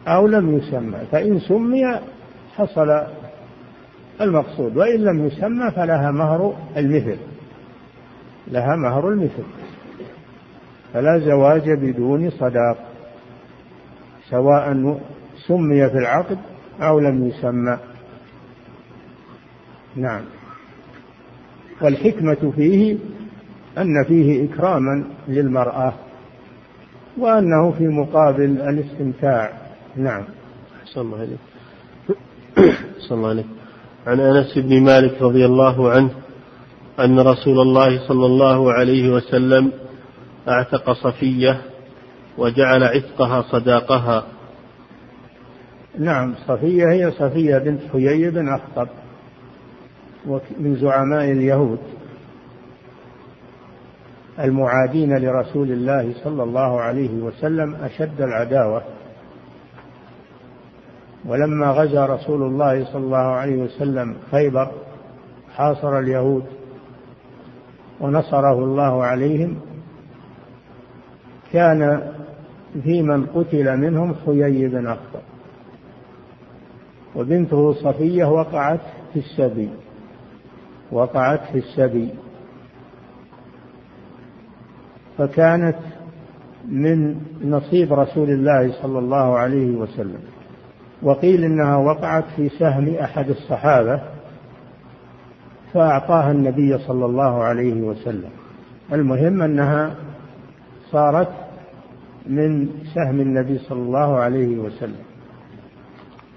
أو 0.08 0.28
لم 0.28 0.58
يسمى. 0.58 0.98
فإن 1.12 1.40
سمي 1.40 2.00
حصل 2.56 3.04
المقصود 4.22 4.78
وإن 4.78 5.00
لم 5.00 5.26
يسمى 5.26 5.72
فلها 5.72 6.12
مهر 6.12 6.56
المثل. 6.78 7.18
لها 8.48 8.76
مهر 8.76 9.10
المثل. 9.10 9.44
فلا 10.94 11.20
زواج 11.20 11.72
بدون 11.72 12.30
صداق 12.30 12.78
سواء 14.30 14.98
سمي 15.48 15.90
في 15.90 15.98
العقد 15.98 16.38
أو 16.82 17.00
لم 17.00 17.26
يسمى. 17.26 17.78
نعم. 19.96 20.22
والحكمة 21.82 22.52
فيه 22.56 22.98
أن 23.78 24.04
فيه 24.08 24.46
إكراما 24.46 25.04
للمرأة 25.28 25.94
وأنه 27.18 27.72
في 27.72 27.88
مقابل 27.88 28.62
الاستمتاع. 28.62 29.54
نعم. 29.96 30.24
أحسن 30.84 31.02
الله 31.02 31.18
عليك 31.18 31.40
أحسن 33.00 33.16
الله 33.16 33.30
عليك 33.30 33.46
عن 34.08 34.20
أنس 34.20 34.58
بن 34.58 34.84
مالك 34.84 35.22
رضي 35.22 35.46
الله 35.46 35.92
عنه 35.92 36.12
أن 37.00 37.20
رسول 37.20 37.60
الله 37.60 38.08
صلى 38.08 38.26
الله 38.26 38.74
عليه 38.74 39.10
وسلم 39.10 39.72
أعتق 40.48 40.92
صفية 40.92 41.62
وجعل 42.38 42.84
عتقها 42.84 43.42
صداقها. 43.42 44.26
نعم 46.00 46.36
صفية 46.48 46.92
هي 46.92 47.12
صفية 47.12 47.58
بنت 47.58 47.82
حيي 47.92 48.30
بن 48.30 48.50
أخطب. 48.50 48.88
من 50.60 50.76
زعماء 50.76 51.32
اليهود 51.32 51.80
المعادين 54.40 55.18
لرسول 55.18 55.72
الله 55.72 56.14
صلى 56.24 56.44
الله 56.44 56.82
عليه 56.82 57.22
وسلم 57.22 57.76
أشد 57.76 58.22
العداوة. 58.22 58.82
ولما 61.26 61.72
غزا 61.72 62.06
رسول 62.06 62.44
الله 62.44 62.86
صلى 62.86 63.04
الله 63.04 63.18
عليه 63.18 63.64
وسلم 63.64 64.16
خيبر 64.32 64.72
حاصر 65.56 66.00
اليهود 66.00 66.44
ونصره 68.02 68.64
الله 68.64 69.04
عليهم 69.04 69.60
كان 71.54 72.12
في 72.84 73.02
من 73.02 73.26
قتل 73.26 73.78
منهم 73.78 74.16
حيي 74.26 74.68
بن 74.68 74.88
أخطب 74.88 75.22
وبنته 77.16 77.74
صفية 77.74 78.26
وقعت 78.26 78.80
في 79.14 79.20
السبي. 79.20 79.70
وقعت 80.94 81.42
في 81.52 81.58
السبي. 81.58 82.10
فكانت 85.18 85.78
من 86.68 87.16
نصيب 87.46 87.94
رسول 87.94 88.30
الله 88.30 88.82
صلى 88.82 89.00
الله 89.00 89.38
عليه 89.38 89.76
وسلم. 89.76 90.20
وقيل 91.02 91.44
إنها 91.44 91.78
وقعت 91.78 92.24
في 92.36 92.50
سهم 92.50 92.96
أحد 92.96 93.30
الصحابة 93.30 94.02
فأعطاها 95.74 96.32
النبي 96.32 96.78
صلى 96.78 97.06
الله 97.06 97.44
عليه 97.44 97.82
وسلم. 97.82 98.30
المهم 98.94 99.42
أنها 99.42 99.96
صارت 100.92 101.32
من 102.26 102.70
سهم 102.96 103.22
النبي 103.22 103.58
صلى 103.58 103.82
الله 103.82 104.18
عليه 104.18 104.58
وسلم. 104.58 105.04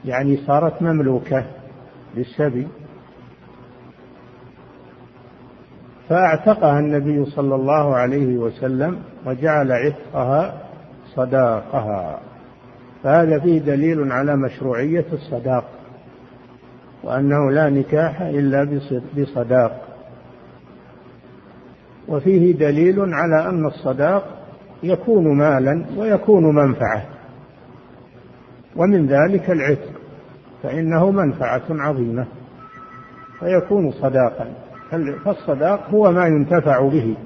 يعني 0.05 0.37
صارت 0.37 0.83
مملوكة 0.83 1.45
للسبي. 2.17 2.69
فاعتقها 6.09 6.79
النبي 6.79 7.25
صلى 7.25 7.55
الله 7.55 7.97
عليه 7.97 8.37
وسلم 8.37 8.99
وجعل 9.27 9.73
عتقها 9.73 10.55
صداقها. 11.15 12.21
فهذا 13.03 13.39
فيه 13.39 13.59
دليل 13.59 14.13
على 14.13 14.37
مشروعية 14.37 15.05
الصداق 15.13 15.65
وأنه 17.03 17.51
لا 17.51 17.71
نكاح 17.71 18.21
إلا 18.21 18.81
بصداق. 19.17 19.83
وفيه 22.09 22.55
دليل 22.55 23.15
على 23.15 23.49
أن 23.49 23.67
الصداق 23.67 24.25
يكون 24.83 25.39
مالا 25.39 25.85
ويكون 25.97 26.55
منفعة 26.55 27.05
ومن 28.77 29.07
ذلك 29.07 29.51
العتق 29.51 29.93
فإنه 30.63 31.11
منفعة 31.11 31.63
عظيمة 31.71 32.27
فيكون 33.41 33.93
صداقا. 33.93 34.66
فالصداق 35.25 35.91
هو 35.91 36.13
ما 36.13 36.27
ينتفع 36.27 36.89
به 36.89 37.17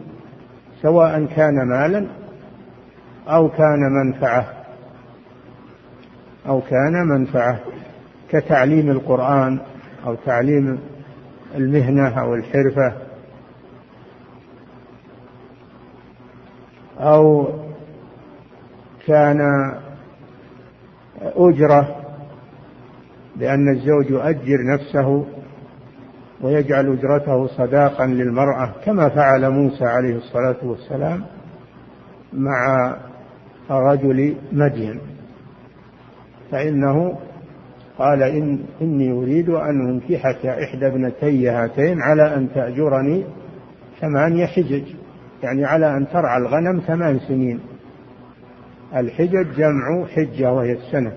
سواء 0.82 1.24
كان 1.24 1.68
مالا 1.68 2.06
أو 3.28 3.48
كان 3.48 3.92
منفعة 3.92 4.46
أو 6.48 6.61
كان 6.61 6.92
منفعة 7.06 7.61
كتعليم 8.30 8.90
القرآن 8.90 9.58
أو 10.06 10.14
تعليم 10.14 10.78
المهنة 11.54 12.20
أو 12.20 12.34
الحرفة 12.34 12.92
أو 16.98 17.48
كان 19.06 19.40
أجرة 21.22 21.96
لأن 23.36 23.68
الزوج 23.68 24.11
يؤجر 24.11 24.58
نفسه 24.74 25.26
ويجعل 26.43 26.93
أجرته 26.93 27.47
صداقا 27.47 28.07
للمرأة 28.07 28.74
كما 28.84 29.09
فعل 29.09 29.51
موسى 29.51 29.84
عليه 29.84 30.16
الصلاة 30.16 30.57
والسلام 30.62 31.24
مع 32.32 32.95
رجل 33.70 34.34
مدين. 34.53 35.01
فإنه 36.51 37.18
قال 37.99 38.22
إن 38.22 38.59
إني 38.82 39.12
أريد 39.12 39.49
أن 39.49 39.88
أنكحك 39.88 40.47
إحدى 40.47 40.86
ابنتي 40.86 41.49
هاتين 41.49 42.03
على 42.03 42.34
أن 42.34 42.49
تأجرني 42.55 43.24
ثمانية 44.01 44.47
حجج 44.47 44.84
يعني 45.43 45.64
على 45.64 45.97
أن 45.97 46.09
ترعى 46.09 46.38
الغنم 46.38 46.80
ثمان 46.80 47.18
سنين. 47.18 47.61
الحجج 48.97 49.47
جمع 49.57 50.07
حجة 50.07 50.53
وهي 50.53 50.72
السنة. 50.72 51.12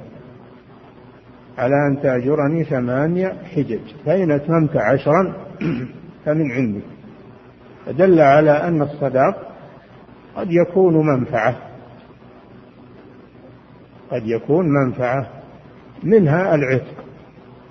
على 1.58 1.74
أن 1.90 2.02
تأجرني 2.02 2.64
ثمانية 2.64 3.28
حجج. 3.56 3.80
فإن 4.06 4.32
أتممت 4.32 4.78
عشرا 4.78 5.34
فمن 6.26 6.52
عندي. 6.52 6.82
فدل 7.86 8.22
على 8.22 8.52
أن 8.52 8.82
الصداق 8.82 9.52
قد 10.36 10.48
يكون 10.52 11.08
منفعة. 11.08 11.56
قد 14.12 14.28
يكون 14.28 14.66
منفعة 14.70 15.28
منها 16.04 16.56
العتق 16.56 17.04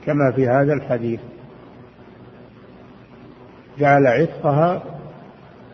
كما 0.06 0.32
في 0.36 0.48
هذا 0.48 0.72
الحديث. 0.72 1.20
جعل 3.78 4.06
عتقها 4.06 4.82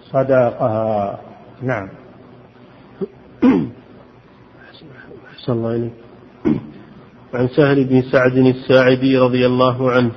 صداقها. 0.02 1.20
نعم. 1.62 1.88
أحسن 5.32 5.52
الله 5.52 5.74
إليك. 5.74 5.92
عن 7.34 7.48
سهل 7.48 7.84
بن 7.84 8.02
سعد 8.02 8.36
الساعدي 8.36 9.18
رضي 9.18 9.46
الله 9.46 9.90
عنه 9.90 10.10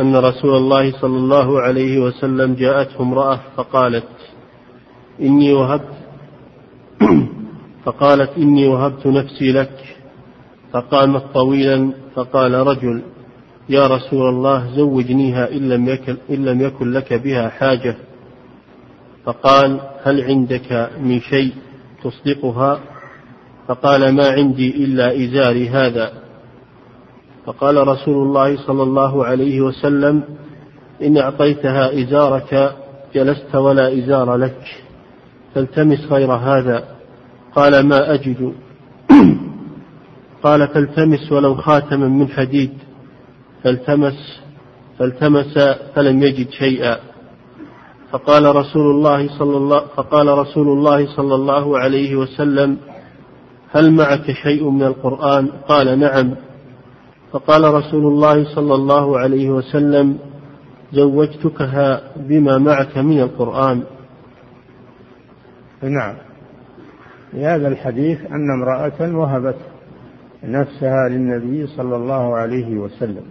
أن 0.00 0.16
رسول 0.16 0.56
الله 0.56 1.00
صلى 1.00 1.16
الله 1.16 1.60
عليه 1.60 1.98
وسلم 1.98 2.54
جاءته 2.54 3.02
امرأة 3.02 3.40
فقالت 3.56 4.08
إني 5.20 5.52
وهبت 5.52 5.98
فقالت 7.84 8.30
إني 8.38 8.66
وهبت 8.66 9.06
نفسي 9.06 9.52
لك. 9.52 9.96
فقامت 10.72 11.22
طويلا 11.34 11.92
فقال 12.14 12.54
رجل 12.54 13.02
يا 13.68 13.86
رسول 13.86 14.28
الله 14.28 14.76
زوجنيها 14.76 15.52
إن 15.52 15.68
لم 15.68 15.88
يكن, 15.88 16.16
إن 16.30 16.44
لم 16.44 16.60
يكن 16.60 16.92
لك 16.92 17.12
بها 17.12 17.48
حاجة. 17.48 17.96
فقال 19.24 19.80
هل 20.02 20.24
عندك 20.24 20.90
من 21.00 21.20
شيء 21.20 21.52
تصدقها؟ 22.02 22.80
فقال 23.68 24.14
ما 24.14 24.30
عندي 24.30 24.84
إلا 24.84 25.24
إزاري 25.24 25.68
هذا. 25.68 26.12
فقال 27.46 27.88
رسول 27.88 28.26
الله 28.26 28.66
صلى 28.66 28.82
الله 28.82 29.24
عليه 29.24 29.60
وسلم 29.60 30.22
إن 31.02 31.16
أعطيتها 31.16 32.02
إزارك 32.02 32.76
جلست 33.14 33.54
ولا 33.54 33.98
إزار 33.98 34.36
لك 34.36 34.62
فالتمس 35.54 36.12
غير 36.12 36.32
هذا. 36.32 36.84
قال 37.54 37.86
ما 37.86 38.14
أجد. 38.14 38.54
قال 40.44 40.68
فالتمس 40.68 41.32
ولو 41.32 41.54
خاتما 41.54 42.08
من 42.08 42.28
حديد. 42.28 42.72
فالتمس 43.64 44.40
فالتمس 44.98 45.58
فلم 45.94 46.22
يجد 46.22 46.50
شيئا. 46.50 46.96
فقال 48.12 48.56
رسول 48.56 48.90
الله 48.90 49.38
صلى 49.38 49.56
الله 49.56 49.80
فقال 49.96 50.28
رسول 50.28 50.68
الله 50.68 51.16
صلى 51.16 51.34
الله 51.34 51.78
عليه 51.78 52.16
وسلم 52.16 52.76
هل 53.72 53.92
معك 53.92 54.30
شيء 54.42 54.70
من 54.70 54.82
القرآن؟ 54.82 55.46
قال 55.46 55.98
نعم. 55.98 56.34
فقال 57.32 57.74
رسول 57.74 58.06
الله 58.06 58.54
صلى 58.54 58.74
الله 58.74 59.18
عليه 59.18 59.50
وسلم 59.50 60.18
زوجتكها 60.92 62.00
بما 62.16 62.58
معك 62.58 62.98
من 62.98 63.20
القرآن. 63.20 63.82
نعم. 65.82 66.14
في 67.30 67.44
هذا 67.44 67.68
الحديث 67.68 68.18
أن 68.20 68.50
امرأة 68.50 69.16
وهبت 69.16 69.58
نفسها 70.44 71.08
للنبي 71.08 71.66
صلى 71.66 71.96
الله 71.96 72.36
عليه 72.36 72.78
وسلم. 72.78 73.24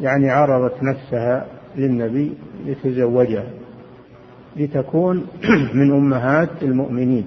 يعني 0.00 0.30
عرضت 0.30 0.82
نفسها 0.82 1.46
للنبي 1.76 2.32
لتزوجها 2.66 3.46
لتكون 4.56 5.26
من 5.78 5.92
أمهات 5.92 6.62
المؤمنين. 6.62 7.26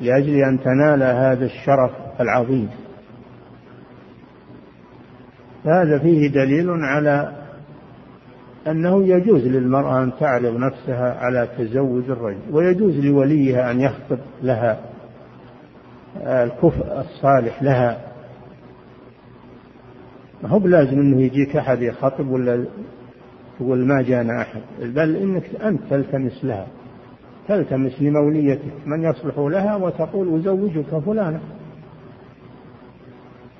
لأجل 0.00 0.34
أن 0.34 0.60
تنال 0.60 1.02
هذا 1.02 1.44
الشرف 1.44 1.90
العظيم. 2.20 2.68
هذا 5.64 5.98
فيه 5.98 6.28
دليل 6.28 6.70
على 6.70 7.32
أنه 8.66 9.06
يجوز 9.06 9.46
للمرأة 9.46 10.02
أن 10.02 10.12
تعرض 10.20 10.56
نفسها 10.56 11.14
على 11.14 11.48
تزوج 11.58 12.10
الرجل 12.10 12.38
ويجوز 12.50 12.98
لوليها 12.98 13.70
أن 13.70 13.80
يخطب 13.80 14.18
لها 14.42 14.80
الكفء 16.16 17.00
الصالح 17.00 17.62
لها. 17.62 18.00
ما 20.42 20.48
هو 20.48 20.58
بلازم 20.58 20.98
إنه 21.00 21.22
يجيك 21.22 21.56
أحد 21.56 21.82
يخطب 21.82 22.28
ولا 22.28 22.64
تقول 23.58 23.86
ما 23.86 24.02
جانا 24.02 24.42
أحد 24.42 24.60
بل 24.80 25.16
إنك 25.16 25.62
أنت 25.62 25.80
تلتمس 25.90 26.44
لها. 26.44 26.66
تلتمس 27.48 28.02
لموليتك 28.02 28.72
من 28.86 29.02
يصلح 29.02 29.38
لها 29.38 29.76
وتقول 29.76 30.40
أزوجك 30.40 30.98
فلانا 31.06 31.40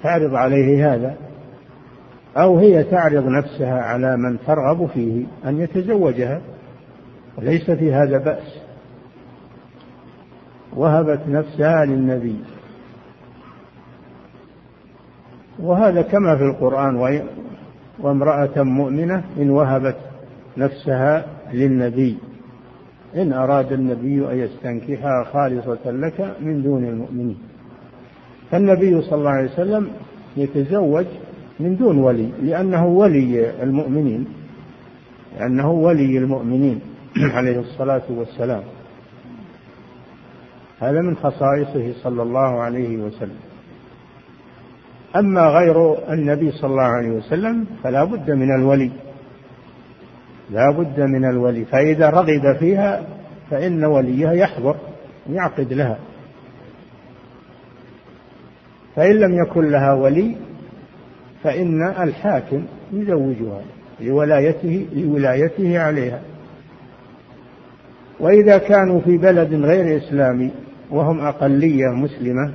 تعرض 0.03 0.35
عليه 0.35 0.95
هذا 0.95 1.17
أو 2.37 2.59
هي 2.59 2.85
تعرض 2.85 3.29
نفسها 3.29 3.83
على 3.83 4.17
من 4.17 4.39
ترغب 4.47 4.87
فيه 4.87 5.27
أن 5.45 5.61
يتزوجها. 5.61 6.41
وليس 7.39 7.71
في 7.71 7.93
هذا 7.93 8.19
بأس. 8.19 8.59
وهبت 10.77 11.21
نفسها 11.29 11.85
للنبي. 11.85 12.37
وهذا 15.59 16.03
كما 16.03 16.37
في 16.37 16.43
القرآن 16.43 17.23
وامرأة 18.01 18.63
مؤمنة 18.63 19.25
إن 19.39 19.51
وهبت 19.51 19.97
نفسها 20.57 21.27
للنبي. 21.53 22.19
إن 23.17 23.33
أراد 23.33 23.73
النبي 23.73 24.33
أن 24.33 24.39
يستنكحها 24.39 25.25
خالصة 25.25 25.91
لك 25.91 26.37
من 26.41 26.63
دون 26.63 26.85
المؤمنين. 26.85 27.39
فالنبي 28.51 29.03
صلى 29.03 29.19
الله 29.19 29.31
عليه 29.31 29.51
وسلم 29.51 29.89
يتزوج 30.37 31.07
من 31.61 31.77
دون 31.77 31.99
ولي 31.99 32.29
لأنه 32.43 32.87
ولي 32.87 33.63
المؤمنين 33.63 34.27
لأنه 35.39 35.71
ولي 35.71 36.19
المؤمنين 36.19 36.81
عليه 37.37 37.61
الصلاة 37.61 38.03
والسلام. 38.11 38.63
هذا 40.81 41.01
من 41.01 41.17
خصائصه 41.17 41.93
صلى 42.03 42.23
الله 42.23 42.61
عليه 42.61 42.97
وسلم. 42.97 43.39
أما 45.17 45.49
غير 45.49 45.95
النبي 46.13 46.51
صلى 46.51 46.71
الله 46.71 46.83
عليه 46.83 47.11
وسلم 47.11 47.67
فلا 47.83 48.05
بد 48.05 48.31
من 48.31 48.55
الولي. 48.55 48.91
لا 50.51 50.71
بد 50.79 51.01
من 51.01 51.25
الولي. 51.25 51.65
فإذا 51.65 52.11
رغب 52.11 52.57
فيها 52.59 53.03
فإن 53.51 53.85
وليها 53.85 54.33
يحضر 54.33 54.77
يعقد 55.31 55.73
لها. 55.73 55.99
فإن 58.97 59.17
لم 59.17 59.35
يكن 59.43 59.71
لها 59.71 59.93
ولي 59.93 60.37
فإن 61.43 61.83
الحاكم 61.83 62.63
يزوجها 62.93 63.61
لولايته 64.01 64.87
لولايته 64.93 65.81
عليها. 65.81 66.21
وإذا 68.21 68.59
كانوا 68.59 69.01
في 69.01 69.19
بلد 69.19 69.55
غير 69.55 69.97
إسلامي 69.97 70.51
وهم 70.91 71.21
أقلية 71.21 71.87
مسلمة 71.87 72.53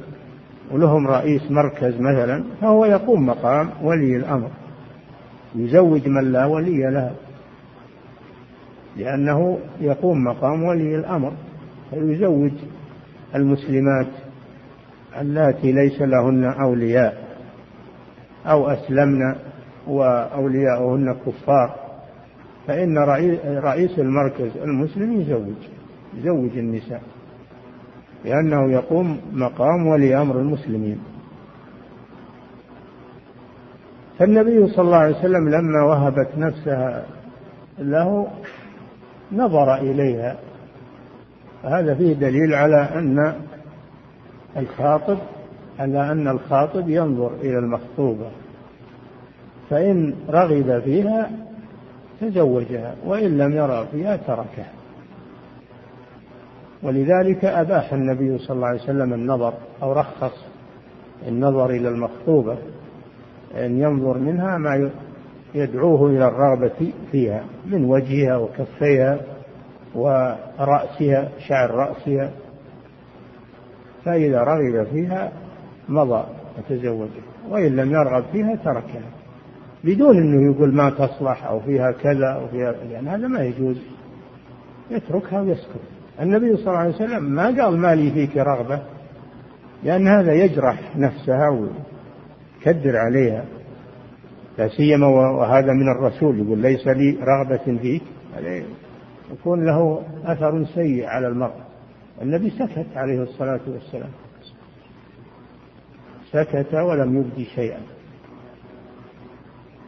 ولهم 0.71 1.07
رئيس 1.07 1.41
مركز 1.51 1.93
مثلا 1.99 2.43
فهو 2.61 2.85
يقوم 2.85 3.25
مقام 3.25 3.69
ولي 3.81 4.15
الأمر. 4.15 4.49
يزوج 5.55 6.07
من 6.07 6.31
لا 6.31 6.45
ولي 6.45 6.91
له 6.91 7.11
لأنه 8.97 9.59
يقوم 9.81 10.23
مقام 10.23 10.63
ولي 10.63 10.95
الأمر 10.95 11.33
فيزوج 11.89 12.51
المسلمات 13.35 14.07
اللاتي 15.21 15.71
ليس 15.71 16.01
لهن 16.01 16.43
أولياء 16.43 17.23
أو 18.45 18.69
أسلمن 18.69 19.35
وأولياؤهن 19.87 21.15
كفار. 21.25 21.75
فإن 22.67 22.97
رئيس 23.63 23.99
المركز 23.99 24.57
المسلم 24.57 25.21
يزوج 25.21 25.55
يزوج 26.17 26.57
النساء 26.57 27.01
لأنه 28.25 28.71
يقوم 28.71 29.21
مقام 29.33 29.87
ولي 29.87 30.21
أمر 30.21 30.39
المسلمين. 30.39 30.99
فالنبي 34.19 34.67
صلى 34.67 34.85
الله 34.85 34.97
عليه 34.97 35.17
وسلم 35.19 35.49
لما 35.49 35.83
وهبت 35.83 36.29
نفسها 36.37 37.05
له 37.79 38.27
نظر 39.33 39.75
إليها. 39.75 40.35
هذا 41.63 41.95
فيه 41.95 42.13
دليل 42.13 42.53
على 42.53 42.89
أن 42.95 43.35
الخاطب 44.57 45.17
على 45.79 46.11
أن 46.11 46.27
الخاطب 46.27 46.89
ينظر 46.89 47.31
إلى 47.41 47.59
المخطوبة. 47.59 48.31
فإن 49.69 50.15
رغب 50.29 50.79
فيها 50.79 51.31
تزوجها 52.21 52.95
وإن 53.05 53.37
لم 53.37 53.53
يرى 53.53 53.87
فيها 53.91 54.15
تركها. 54.15 54.71
ولذلك 56.83 57.45
أباح 57.45 57.93
النبي 57.93 58.37
صلى 58.37 58.55
الله 58.55 58.67
عليه 58.67 58.83
وسلم 58.83 59.13
النظر 59.13 59.53
أو 59.83 59.93
رخص 59.93 60.45
النظر 61.27 61.69
إلى 61.69 61.89
المخطوبة 61.89 62.57
أن 63.55 63.81
ينظر 63.81 64.17
منها 64.17 64.57
ما 64.57 64.91
يدعوه 65.55 66.09
إلى 66.09 66.27
الرغبة 66.27 66.93
فيها 67.11 67.43
من 67.65 67.85
وجهها 67.85 68.37
وكفيها 68.37 69.19
ورأسها 69.95 71.29
شعر 71.47 71.71
رأسها. 71.71 72.31
فإذا 74.05 74.43
رغب 74.43 74.87
فيها 74.91 75.31
مضى 75.89 76.23
وتزوجها 76.57 77.23
وإن 77.49 77.75
لم 77.75 77.91
يرغب 77.91 78.23
فيها 78.31 78.55
تركها. 78.55 79.01
بدون 79.83 80.17
أنه 80.17 80.55
يقول 80.55 80.73
ما 80.73 80.89
تصلح 80.89 81.45
أو 81.45 81.59
فيها 81.59 81.91
كذا 81.91 82.27
أو 82.27 82.47
فيها 82.47 82.75
يعني 82.91 83.09
هذا 83.09 83.27
ما 83.27 83.43
يجوز. 83.43 83.77
يتركها 84.91 85.41
ويسكت. 85.41 85.81
النبي 86.21 86.57
صلى 86.57 86.67
الله 86.67 86.77
عليه 86.77 86.95
وسلم 86.95 87.23
ما 87.23 87.45
قال 87.45 87.77
ما 87.77 87.95
لي 87.95 88.11
فيك 88.11 88.37
رغبة 88.37 88.81
لأن 89.83 90.07
هذا 90.07 90.33
يجرح 90.33 90.97
نفسها 90.97 91.49
ويكدر 91.49 92.97
عليها. 92.97 93.45
لا 94.57 94.67
سيما 94.67 95.07
وهذا 95.07 95.73
من 95.73 95.91
الرسول 95.91 96.39
يقول 96.39 96.57
ليس 96.57 96.87
لي 96.87 97.17
رغبة 97.21 97.77
فيك. 97.81 98.01
يكون 99.31 99.65
له 99.65 100.01
أثر 100.25 100.65
سيء 100.65 101.05
على 101.05 101.27
المرء. 101.27 101.53
النبي 102.21 102.49
سكت 102.49 102.87
عليه 102.95 103.23
الصلاة 103.23 103.59
والسلام. 103.67 104.09
سكت 106.31 106.73
ولم 106.73 107.17
يبدي 107.17 107.45
شيئا. 107.45 107.79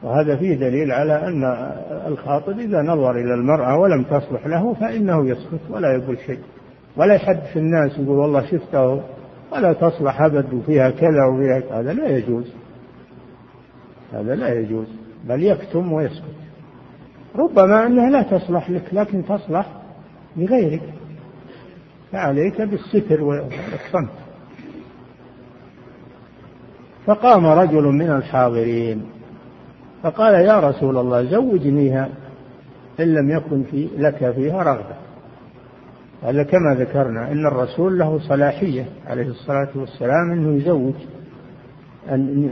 وهذا 0.03 0.36
فيه 0.38 0.55
دليل 0.55 0.91
على 0.91 1.28
أن 1.28 1.43
الخاطب 2.07 2.59
إذا 2.59 2.82
نظر 2.82 3.11
إلى 3.11 3.34
المرأة 3.34 3.78
ولم 3.78 4.03
تصلح 4.03 4.47
له 4.47 4.74
فإنه 4.74 5.30
يسكت 5.30 5.61
ولا 5.70 5.93
يقول 5.93 6.18
شيء. 6.26 6.39
ولا 6.97 7.13
يحدث 7.13 7.57
الناس 7.57 7.99
يقول 7.99 8.18
والله 8.18 8.45
شفته 8.51 9.01
ولا 9.51 9.74
تصلح 9.74 10.22
أبد 10.22 10.53
وفيها 10.53 10.89
كذا 10.89 11.26
وفيها 11.26 11.80
هذا 11.80 11.93
لا 11.93 12.18
يجوز. 12.18 12.53
هذا 14.16 14.36
لا 14.36 14.59
يجوز 14.59 14.88
بل 15.26 15.43
يكتم 15.43 15.93
ويسكت. 15.93 16.36
ربما 17.36 17.86
أنها 17.86 18.09
لا 18.09 18.22
تصلح 18.22 18.70
لك 18.70 18.84
لكن 18.93 19.26
تصلح 19.26 19.68
لغيرك. 20.38 20.93
فعليك 22.11 22.61
بالستر 22.61 23.24
والصمت 23.24 24.09
فقام 27.05 27.45
رجل 27.45 27.84
من 27.84 28.11
الحاضرين 28.11 29.05
فقال 30.03 30.34
يا 30.34 30.59
رسول 30.59 30.97
الله 30.97 31.24
زوجنيها 31.24 32.09
إن 32.99 33.13
لم 33.13 33.30
يكن 33.30 33.63
في 33.63 33.88
لك 33.97 34.32
فيها 34.32 34.63
رغبة. 34.63 34.95
هذا 36.24 36.43
كما 36.43 36.76
ذكرنا 36.76 37.32
إن 37.32 37.45
الرسول 37.45 37.99
له 37.99 38.20
صلاحية 38.20 38.86
عليه 39.07 39.28
الصلاة 39.28 39.70
والسلام 39.76 40.32
أنه 40.32 40.57
يزوج 40.57 40.93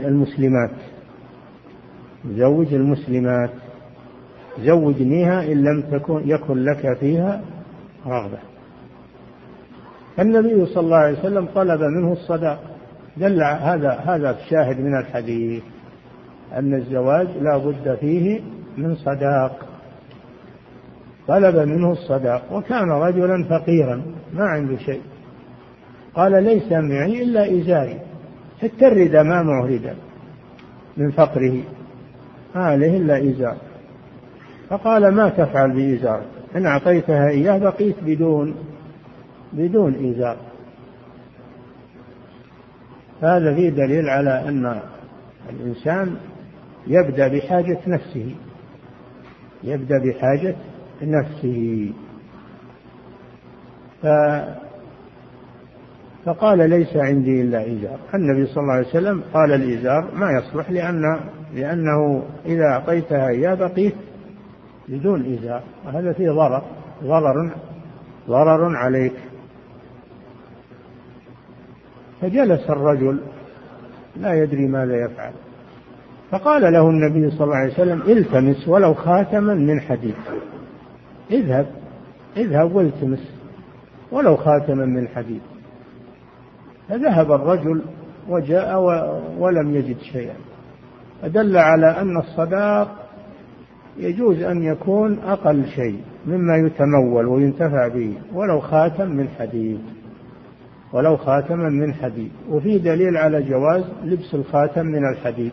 المسلمات. 0.05 0.71
يزوج 2.25 2.73
المسلمات. 2.73 3.49
زوجنيها 4.59 5.43
إن 5.51 5.63
لم 5.63 5.81
تكن 5.81 6.21
يكن 6.25 6.63
لك 6.63 6.97
فيها 6.99 7.41
رغبة. 8.07 8.37
النبي 10.19 10.65
صلى 10.65 10.83
الله 10.83 10.97
عليه 10.97 11.19
وسلم 11.19 11.45
طلب 11.45 11.81
منه 11.81 12.11
الصداق. 12.11 12.63
دل 13.17 13.43
هذا 13.43 13.91
هذا 14.05 14.31
الشاهد 14.31 14.79
من 14.79 14.97
الحديث. 14.97 15.63
أن 16.53 16.73
الزواج 16.73 17.27
لا 17.41 17.57
بد 17.57 17.97
فيه 17.99 18.41
من 18.77 18.95
صداق. 18.95 19.65
طلب 21.27 21.55
منه 21.55 21.91
الصداق. 21.91 22.53
وكان 22.53 22.91
رجلا 22.91 23.43
فقيرا 23.43 24.01
ما 24.33 24.43
عنده 24.43 24.77
شيء. 24.77 25.01
قال 26.15 26.43
ليس 26.43 26.71
معي 26.71 27.23
إلا 27.23 27.61
إزاري. 27.61 27.99
الترد 28.63 29.15
ما 29.15 29.43
مهردا 29.43 29.95
من 30.97 31.11
فقره. 31.11 31.61
ما 32.55 32.61
عليه 32.63 32.97
إلا 32.97 33.29
إزار 33.29 33.57
فقال 34.69 35.07
ما 35.07 35.29
تفعل 35.29 35.71
بإزار 35.71 36.21
إن 36.55 36.65
أعطيتها 36.65 37.29
إياه 37.29 37.57
بقيت 37.57 37.95
بدون 38.05 38.55
بدون 39.53 40.13
إزار 40.13 40.37
هذا 43.21 43.55
فيه 43.55 43.69
دليل 43.69 44.09
على 44.09 44.47
أن 44.47 44.79
الإنسان 45.49 46.15
يبدأ 46.87 47.27
بحاجة 47.27 47.79
نفسه. 47.87 48.35
يبدأ 49.63 49.99
بحاجة 49.99 50.55
نفسه. 51.01 51.91
ف 54.01 54.07
فقال 56.25 56.69
ليس 56.69 56.95
عندي 56.95 57.41
إلا 57.41 57.61
إزار 57.61 57.99
النبي 58.13 58.45
صلى 58.45 58.61
الله 58.61 58.73
عليه 58.73 58.87
وسلم 58.87 59.23
قال 59.33 59.51
الإزار 59.51 60.15
ما 60.15 60.31
يصلح 60.31 60.71
لأن 60.71 61.19
لأنه 61.53 62.23
إذا 62.45 62.65
أعطيتها 62.65 63.27
إياه 63.27 63.53
بقيت 63.53 63.95
بدون 64.87 65.33
إزار 65.33 65.61
وهذا 65.85 66.13
فيه 66.13 66.31
ضرر 66.31 66.63
ضرر 67.03 67.51
ضرر 68.27 68.75
عليك. 68.75 69.13
فجلس 72.21 72.69
الرجل 72.69 73.19
لا 74.15 74.33
يدري 74.33 74.67
ماذا 74.67 74.95
يفعل. 75.05 75.31
فقال 76.31 76.73
له 76.73 76.89
النبي 76.89 77.31
صلى 77.31 77.43
الله 77.43 77.55
عليه 77.55 77.73
وسلم 77.73 78.01
التمس 78.01 78.67
ولو 78.67 78.93
خاتما 78.93 79.53
من 79.53 79.81
حديد. 79.81 80.15
اذهب 81.31 81.65
اذهب 82.37 82.75
والتمس 82.75 83.31
ولو 84.11 84.35
خاتما 84.35 84.85
من 84.85 85.07
حديد. 85.07 85.41
فذهب 86.89 87.31
الرجل 87.31 87.81
وجاء 88.29 88.81
ولم 89.37 89.75
يجد 89.75 89.97
شيئا. 89.99 90.35
فدل 91.23 91.57
على 91.57 91.87
أن 92.01 92.17
الصداق 92.17 92.91
يجوز 93.97 94.41
أن 94.41 94.63
يكون 94.63 95.19
أقل 95.19 95.65
شيء 95.65 96.01
مما 96.27 96.57
يتمول 96.57 97.25
وينتفع 97.25 97.87
به 97.87 98.13
ولو 98.33 98.59
خاتم 98.59 99.09
من 99.09 99.27
حديد. 99.39 99.79
ولو 100.93 101.17
خاتما 101.17 101.69
من 101.69 101.93
حديد. 101.93 102.31
وفي 102.49 102.79
دليل 102.79 103.17
على 103.17 103.43
جواز 103.43 103.83
لبس 104.03 104.33
الخاتم 104.33 104.85
من 104.85 105.09
الحديد. 105.09 105.51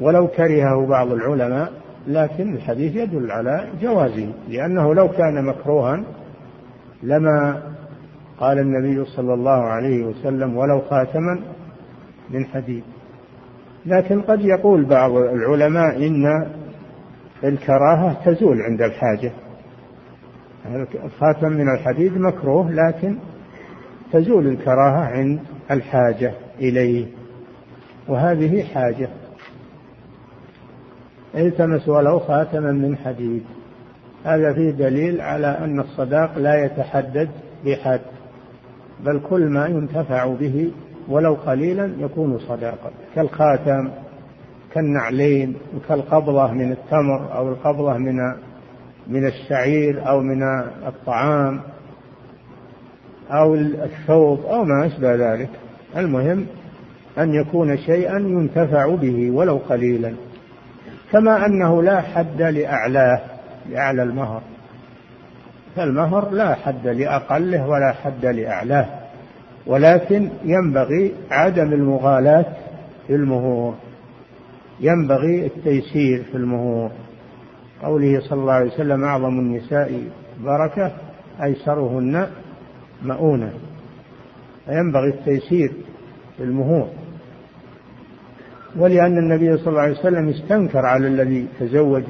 ولو 0.00 0.28
كرهه 0.28 0.86
بعض 0.86 1.12
العلماء 1.12 1.72
لكن 2.06 2.54
الحديث 2.54 2.96
يدل 2.96 3.30
على 3.30 3.68
جوازه 3.80 4.32
لأنه 4.48 4.94
لو 4.94 5.08
كان 5.08 5.44
مكروها 5.44 6.04
لما 7.02 7.62
قال 8.40 8.58
النبي 8.58 9.04
صلى 9.04 9.34
الله 9.34 9.62
عليه 9.62 10.04
وسلم 10.04 10.56
ولو 10.56 10.80
خاتما 10.80 11.40
من 12.30 12.46
حديد. 12.46 12.84
لكن 13.86 14.22
قد 14.22 14.40
يقول 14.40 14.84
بعض 14.84 15.10
العلماء 15.10 16.06
إن 16.06 16.46
الكراهة 17.44 18.24
تزول 18.24 18.62
عند 18.62 18.82
الحاجة. 18.82 19.32
الخاتم 21.04 21.48
من 21.48 21.74
الحديد 21.74 22.18
مكروه 22.18 22.70
لكن 22.70 23.18
تزول 24.12 24.46
الكراهة 24.46 25.04
عند 25.04 25.40
الحاجة 25.70 26.34
إليه 26.58 27.06
وهذه 28.08 28.62
حاجة. 28.62 29.08
التمس 31.34 31.88
ولو 31.88 32.18
خاتما 32.18 32.72
من 32.72 32.96
حديد. 32.96 33.42
هذا 34.24 34.52
فيه 34.52 34.70
دليل 34.70 35.20
على 35.20 35.46
أن 35.46 35.80
الصداق 35.80 36.38
لا 36.38 36.64
يتحدد 36.64 37.30
بحد 37.64 38.00
بل 39.04 39.20
كل 39.30 39.48
ما 39.48 39.66
ينتفع 39.66 40.26
به 40.26 40.70
ولو 41.08 41.34
قليلا 41.34 41.92
يكون 41.98 42.38
صداقة 42.38 42.90
كالخاتم 43.14 43.88
كالنعلين 44.74 45.54
وكالقبضة 45.76 46.52
من 46.52 46.72
التمر 46.72 47.36
أو 47.36 47.48
القبضة 47.48 47.96
من 47.98 48.16
من 49.06 49.26
الشعير 49.26 50.08
أو 50.08 50.20
من 50.20 50.42
الطعام 50.86 51.60
أو 53.30 53.54
الثوب 53.54 54.44
أو 54.44 54.64
ما 54.64 54.86
أشبه 54.86 55.14
ذلك. 55.14 55.48
المهم 55.96 56.46
أن 57.18 57.34
يكون 57.34 57.76
شيئا 57.76 58.18
ينتفع 58.18 58.94
به 58.94 59.30
ولو 59.30 59.56
قليلا. 59.56 60.14
كما 61.12 61.46
أنه 61.46 61.82
لا 61.82 62.00
حد 62.00 62.42
لأعلاه 62.42 63.20
لأعلى 63.70 64.02
المهر. 64.02 64.42
فالمهر 65.76 66.30
لا 66.30 66.54
حد 66.54 66.86
لأقله 66.86 67.68
ولا 67.68 67.92
حد 67.92 68.26
لأعلاه. 68.26 69.01
ولكن 69.66 70.28
ينبغي 70.44 71.14
عدم 71.30 71.72
المغالاة 71.72 72.46
في 73.06 73.14
المهور. 73.14 73.74
ينبغي 74.80 75.46
التيسير 75.46 76.22
في 76.22 76.34
المهور. 76.34 76.90
قوله 77.82 78.20
صلى 78.20 78.40
الله 78.40 78.52
عليه 78.52 78.72
وسلم 78.72 79.04
أعظم 79.04 79.38
النساء 79.38 80.02
بركة 80.44 80.92
أيسرهن 81.42 82.26
مؤونة. 83.02 83.52
فينبغي 84.66 85.08
التيسير 85.08 85.72
في 86.36 86.42
المهور. 86.42 86.88
ولأن 88.76 89.18
النبي 89.18 89.56
صلى 89.56 89.68
الله 89.68 89.80
عليه 89.80 89.98
وسلم 89.98 90.28
استنكر 90.28 90.86
على 90.86 91.06
الذي 91.06 91.46
تزوج 91.60 92.02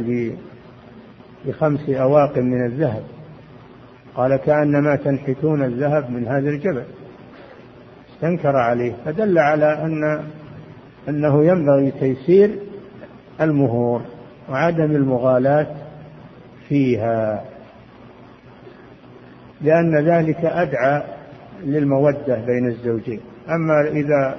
بخمس 1.47 1.89
أواق 1.89 2.39
من 2.39 2.67
الذهب. 2.67 3.03
قال 4.15 4.37
كأنما 4.37 4.97
تنحتون 4.97 5.63
الذهب 5.63 6.11
من 6.11 6.27
هذا 6.27 6.51
الجبل. 6.51 6.85
استنكر 8.23 8.57
عليه 8.57 8.93
فدل 9.05 9.39
على 9.39 9.85
أن 9.85 10.25
أنه 11.09 11.45
ينبغي 11.45 11.91
تيسير 11.91 12.59
المهور 13.41 14.03
وعدم 14.51 14.91
المغالاة 14.91 15.67
فيها. 16.69 17.45
لأن 19.61 20.09
ذلك 20.09 20.45
أدعى 20.45 21.03
للمودة 21.65 22.35
بين 22.47 22.67
الزوجين. 22.67 23.21
أما 23.49 23.89
إذا 23.89 24.37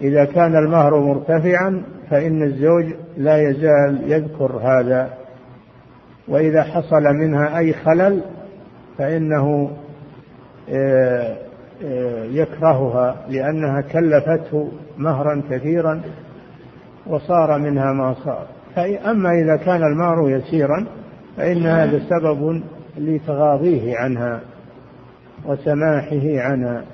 إذا 0.00 0.24
كان 0.24 0.56
المهر 0.56 1.00
مرتفعا 1.00 1.82
فإن 2.10 2.42
الزوج 2.42 2.84
لا 3.16 3.36
يزال 3.50 4.12
يذكر 4.12 4.52
هذا. 4.52 5.14
وإذا 6.28 6.62
حصل 6.62 7.02
منها 7.02 7.58
أي 7.58 7.72
خلل 7.72 8.20
فإنه 8.98 9.70
آه، 10.70 11.43
يكرهها 12.30 13.16
لأنها 13.28 13.80
كلفته 13.80 14.72
مهرا 14.98 15.42
كثيرا 15.50 16.02
وصار 17.06 17.58
منها 17.58 17.92
ما 17.92 18.14
صار. 18.24 18.46
أما 19.10 19.30
إذا 19.30 19.56
كان 19.56 19.82
المهر 19.82 20.30
يسيرا 20.30 20.86
فإن 21.36 21.66
هذا 21.66 21.98
سبب 21.98 22.62
لتغاضيه 22.98 23.96
عنها 23.96 24.40
وسماحه 25.46 26.40
عنها. 26.40 26.84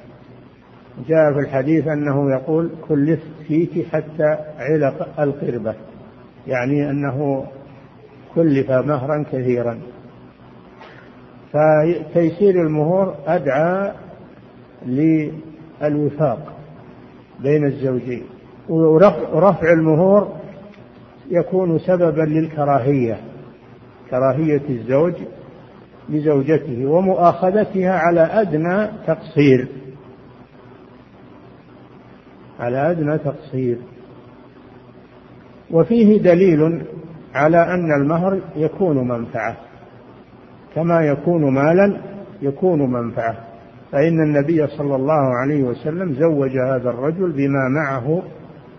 جاء 1.08 1.32
في 1.32 1.38
الحديث 1.38 1.86
أنه 1.86 2.30
يقول 2.30 2.70
كلفت 2.88 3.28
فيك 3.46 3.86
حتى 3.92 4.36
علق 4.58 5.20
القربة 5.20 5.74
يعني 6.46 6.90
أنه 6.90 7.46
كلف 8.34 8.70
مهرا 8.70 9.24
كثيرا. 9.32 9.78
فتيسير 11.52 12.62
المهور 12.66 13.14
أدعى 13.26 13.92
للوفاق 14.86 16.52
بين 17.40 17.64
الزوجين. 17.64 18.22
ورفع 18.68 19.72
المهور 19.72 20.36
يكون 21.30 21.78
سببا 21.78 22.22
للكراهية 22.22 23.20
كراهية 24.10 24.62
الزوج 24.70 25.14
لزوجته 26.08 26.86
ومؤاخذتها 26.86 27.90
على 27.92 28.20
أدنى 28.20 28.88
تقصير 29.06 29.68
على 32.60 32.90
أدنى 32.90 33.18
تقصير. 33.18 33.78
وفيه 35.70 36.22
دليل 36.22 36.82
على 37.34 37.74
أن 37.74 37.92
المهر 38.02 38.40
يكون 38.56 39.08
منفعة 39.08 39.56
كما 40.74 41.00
يكون 41.00 41.54
مالا 41.54 42.00
يكون 42.42 42.92
منفعة. 42.92 43.49
فإن 43.92 44.22
النبي 44.22 44.66
صلى 44.66 44.96
الله 44.96 45.36
عليه 45.42 45.62
وسلم 45.62 46.12
زوج 46.12 46.50
هذا 46.50 46.90
الرجل 46.90 47.32
بما 47.32 47.68
معه 47.68 48.22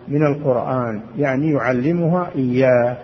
من 0.07 0.25
القرآن 0.25 1.01
يعني 1.17 1.51
يعلمها 1.51 2.29
إياه 2.35 2.97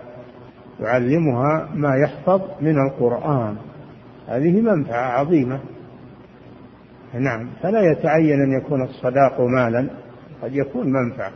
يعلمها 0.80 1.68
ما 1.74 1.96
يحفظ 1.96 2.40
من 2.60 2.86
القرآن. 2.86 3.56
هذه 4.28 4.60
منفعة 4.60 5.18
عظيمة. 5.18 5.60
نعم 7.14 7.48
فلا 7.62 7.80
يتعين 7.80 8.40
أن 8.40 8.60
يكون 8.60 8.82
الصداق 8.82 9.40
مالا 9.40 9.88
قد 10.42 10.54
يكون 10.54 10.92
منفعة. 10.92 11.32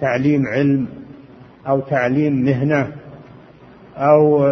تعليم 0.00 0.46
علم 0.46 0.86
أو 1.68 1.80
تعليم 1.80 2.44
مهنة 2.44 2.92
أو 3.96 4.46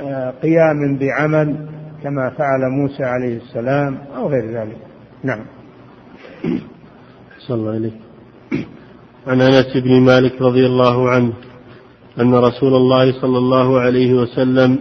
آه، 0.00 0.30
قيام 0.30 0.96
بعمل 0.96 1.66
كما 2.06 2.30
فعل 2.30 2.70
موسى 2.70 3.04
عليه 3.04 3.36
السلام 3.36 3.98
أو 4.16 4.28
غير 4.28 4.50
ذلك. 4.50 4.76
نعم. 5.24 5.44
صلى 7.38 7.56
الله 7.56 7.70
عليه 7.70 7.90
عن 9.26 9.40
أنس 9.40 9.76
بن 9.76 10.00
مالك 10.00 10.42
رضي 10.42 10.66
الله 10.66 11.10
عنه 11.10 11.32
أن 12.20 12.34
رسول 12.34 12.74
الله 12.74 13.20
صلى 13.20 13.38
الله 13.38 13.80
عليه 13.80 14.14
وسلم 14.14 14.78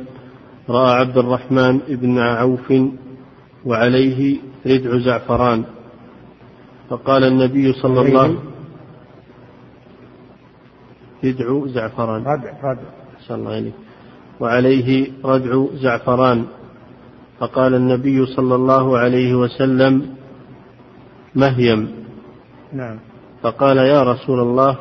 رأى 0.70 0.94
عبد 1.00 1.18
الرحمن 1.18 1.78
بن 1.78 2.20
عوف 2.20 2.74
وعليه 3.66 4.38
ردع 4.66 4.98
زعفران. 4.98 5.64
فقال 6.90 7.24
النبي 7.24 7.74
صلى 7.74 8.02
الله 8.02 8.38
ردع 11.24 11.66
زعفران. 11.66 12.22
ردع 12.22 12.52
ردع 12.64 12.90
صلى 13.28 13.38
الله 13.38 13.52
عليه 13.52 13.72
وعليه 14.40 15.12
ردع 15.26 15.66
زعفران. 15.74 16.46
فقال 17.40 17.76
النبي 17.76 18.26
صلى 18.26 18.56
الله 18.56 18.98
عليه 18.98 19.36
وسلم 19.36 20.16
مهيم. 21.36 21.92
نعم. 22.74 23.00
فقال 23.42 23.78
يا 23.78 24.04
رسول 24.04 24.40
الله 24.40 24.78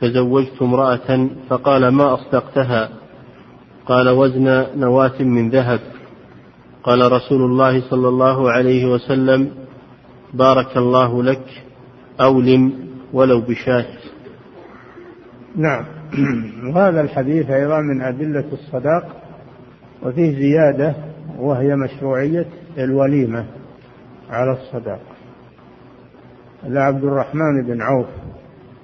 تزوجت 0.00 0.62
امرأة 0.62 1.28
فقال 1.48 1.88
ما 1.88 2.14
أصدقتها؟ 2.14 2.88
قال 3.86 4.08
وزن 4.08 4.66
نواة 4.76 5.22
من 5.22 5.50
ذهب. 5.50 5.80
قال 6.84 7.12
رسول 7.12 7.42
الله 7.42 7.90
صلى 7.90 8.08
الله 8.08 8.50
عليه 8.50 8.92
وسلم 8.92 9.50
بارك 10.34 10.76
الله 10.76 11.22
لك 11.22 11.46
أولم 12.20 12.72
ولو 13.12 13.40
بشاة 13.40 13.86
نعم. 15.56 15.84
وهذا 16.74 17.00
الحديث 17.00 17.50
أيضا 17.50 17.80
من 17.80 18.02
أدلة 18.02 18.44
الصداق 18.52 19.22
وفيه 20.02 20.38
زيادة 20.38 20.94
وهي 21.38 21.76
مشروعية 21.76 22.46
الوليمة 22.78 23.46
على 24.30 24.52
الصداق 24.52 25.00
عبد 26.64 27.04
الرحمن 27.04 27.62
بن 27.66 27.82
عوف 27.82 28.06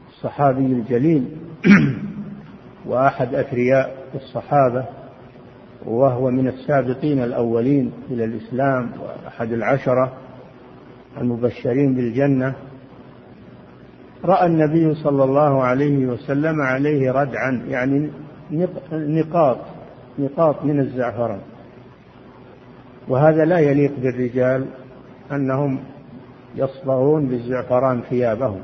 الصحابي 0.09 0.66
الجليل 0.66 1.36
وأحد 2.88 3.34
أثرياء 3.34 3.96
الصحابة 4.14 4.84
وهو 5.86 6.30
من 6.30 6.48
السابقين 6.48 7.22
الأولين 7.22 7.92
إلى 8.11 8.24
الإسلام 8.24 8.90
وأحد 9.01 9.53
العشرة 9.53 10.12
المبشرين 11.20 11.94
بالجنة. 11.94 12.55
رأى 14.24 14.46
النبي 14.46 14.94
صلى 14.94 15.24
الله 15.24 15.62
عليه 15.62 16.07
وسلم 16.07 16.61
عليه 16.61 17.12
ردعا 17.12 17.62
يعني 17.68 18.11
نقاط 18.92 19.59
نقاط 20.18 20.64
من 20.64 20.80
الزعفران. 20.80 21.40
وهذا 23.09 23.44
لا 23.44 23.59
يليق 23.59 23.92
بالرجال 23.98 24.66
أنهم 25.32 25.78
يصبغون 26.57 27.26
بالزعفران 27.26 28.03
ثيابهم. 28.11 28.61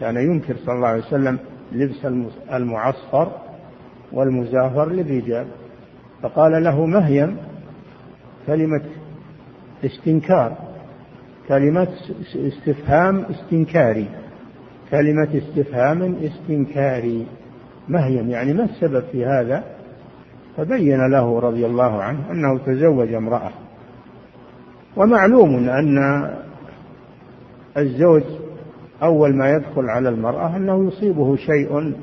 كان 0.00 0.16
ينكر 0.16 0.56
صلى 0.56 0.74
الله 0.74 0.88
عليه 0.88 1.06
وسلم 1.06 1.38
لبس 1.72 2.06
المعصفر 2.52 3.32
والمزافر 4.12 4.90
للرجال. 4.90 5.46
فقال 6.22 6.64
له 6.64 6.86
مهيم 6.86 7.36
كلمة 8.46 8.82
استنكار 9.84 10.56
كلمة 11.48 11.88
استفهام 12.36 13.24
استنكاري 13.24 14.08
كلمة 14.90 15.28
استفهام 15.34 16.16
استنكاري. 16.22 17.26
مهيم 17.88 18.30
يعني 18.30 18.52
ما 18.52 18.64
السبب 18.64 19.04
في 19.12 19.26
هذا؟ 19.26 19.64
فبين 20.56 21.10
له 21.10 21.40
رضي 21.40 21.66
الله 21.66 22.02
عنه 22.02 22.30
أنه 22.30 22.58
تزوج 22.58 23.12
امرأة. 23.12 23.50
ومعلوم 24.96 25.68
أن 25.68 25.98
الزوج 27.76 28.22
أول 29.02 29.36
ما 29.36 29.50
يدخل 29.50 29.88
على 29.88 30.08
المرأة 30.08 30.56
أنه 30.56 30.88
يصيبه 30.88 31.36
شيء 31.36 31.94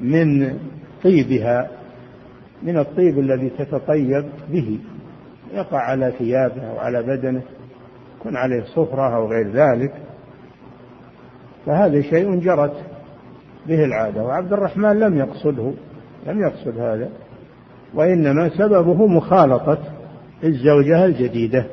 من 0.00 0.58
طيبها 1.02 1.70
من 2.62 2.78
الطيب 2.78 3.18
الذي 3.18 3.50
تتطيب 3.50 4.24
به. 4.50 4.78
يقع 5.54 5.78
على 5.78 6.12
ثيابه 6.18 6.70
أو 6.70 6.78
على 6.78 7.02
بدنه 7.02 7.42
يكون 8.20 8.36
عليه 8.36 8.64
صفرة 8.64 9.16
أو 9.16 9.26
غير 9.28 9.50
ذلك. 9.50 9.92
فهذا 11.66 12.00
شيء 12.00 12.40
جرت 12.40 12.76
به 13.66 13.84
العادة 13.84 14.24
وعبد 14.24 14.52
الرحمن 14.52 14.98
لم 14.98 15.16
يقصده 15.16 15.72
لم 16.26 16.40
يقصد 16.40 16.78
هذا. 16.78 17.08
وإنما 17.94 18.48
سببه 18.48 19.06
مخالطة 19.06 19.78
الزوجة 20.44 21.04
الجديدة. 21.04 21.66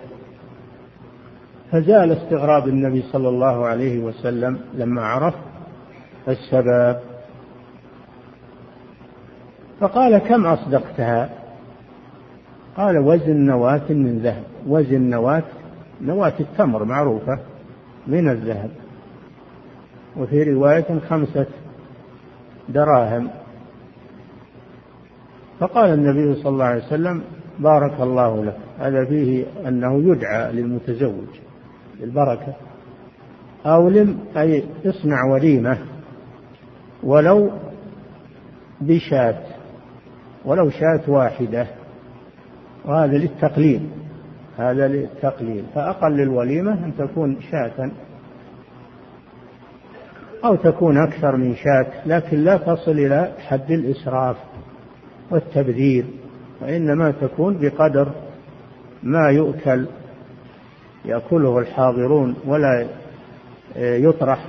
فزال 1.71 2.11
استغراب 2.11 2.67
النبي 2.67 3.01
صلى 3.01 3.29
الله 3.29 3.65
عليه 3.65 3.99
وسلم 3.99 4.59
لما 4.73 5.01
عرف 5.05 5.35
السبب. 6.27 6.97
فقال 9.79 10.17
كم 10.17 10.45
أصدقتها؟ 10.45 11.29
قال 12.77 12.97
وزن 12.97 13.45
نواة 13.45 13.89
من 13.89 14.19
ذهب. 14.19 14.43
وزن 14.67 15.01
نواة 15.01 15.43
نواة 16.01 16.33
التمر 16.39 16.83
معروفة 16.83 17.39
من 18.07 18.29
الذهب. 18.29 18.69
وفي 20.17 20.43
رواية 20.43 20.99
خمسة 21.09 21.45
دراهم. 22.69 23.29
فقال 25.61 25.93
النبي 25.93 26.35
صلى 26.35 26.49
الله 26.49 26.65
عليه 26.65 26.83
وسلم 26.85 27.21
بارك 27.59 28.01
الله 28.01 28.45
لك 28.45 28.57
هذا 28.79 29.05
فيه 29.05 29.45
أنه 29.67 30.11
يدعى 30.11 30.51
للمتزوج 30.51 31.27
بالبركة. 31.99 32.53
أولم 33.65 34.19
أي 34.37 34.63
اصنع 34.85 35.25
وليمة 35.25 35.77
ولو 37.03 37.51
بشاة 38.81 39.41
ولو 40.45 40.69
شاة 40.69 41.01
واحدة. 41.07 41.67
وهذا 42.85 43.17
للتقليل 43.17 43.89
هذا 44.57 44.87
للتقليل. 44.87 45.63
فأقل 45.75 46.21
الوليمة 46.21 46.73
أن 46.73 46.93
تكون 46.97 47.37
شاة. 47.51 47.91
أو 50.45 50.55
تكون 50.55 50.97
أكثر 50.97 51.35
من 51.35 51.55
شاة 51.55 51.91
لكن 52.05 52.37
لا 52.37 52.57
تصل 52.57 52.91
إلى 52.91 53.33
حد 53.47 53.71
الإسراف. 53.71 54.37
والتبذير 55.31 56.05
وإنما 56.61 57.11
تكون 57.21 57.57
بقدر 57.57 58.07
ما 59.03 59.29
يؤكل 59.29 59.87
يأكله 61.05 61.59
الحاضرون 61.59 62.35
ولا 62.45 62.87
يطرح 63.75 64.45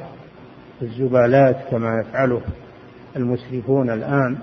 الزبالات 0.83 1.57
كما 1.70 2.01
يفعله 2.01 2.41
المسرفون 3.16 3.91
الآن. 3.91 4.37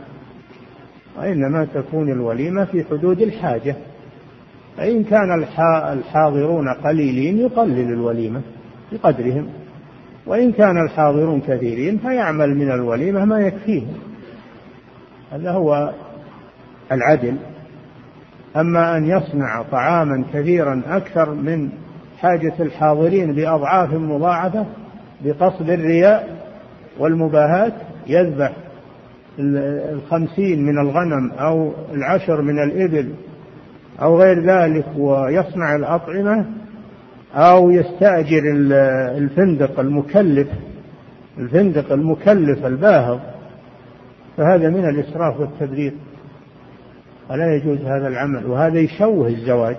وإنما 1.17 1.67
تكون 1.73 2.11
الوليمة 2.11 2.65
في 2.65 2.83
حدود 2.83 3.21
الحاجة. 3.21 3.75
فإن 4.77 5.03
كان 5.03 5.43
الحاضرون 5.93 6.69
قليلين 6.69 7.37
يقلل 7.37 7.93
الوليمة 7.93 8.41
بقدرهم. 8.91 9.49
وإن 10.27 10.51
كان 10.51 10.83
الحاضرون 10.85 11.41
كثيرين 11.41 11.97
فيعمل 11.97 12.55
من 12.55 12.71
الوليمة 12.71 13.25
ما 13.25 13.39
يكفيهم 13.39 13.93
هذا 15.31 15.51
هو 15.51 15.93
العدل 16.91 17.35
أما 18.55 18.97
أن 18.97 19.05
يصنع 19.05 19.61
طعاما 19.71 20.23
كثيرا 20.33 20.81
أكثر 20.87 21.33
من 21.33 21.69
حاجة 22.19 22.53
الحاضرين 22.59 23.33
بأضعاف 23.33 23.93
مضاعفة 23.93 24.65
بقصد 25.25 25.69
الرياء 25.69 26.37
والمباهاة 26.99 27.71
يذبح 28.07 28.51
الخمسين 29.39 30.65
من 30.65 30.79
الغنم 30.79 31.31
أو 31.31 31.73
العشر 31.93 32.41
من 32.41 32.63
الإبل 32.63 33.13
أو 34.01 34.21
غير 34.21 34.43
ذلك 34.45 34.85
ويصنع 34.97 35.75
الأطعمة 35.75 36.45
أو 37.35 37.69
يستأجر 37.71 38.41
الفندق 39.17 39.79
المكلف 39.79 40.47
الفندق 41.37 41.91
المكلف 41.91 42.65
الباهظ 42.65 43.19
فهذا 44.37 44.69
من 44.69 44.89
الإسراف 44.89 45.39
والتبذير 45.39 45.93
ولا 47.29 47.55
يجوز 47.55 47.77
هذا 47.81 48.07
العمل. 48.07 48.45
وهذا 48.45 48.79
يشوه 48.79 49.27
الزواج. 49.27 49.77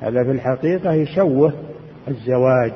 هذا 0.00 0.24
في 0.24 0.30
الحقيقة 0.30 0.92
يشوه 0.92 1.52
الزواج 2.08 2.72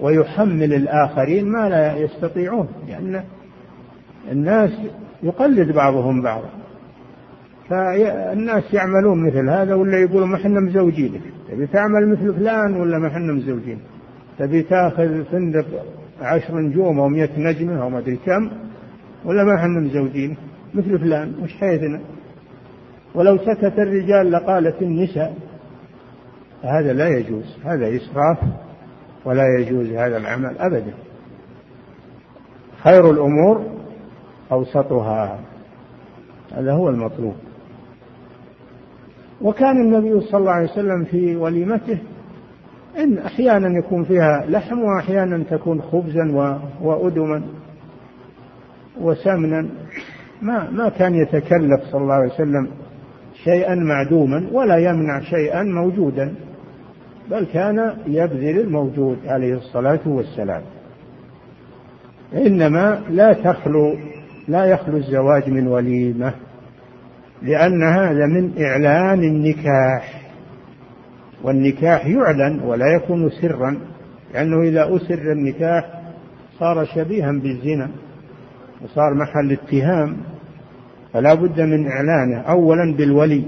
ويحمل 0.00 0.74
الآخرين 0.74 1.48
ما 1.48 1.68
لا 1.68 1.96
يستطيعون 1.96 2.68
لأن 2.88 3.24
الناس 4.32 4.70
يقلد 5.22 5.72
بعضهم 5.72 6.22
بعضا 6.22 6.48
فالناس 7.68 8.74
يعملون 8.74 9.26
مثل 9.26 9.48
هذا 9.48 9.74
ولا 9.74 9.98
يقولوا 9.98 10.26
ما 10.26 10.36
إحنا 10.36 10.60
مزوجينك 10.60 11.20
تبي 11.48 11.66
تعمل 11.66 12.08
مثل 12.08 12.34
فلان 12.34 12.80
ولا 12.80 12.98
ما 12.98 13.08
إحنا 13.08 13.32
مزوجين؟ 13.32 13.78
تبي 14.38 14.62
تأخذ 14.62 15.24
فندق 15.24 15.66
عشر 16.20 16.58
نجوم 16.58 17.00
أو 17.00 17.08
مئة 17.08 17.38
نجمة 17.38 17.82
أو 17.82 17.90
ما 17.90 17.98
أدري 17.98 18.16
كم 18.26 18.50
ولا 19.24 19.44
ما 19.44 19.54
إحنا 19.54 19.80
مزوجين؟ 19.80 20.36
مثل 20.74 20.98
فلان 20.98 21.32
وش 21.42 21.54
حيثنا 21.54 22.00
ولو 23.14 23.38
سكت 23.38 23.78
الرجال 23.78 24.32
لقالت 24.32 24.82
النساء 24.82 25.34
هذا 26.62 26.92
لا 26.92 27.08
يجوز 27.08 27.56
هذا 27.64 27.96
إسراف 27.96 28.38
ولا 29.24 29.44
يجوز 29.58 29.86
هذا 29.86 30.16
العمل 30.16 30.58
أبدا. 30.58 30.92
خير 32.82 33.10
الأمور 33.10 33.66
أوسطها 34.52 35.38
هذا 36.52 36.72
هو 36.72 36.88
المطلوب. 36.88 37.34
وكان 39.42 39.80
النبي 39.80 40.20
صلى 40.20 40.40
الله 40.40 40.52
عليه 40.52 40.70
وسلم 40.70 41.04
في 41.04 41.36
وليمته 41.36 41.98
إن 42.98 43.18
أحيانا 43.18 43.78
يكون 43.78 44.04
فيها 44.04 44.46
لحم 44.48 44.78
وأحيانا 44.78 45.44
تكون 45.50 45.82
خبزا 45.82 46.56
وأدما 46.82 47.42
وسمنا. 49.00 49.68
ما 50.42 50.70
ما 50.70 50.88
كان 50.88 51.14
يتكلف 51.14 51.82
صلى 51.90 52.00
الله 52.00 52.14
عليه 52.14 52.32
وسلم 52.32 52.68
شيئا 53.48 53.74
معدوما 53.74 54.48
ولا 54.52 54.76
يمنع 54.76 55.20
شيئا 55.20 55.62
موجودا 55.62 56.34
بل 57.30 57.46
كان 57.52 57.94
يبذل 58.06 58.60
الموجود 58.60 59.18
عليه 59.26 59.54
الصلاة 59.54 60.00
والسلام. 60.06 60.62
إنما 62.34 63.02
لا 63.10 63.32
تخلو 63.32 63.96
لا 64.48 64.64
يخلو 64.64 64.96
الزواج 64.96 65.50
من 65.50 65.66
وليمة 65.66 66.34
لأن 67.42 67.82
هذا 67.82 68.26
من 68.26 68.52
إعلان 68.62 69.24
النكاح. 69.24 70.22
والنكاح 71.44 72.06
يعلن 72.06 72.60
ولا 72.60 72.86
يكون 72.96 73.30
سرا 73.30 73.78
لأنه 74.34 74.62
إذا 74.62 74.96
أسر 74.96 75.32
النكاح 75.32 76.02
صار 76.58 76.84
شبيها 76.84 77.32
بالزنا 77.32 77.88
وصار 78.84 79.14
محل 79.14 79.52
اتهام. 79.52 80.16
فلا 81.12 81.34
بد 81.34 81.60
من 81.60 81.86
إعلانه 81.86 82.40
أولا 82.40 82.96
بالولي 82.96 83.44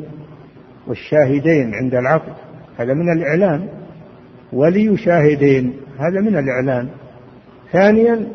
والشاهدين 0.87 1.75
عند 1.75 1.95
العقد. 1.95 2.33
هذا 2.79 2.95
من 2.95 3.13
الإعلان. 3.13 3.69
ولي 4.53 4.97
شاهدين 4.97 5.73
هذا 5.99 6.21
من 6.21 6.37
الإعلان. 6.37 6.89
ثانيا 7.73 8.27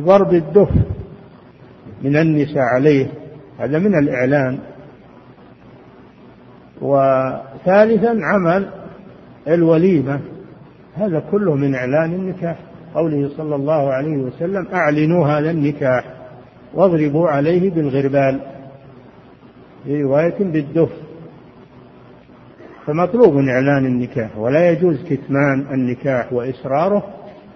ضرب 0.00 0.34
الدف 0.34 0.70
من 2.02 2.16
النساء 2.16 2.62
عليه 2.62 3.06
هذا 3.58 3.78
من 3.78 3.98
الإعلان. 3.98 4.58
وثالثا 6.80 8.18
عمل 8.22 8.68
الوليمة. 9.48 10.20
هذا 10.96 11.22
كله 11.30 11.54
من 11.54 11.74
إعلان 11.74 12.12
النكاح. 12.12 12.56
قوله 12.94 13.28
صلى 13.36 13.54
الله 13.54 13.92
عليه 13.92 14.16
وسلم 14.16 14.66
أعلنوا 14.74 15.26
هذا 15.26 15.50
النكاح. 15.50 16.21
واضربوا 16.74 17.28
عليه 17.28 17.70
بالغربال 17.70 18.40
في 19.84 20.02
رواية 20.02 20.38
بالدف. 20.38 20.90
فمطلوب 22.86 23.36
إعلان 23.36 23.86
النكاح 23.86 24.38
ولا 24.38 24.70
يجوز 24.70 25.04
كتمان 25.10 25.66
النكاح 25.74 26.32
وإسراره 26.32 27.04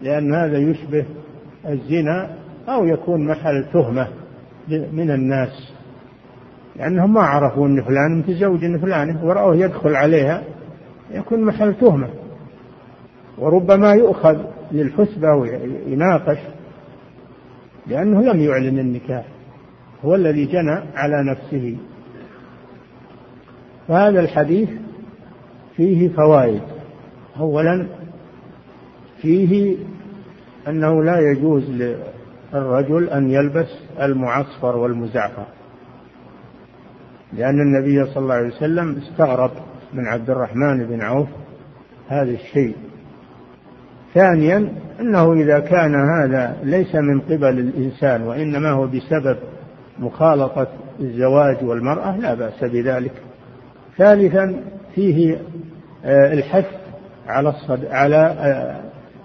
لأن 0.02 0.34
هذا 0.34 0.58
يشبه 0.58 1.04
الزنا 1.68 2.30
أو 2.68 2.84
يكون 2.84 3.26
محل 3.26 3.64
تهمة 3.72 4.08
من 4.68 5.10
الناس. 5.10 5.72
لأنهم 6.76 7.14
ما 7.14 7.20
عرفوا 7.20 7.66
أن 7.66 7.82
فلان 7.82 8.18
متزوج 8.18 8.60
فلانة 8.60 9.26
ورأوه 9.26 9.56
يدخل 9.56 9.96
عليها 9.96 10.42
يكون 11.10 11.44
محل 11.44 11.74
تهمة. 11.74 12.08
وربما 13.38 13.92
يؤخذ 13.92 14.36
للحسبة 14.72 15.34
ويناقش 15.34 16.38
لأنه 17.88 18.32
لم 18.32 18.40
يعلن 18.40 18.78
النكاح 18.78 19.24
هو 20.04 20.14
الذي 20.14 20.44
جنى 20.46 20.80
على 20.94 21.30
نفسه. 21.30 21.76
فهذا 23.88 24.20
الحديث 24.20 24.68
فيه 25.76 26.08
فوائد. 26.08 26.62
أولا 27.40 27.86
فيه 29.22 29.76
أنه 30.68 31.02
لا 31.04 31.20
يجوز 31.20 31.70
للرجل 32.52 33.08
أن 33.08 33.30
يلبس 33.30 33.68
المعصفر 34.00 34.76
والمزعفر 34.76 35.46
لأن 37.32 37.60
النبي 37.60 38.04
صلى 38.06 38.22
الله 38.22 38.34
عليه 38.34 38.56
وسلم 38.56 38.96
استغرب 38.96 39.50
من 39.94 40.06
عبد 40.06 40.30
الرحمن 40.30 40.86
بن 40.86 41.00
عوف 41.02 41.28
هذا 42.08 42.30
الشيء. 42.30 42.76
ثانيا 44.16 44.68
أنه 45.00 45.32
إذا 45.32 45.58
كان 45.58 45.94
هذا 45.94 46.56
ليس 46.62 46.94
من 46.94 47.20
قبل 47.20 47.58
الإنسان 47.58 48.22
وإنما 48.22 48.70
هو 48.70 48.86
بسبب 48.86 49.36
مخالطة 49.98 50.66
الزواج 51.00 51.64
والمرأة 51.64 52.16
لا 52.16 52.34
بأس 52.34 52.64
بذلك. 52.64 53.12
ثالثا 53.98 54.54
فيه 54.94 55.38
آه، 56.04 56.32
الحث 56.32 56.66
على 57.26 57.48
الصد... 57.48 57.84
على 57.90 58.16
آه، 58.16 58.80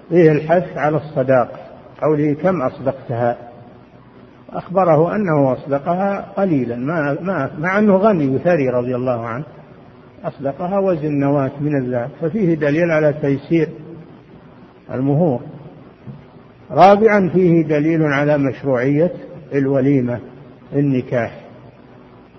فيه 0.09 0.31
الحث 0.31 0.77
على 0.77 0.97
الصداق 0.97 1.49
قوله 2.01 2.33
كم 2.33 2.61
أصدقتها؟ 2.61 3.37
أخبره 4.49 5.15
أنه 5.15 5.53
أصدقها 5.53 6.25
قليلا 6.37 6.75
ما 6.75 7.17
ما 7.21 7.49
مع 7.59 7.79
أنه 7.79 7.95
غني 7.95 8.35
وثري 8.35 8.69
رضي 8.69 8.95
الله 8.95 9.27
عنه 9.27 9.45
أصدقها 10.23 10.79
وزن 10.79 11.19
نواة 11.19 11.51
من 11.61 11.77
الذهب. 11.77 12.09
ففيه 12.21 12.55
دليل 12.55 12.91
على 12.91 13.13
تيسير 13.13 13.67
المهور. 14.91 15.41
رابعا 16.71 17.29
فيه 17.33 17.63
دليل 17.63 18.03
على 18.03 18.37
مشروعية 18.37 19.11
الوليمة 19.53 20.19
النكاح. 20.73 21.45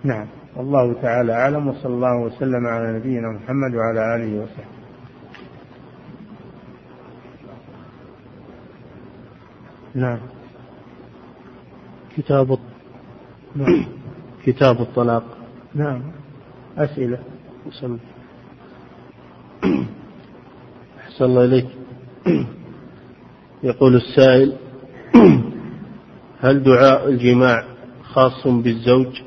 نعم. 0.05 0.27
والله 0.57 0.95
تعالى 1.03 1.33
أعلم 1.33 1.69
وصلى 1.69 1.95
الله 1.95 2.21
وسلم 2.21 2.67
على 2.67 2.99
نبينا 2.99 3.29
محمد 3.29 3.75
وعلى 3.75 4.17
آله 4.17 4.43
وصحبه. 4.43 4.65
نعم. 9.95 10.19
كتاب 12.17 12.59
نعم. 13.57 13.85
كتاب 14.45 14.81
الطلاق. 14.81 15.25
نعم. 15.75 16.03
أسئلة. 16.79 17.19
أحسن 17.69 17.99
الله 21.25 21.45
إليك. 21.45 21.82
يقول 23.63 23.97
السائل 23.97 24.53
هل 26.43 26.63
دعاء 26.63 27.09
الجماع 27.09 27.65
خاص 28.03 28.47
بالزوج؟ 28.47 29.23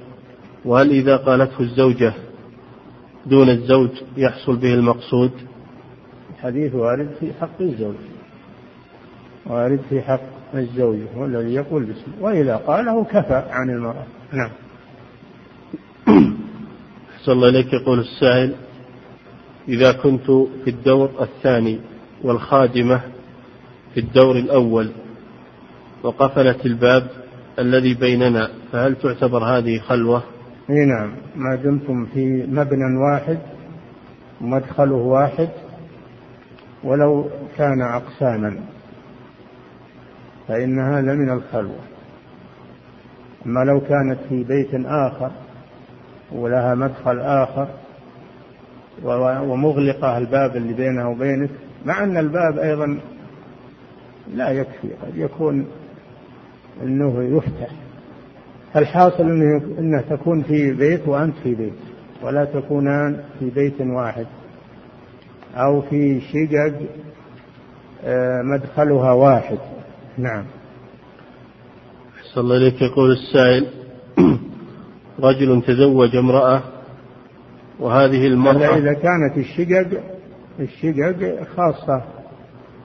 وهل 0.66 0.90
إذا 0.90 1.18
قالته 1.18 1.60
الزوجة 1.60 2.14
دون 3.26 3.50
الزوج 3.50 3.90
يحصل 4.18 4.56
به 4.56 4.74
المقصود؟ 4.74 5.32
الحديث 6.30 6.76
وارد 6.76 7.10
في 7.20 7.34
حق 7.42 7.62
الزوج. 7.62 7.96
وارد 9.46 9.80
في 9.90 10.02
حق 10.02 10.22
الزوج 10.54 10.98
هو 11.16 11.26
الذي 11.26 11.54
يقول 11.54 11.84
باسمه. 11.84 12.14
وإذا 12.22 12.56
قاله 12.56 13.04
كفى 13.04 13.44
عن 13.50 13.70
المرأة. 13.70 14.06
نعم. 14.34 14.50
أحسن 17.16 17.32
الله 17.32 17.50
إليك. 17.50 17.74
يقول 17.74 18.00
السائل 18.00 18.56
إذا 19.68 19.92
كنت 19.92 20.26
في 20.64 20.70
الدور 20.70 21.10
الثاني 21.22 21.80
والخادمة 22.26 23.02
في 23.94 24.00
الدور 24.00 24.36
الأول 24.36 24.92
وقفلت 26.04 26.66
الباب 26.66 27.08
الذي 27.60 27.94
بيننا 27.94 28.50
فهل 28.72 28.96
تعتبر 28.96 29.44
هذه 29.44 29.80
خلوة؟ 29.80 30.24
إي 30.70 30.86
نعم 30.86 31.12
ما 31.36 31.56
دمتم 31.56 32.06
في 32.06 32.46
مبنى 32.48 32.98
واحد 33.12 33.40
ومدخله 34.42 34.96
واحد 34.96 35.50
ولو 36.84 37.30
كان 37.58 37.82
أقساما 37.82 38.60
فإن 40.48 40.80
هذا 40.80 41.14
من 41.14 41.30
الخلوة 41.30 41.80
أما 43.46 43.60
لو 43.60 43.80
كانت 43.80 44.20
في 44.30 44.44
بيت 44.44 44.86
آخر 44.86 45.32
ولها 46.32 46.76
مدخل 46.76 47.20
آخر 47.20 47.68
ومغلقة 49.44 50.18
الباب 50.18 50.56
اللي 50.56 50.74
بينها 50.74 51.06
وبينك 51.08 51.50
مع 51.86 52.04
أن 52.04 52.18
الباب 52.18 52.60
أيضا 52.60 53.00
لا 54.34 54.52
يكفي 54.52 54.88
قد 55.04 55.18
يكون 55.18 55.66
أنه 56.84 57.38
يفتح. 57.38 57.70
الحاصل 58.76 59.24
أنه, 59.24 59.62
أنه 59.80 60.02
تكون 60.02 60.44
في 60.44 60.74
بيت 60.74 61.08
وأنت 61.08 61.36
في 61.44 61.56
بيت 61.56 61.74
ولا 62.22 62.46
تكونان 62.46 63.24
في 63.40 63.50
بيت 63.50 63.82
واحد 63.82 64.26
أو 65.56 65.82
في 65.82 66.22
شقق 66.22 66.74
آه، 68.04 68.42
مدخلها 68.42 69.12
واحد. 69.12 69.58
نعم. 70.18 70.46
أحسن 72.20 72.42
الله 72.42 72.58
إليك. 72.58 72.82
يقول 72.82 73.12
السائل 73.12 73.68
رجل 75.20 75.62
تزوج 75.62 76.16
امرأة 76.16 76.64
وهذه 77.80 78.28
المرأة 78.28 78.78
إذا 78.78 78.94
كانت 78.94 79.38
الشقق 79.38 80.15
الشقق 80.60 81.44
خاصة 81.56 82.04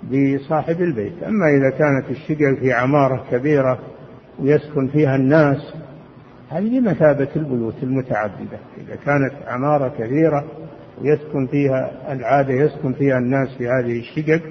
بصاحب 0.05 0.81
البيت. 0.81 1.23
أما 1.23 1.47
إذا 1.49 1.71
كانت 1.71 2.11
الشقق 2.11 2.61
في 2.61 2.73
عمارة 2.73 3.25
كبيرة 3.31 3.79
ويسكن 4.39 4.89
فيها 4.89 5.17
الناس 5.17 5.75
هذه 6.49 6.81
بمثابة 6.81 7.29
البيوت 7.37 7.75
المتعددة. 7.83 8.59
إذا 8.79 8.97
كانت 8.97 9.33
عمارة 9.47 9.89
كبيرة 9.89 10.45
ويسكن 11.01 11.47
فيها 11.47 12.13
العادة 12.13 12.53
يسكن 12.53 12.93
فيها 12.93 13.19
الناس 13.19 13.49
في 13.59 13.69
هذه 13.69 13.99
الشقق 13.99 14.43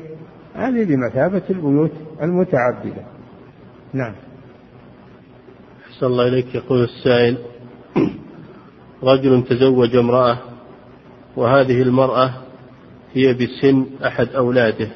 هذه 0.56 0.84
بمثابة 0.84 1.42
البيوت 1.50 1.92
المتعبدة 2.22 3.04
نعم. 3.94 4.14
أحسن 5.88 6.06
الله 6.06 6.28
إليك. 6.28 6.56
يقول 6.56 6.84
السائل 6.84 7.38
رجل 9.04 9.44
تزوج 9.44 9.96
امرأة 9.96 10.38
وهذه 11.36 11.82
المرأة 11.82 12.34
هي 13.14 13.34
بسن 13.34 13.86
أحد 14.06 14.28
أولاده 14.28 14.90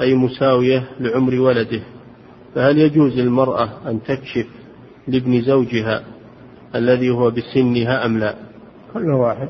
أي 0.00 0.14
مساوية 0.14 0.84
لعمر 1.00 1.34
ولده. 1.34 1.82
فهل 2.54 2.78
يجوز 2.78 3.12
للمرأة 3.12 3.68
أن 3.86 4.02
تكشف 4.02 4.46
لابن 5.08 5.42
زوجها 5.42 6.04
الذي 6.74 7.10
هو 7.10 7.30
بسنها 7.30 8.06
أم 8.06 8.18
لا؟ 8.18 8.34
كل 8.94 9.10
واحد. 9.10 9.48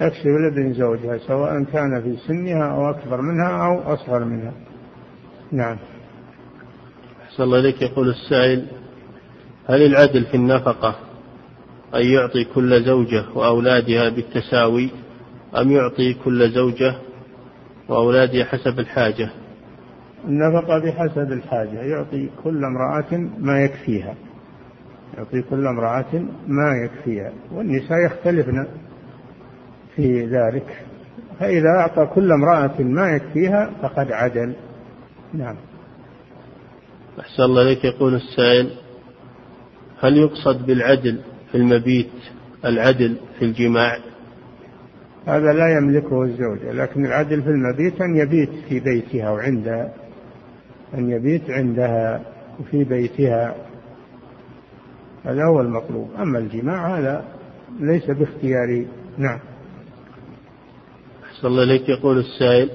تكشف 0.00 0.26
لابن 0.26 0.74
زوجها 0.74 1.18
سواء 1.18 1.64
كان 1.72 2.02
في 2.02 2.16
سنها 2.26 2.74
أو 2.74 2.90
أكبر 2.90 3.20
منها 3.20 3.66
أو 3.66 3.94
أصغر 3.94 4.24
منها. 4.24 4.52
نعم. 5.52 5.76
أحسن 7.22 7.42
الله 7.42 7.58
إليك. 7.58 7.82
يقول 7.82 8.08
السائل 8.08 8.66
هل 9.66 9.82
العدل 9.82 10.24
في 10.24 10.34
النفقة 10.34 10.96
أن 11.94 12.06
يعطي 12.06 12.44
كل 12.44 12.82
زوجة 12.82 13.24
وأولادها 13.34 14.08
بالتساوي؟ 14.08 14.90
أم 15.60 15.70
يعطي 15.70 16.14
كل 16.14 16.50
زوجة 16.50 16.94
وأولادها 17.88 18.44
حسب 18.44 18.78
الحاجة؟ 18.78 19.30
النفقة 20.24 20.78
بحسب 20.78 21.32
الحاجة 21.32 21.82
يعطي 21.82 22.30
كل 22.44 22.64
امرأة 22.64 23.30
ما 23.38 23.64
يكفيها. 23.64 24.14
يعطي 25.16 25.42
كل 25.42 25.66
امرأة 25.66 26.24
ما 26.46 26.72
يكفيها. 26.84 27.32
والنساء 27.52 27.98
يختلفن 28.06 28.66
في 29.96 30.26
ذلك. 30.26 30.84
فإذا 31.40 31.68
أعطى 31.68 32.06
كل 32.14 32.32
امرأة 32.32 32.82
ما 32.82 33.10
يكفيها 33.10 33.70
فقد 33.82 34.12
عدل. 34.12 34.54
نعم. 35.34 35.56
أحسن 37.20 37.42
الله 37.42 37.62
إليك. 37.62 37.84
يقول 37.84 38.14
السائل 38.14 38.70
هل 40.00 40.16
يقصد 40.16 40.66
بالعدل 40.66 41.20
في 41.50 41.58
المبيت 41.58 42.10
العدل 42.64 43.16
في 43.38 43.44
الجماع؟ 43.44 43.98
هذا 45.26 45.52
لا 45.52 45.78
يملكه 45.78 46.22
الزوجة 46.22 46.72
لكن 46.72 47.06
العدل 47.06 47.42
في 47.42 47.48
المبيت 47.48 48.00
أن 48.00 48.16
يبيت 48.16 48.50
في 48.68 48.80
بيتها 48.80 49.30
وعندها 49.30 49.94
أن 50.94 51.10
يبيت 51.10 51.50
عندها 51.50 52.22
وفي 52.60 52.84
بيتها. 52.84 53.54
هذا 55.24 55.44
هو 55.44 55.60
المطلوب. 55.60 56.10
أما 56.18 56.38
الجماع 56.38 56.98
هذا 56.98 57.24
ليس 57.80 58.10
باختياري 58.10 58.86
نعم. 59.18 59.38
أحسن 61.24 61.48
الله 61.48 61.62
إليك. 61.62 61.88
يقول 61.88 62.18
السائل 62.18 62.70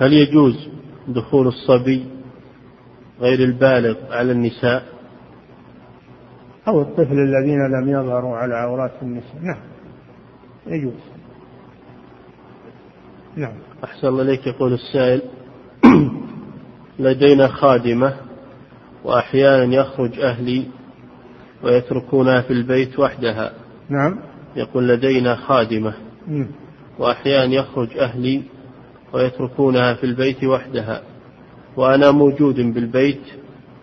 هل 0.00 0.12
يجوز 0.12 0.68
دخول 1.08 1.46
الصبي 1.46 2.06
غير 3.20 3.38
البالغ 3.38 3.96
على 4.10 4.32
النساء؟ 4.32 4.82
أو 6.68 6.80
الطفل 6.80 7.18
الذين 7.18 7.66
لم 7.66 7.88
يظهروا 7.88 8.36
على 8.36 8.54
عورات 8.54 8.92
النساء 9.02 9.40
نعم. 9.42 9.67
يجوز 10.68 11.18
نعم. 13.38 13.54
أحسن 13.84 14.08
الله 14.08 14.22
إليك 14.22 14.46
يقول 14.46 14.72
السائل. 14.72 15.22
لدينا 16.98 17.48
خادمة 17.48 18.14
وأحيانا 19.04 19.74
يخرج 19.74 20.20
أهلي 20.20 20.64
ويتركونها 21.62 22.40
في 22.40 22.52
البيت 22.52 22.98
وحدها. 22.98 23.52
نعم. 23.88 24.20
يقول 24.56 24.88
لدينا 24.88 25.36
خادمة 25.36 25.94
وأحيانا 26.98 27.54
يخرج 27.54 27.98
أهلي 27.98 28.42
ويتركونها 29.12 29.94
في 29.94 30.04
البيت 30.04 30.44
وحدها. 30.44 31.02
وأنا 31.76 32.10
موجود 32.10 32.60
بالبيت 32.60 33.22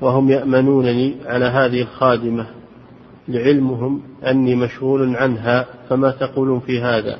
وهم 0.01 0.29
يأمنونني 0.31 1.15
على 1.25 1.45
هذه 1.45 1.81
الخادمة. 1.81 2.47
لعلمهم 3.27 4.01
أني 4.27 4.55
مشغول 4.55 5.15
عنها 5.15 5.65
فما 5.89 6.11
تقولون 6.11 6.59
في 6.59 6.81
هذا؟ 6.81 7.19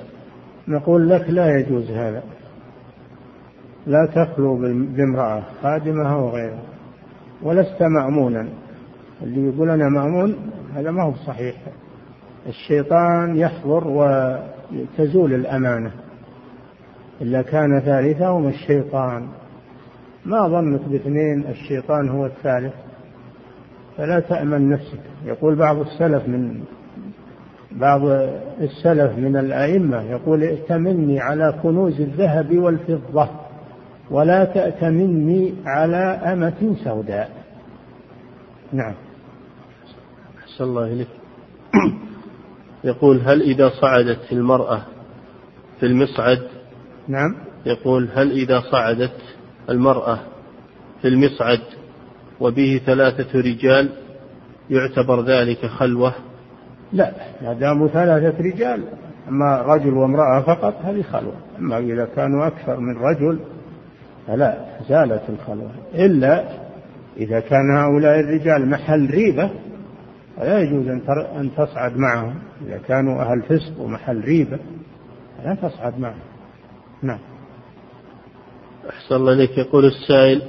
نقول 0.68 1.10
لك 1.10 1.30
لا 1.30 1.60
يجوز 1.60 1.92
هذا. 1.92 2.24
لا 3.88 4.06
تخلو 4.06 4.56
بامرأة 4.96 5.44
خادمة 5.64 6.14
أو 6.14 6.30
غيرها 6.30 6.64
ولست 7.42 7.84
مأمونا. 7.84 8.48
اللي 9.22 9.48
يقول 9.48 9.70
أنا 9.70 9.90
مأمون 9.90 10.36
هذا 10.76 10.92
ما 10.92 11.04
هو 11.04 11.14
صحيح. 11.28 11.56
الشيطان 12.48 13.36
يحضر 13.36 13.88
وتزول 13.88 15.34
الأمانة. 15.34 15.92
إلا 17.22 17.42
كان 17.42 17.80
ثالثهم 17.80 18.48
الشيطان؟ 18.48 19.28
ما 20.26 20.48
ظنك 20.48 20.82
باثنين 20.82 21.46
الشيطان 21.50 22.10
هو 22.10 22.26
الثالث. 22.26 22.74
فلا 23.98 24.20
تأمن 24.20 24.70
نفسك. 24.70 25.00
يقول 25.26 25.56
بعض 25.56 25.80
السلف 25.80 26.28
من 26.28 26.64
بعض 27.72 28.02
السلف 28.62 29.18
من 29.18 29.38
الأئمة 29.38 30.02
يقول 30.04 30.44
ائتمني 30.44 31.20
على 31.20 31.60
كنوز 31.64 32.02
الذهب 32.02 32.58
والفضة 32.58 33.30
ولا 34.12 34.44
تأتمني 34.44 35.54
على 35.66 35.98
أمة 36.34 36.76
سوداء. 36.84 37.32
نعم. 38.74 38.94
أحسن 40.44 40.64
الله 40.64 40.86
إليك. 40.86 41.08
يقول 42.84 43.22
هل 43.26 43.42
إذا 43.42 43.70
صعدت 43.70 44.32
المرأة 44.32 44.82
في 45.80 45.86
المصعد؟ 45.86 46.42
نعم. 47.08 47.36
يقول 47.66 48.10
هل 48.14 48.32
إذا 48.32 48.62
صعدت 48.72 49.18
المرأة 49.70 50.20
في 51.02 51.08
المصعد؟ 51.08 51.60
وبه 52.40 52.82
ثلاثة 52.86 53.40
رجال 53.40 53.90
يعتبر 54.70 55.22
ذلك 55.22 55.66
خلوة. 55.66 56.14
لا 56.94 57.12
ما 57.42 57.54
داموا 57.54 57.88
ثلاثة 57.88 58.44
رجال 58.44 58.84
أما 59.30 59.62
رجل 59.62 59.94
وامرأة 59.94 60.42
فقط 60.42 60.76
هذه 60.84 61.02
خلوة. 61.02 61.34
أما 61.60 61.78
إذا 61.78 62.08
كانوا 62.16 62.48
أكثر 62.48 62.80
من 62.80 62.98
رجل 62.98 63.40
فلا 64.28 64.66
زالت 64.90 65.24
الخلوة. 65.30 65.72
إلا 65.94 66.44
إذا 67.18 67.40
كان 67.40 67.78
هؤلاء 67.78 68.20
الرجال 68.20 68.70
محل 68.70 69.10
ريبة 69.10 69.50
فلا 70.38 70.60
يجوز 70.60 70.88
أن 71.38 71.52
تصعد 71.58 71.98
معهم. 71.98 72.36
إذا 72.68 72.78
كانوا 72.78 73.22
أهل 73.22 73.42
فسق 73.42 73.82
ومحل 73.82 74.22
ريبة 74.22 74.60
لا 75.46 75.56
تصعد 75.56 76.00
معهم. 76.00 76.20
نعم. 77.02 77.20
أحسن 78.90 79.16
الله 79.16 79.34
إليك. 79.34 79.58
يقول 79.58 79.86
السائل 79.86 80.42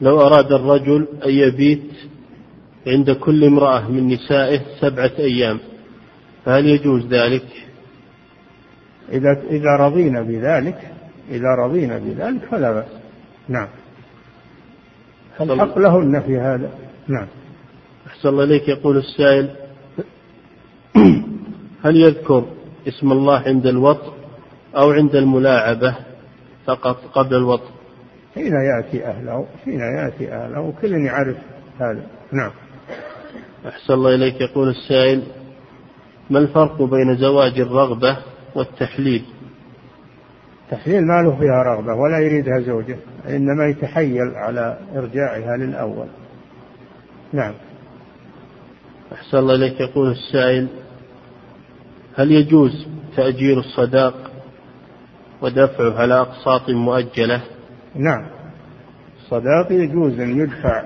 لو 0.00 0.20
أراد 0.20 0.52
الرجل 0.52 1.06
أن 1.26 1.30
يبيت 1.30 1.92
عند 2.86 3.10
كل 3.10 3.44
امرأة 3.44 3.88
من 3.88 4.06
نسائه 4.06 4.60
سبعة 4.80 5.12
أيام 5.18 5.58
فهل 6.44 6.66
يجوز 6.66 7.06
ذلك؟ 7.06 7.46
إذا 9.12 9.42
إذا 9.50 9.76
رضينا 9.76 10.22
بذلك 10.22 10.92
إذا 11.30 11.54
رضينا 11.58 11.98
بذلك 11.98 12.44
فلا 12.50 12.72
بأس. 12.72 12.84
نعم. 13.48 13.68
الحق 15.40 15.78
لهن 15.78 16.20
في 16.20 16.38
هذا. 16.38 16.70
نعم. 17.08 17.26
أحسن 18.06 18.28
الله 18.28 18.44
إليك 18.44 18.68
يقول 18.68 18.96
السائل. 18.96 19.50
هل 21.84 21.96
يذكر 21.96 22.44
اسم 22.88 23.12
الله 23.12 23.38
عند 23.38 23.66
الوطء 23.66 24.12
أو 24.76 24.90
عند 24.90 25.16
الملاعبة 25.16 25.94
فقط 26.66 26.96
قبل 27.14 27.36
الوطء؟ 27.36 27.75
حين 28.36 28.52
يأتي 28.52 29.06
أهله 29.06 29.46
حين 29.64 29.80
يأتي 29.80 30.32
أهله 30.32 30.60
وكل 30.60 30.92
يعرف 30.92 31.36
هذا. 31.80 32.06
نعم. 32.32 32.50
أحسن 33.66 33.94
الله 33.94 34.14
إليك. 34.14 34.40
يقول 34.40 34.68
السائل 34.68 35.22
ما 36.30 36.38
الفرق 36.38 36.82
بين 36.82 37.16
زواج 37.16 37.60
الرغبة 37.60 38.16
والتحليل؟ 38.54 39.24
التحليل 40.64 41.06
ما 41.06 41.22
له 41.22 41.36
فيها 41.36 41.62
رغبة 41.62 41.94
ولا 41.94 42.18
يريدها 42.18 42.60
زوجة 42.60 42.96
إنما 43.28 43.66
يتحيل 43.66 44.34
على 44.34 44.78
إرجاعها 44.96 45.56
للأول. 45.56 46.06
نعم. 47.32 47.54
أحسن 49.12 49.38
الله 49.38 49.54
إليك. 49.54 49.80
يقول 49.80 50.10
السائل 50.10 50.68
هل 52.16 52.32
يجوز 52.32 52.86
تأجير 53.16 53.58
الصداق 53.58 54.30
ودفعه 55.42 55.98
على 55.98 56.20
أقساط 56.20 56.70
مؤجلة؟ 56.70 57.55
نعم. 57.98 58.22
الصداق 59.16 59.72
يجوز 59.72 60.20
أن 60.20 60.40
يدفع 60.40 60.82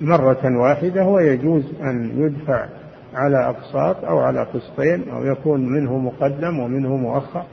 مرة 0.00 0.58
واحدة 0.62 1.04
ويجوز 1.04 1.64
أن 1.80 2.10
يدفع 2.16 2.66
على 3.14 3.48
أقساط 3.48 4.04
أو 4.04 4.18
على 4.18 4.42
قسطين 4.42 5.08
أو 5.08 5.24
يكون 5.24 5.66
منه 5.66 5.98
مقدم 5.98 6.58
ومنه 6.58 6.96
مؤخر. 6.96 7.44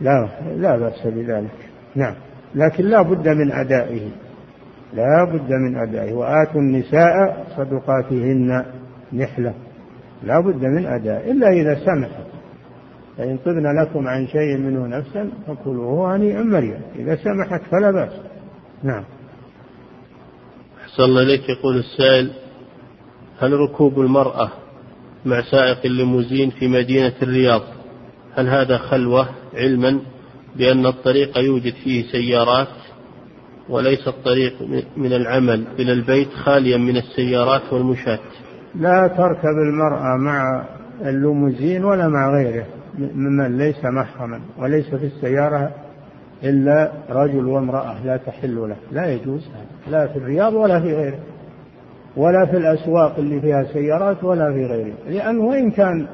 لا 0.00 0.28
لا 0.56 0.76
بأس 0.76 1.06
بذلك. 1.06 1.68
نعم. 1.94 2.14
لكن 2.54 2.84
لا 2.84 3.02
بد 3.02 3.28
من 3.28 3.52
أدائه. 3.52 4.10
لا 4.94 5.24
بد 5.24 5.52
من 5.52 5.76
أدائه. 5.76 6.12
وآتوا 6.12 6.60
النساء 6.60 7.46
صدقاتهن 7.56 8.64
نحلة. 9.12 9.54
لا 10.22 10.40
بد 10.40 10.64
من 10.64 10.86
أداء. 10.86 11.30
إلا 11.30 11.48
إذا 11.48 11.74
سمحت. 11.74 12.27
فإن 13.18 13.38
طبن 13.38 13.80
لكم 13.82 14.08
عن 14.08 14.26
شيء 14.26 14.56
منه 14.56 14.86
نفسا 14.86 15.30
فكلوه 15.46 16.16
هنيئا 16.16 16.42
مريا 16.42 16.80
إذا 16.96 17.16
سمحت 17.16 17.62
فلا 17.70 17.90
بأس. 17.90 18.12
نعم. 18.82 19.04
أحسن 20.82 21.02
الله 21.02 21.22
إليك. 21.22 21.48
يقول 21.48 21.76
السائل 21.76 22.30
هل 23.38 23.52
ركوب 23.52 24.00
المرأة 24.00 24.50
مع 25.26 25.42
سائق 25.42 25.78
الليموزين 25.84 26.50
في 26.50 26.68
مدينة 26.68 27.12
الرياض 27.22 27.62
هل 28.34 28.48
هذا 28.48 28.78
خلوة 28.78 29.28
علما 29.54 30.00
بأن 30.56 30.86
الطريق 30.86 31.38
يوجد 31.38 31.74
فيه 31.84 32.04
سيارات 32.12 32.68
وليس 33.68 34.08
الطريق 34.08 34.54
من 34.96 35.12
العمل 35.12 35.64
إلى 35.78 35.92
البيت 35.92 36.28
خاليا 36.32 36.76
من 36.76 36.96
السيارات 36.96 37.72
والمشاة 37.72 38.18
لا 38.74 39.06
تركب 39.06 39.56
المرأة 39.68 40.16
مع 40.18 40.66
الليموزين 41.00 41.84
ولا 41.84 42.08
مع 42.08 42.30
غيره. 42.34 42.66
ممن 42.98 43.58
ليس 43.58 43.84
محرما 43.84 44.40
وليس 44.58 44.94
في 44.94 45.06
السيارة 45.06 45.70
إلا 46.44 46.92
رجل 47.10 47.46
وامرأة 47.46 48.04
لا 48.04 48.16
تحل 48.16 48.56
له. 48.56 48.76
لا 48.92 49.06
يجوز 49.06 49.48
لا 49.90 50.06
في 50.06 50.16
الرياض 50.16 50.52
ولا 50.52 50.80
في 50.80 50.94
غيره 50.94 51.18
ولا 52.16 52.46
في 52.46 52.56
الأسواق 52.56 53.18
اللي 53.18 53.40
فيها 53.40 53.64
سيارات 53.64 54.24
ولا 54.24 54.52
في 54.52 54.66
غيره. 54.66 54.94
لأنه 55.08 55.44
وإن 55.44 55.70
كان 55.70 56.06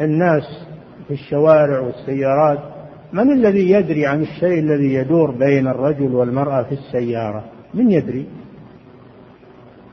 الناس 0.00 0.66
في 1.08 1.14
الشوارع 1.14 1.80
والسيارات 1.80 2.58
من 3.12 3.32
الذي 3.32 3.70
يدري 3.70 4.06
عن 4.06 4.22
الشيء 4.22 4.58
الذي 4.58 4.94
يدور 4.94 5.30
بين 5.30 5.68
الرجل 5.68 6.14
والمرأة 6.14 6.62
في 6.62 6.72
السيارة؟ 6.72 7.44
من 7.74 7.90
يدري. 7.90 8.26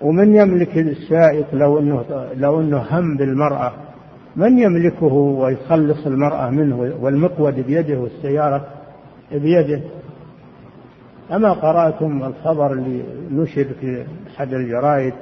ومن 0.02 0.36
يملك 0.36 0.78
السائق 0.78 1.56
لو 1.56 1.80
انه 1.80 2.06
لو 2.36 2.62
إنه 2.62 2.78
هم 2.78 3.18
بالمرأة 3.18 3.74
من 4.36 4.60
يملكه 4.60 5.14
ويخلص 5.14 6.06
المرأة 6.08 6.50
منه 6.50 6.96
والمقود 7.02 7.54
بيده 7.54 8.00
والسيارة 8.00 8.68
بيده؟ 9.32 9.82
أما 11.32 11.54
قرأتم 11.54 12.24
الخبر 12.24 12.74
اللي 12.74 13.04
نشر 13.32 13.64
في 13.82 14.06
أحد 14.36 14.54
الجرائد 14.54 15.14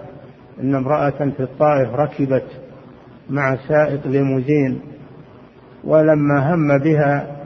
أن 0.62 0.76
امرأة 0.76 1.10
في 1.38 1.44
الطائف 1.44 1.94
ركبت 1.94 2.46
مع 3.30 3.56
سائق 3.68 4.08
ليموزين 4.08 4.82
ولما 5.84 6.54
هم 6.54 6.78
بها 6.78 7.42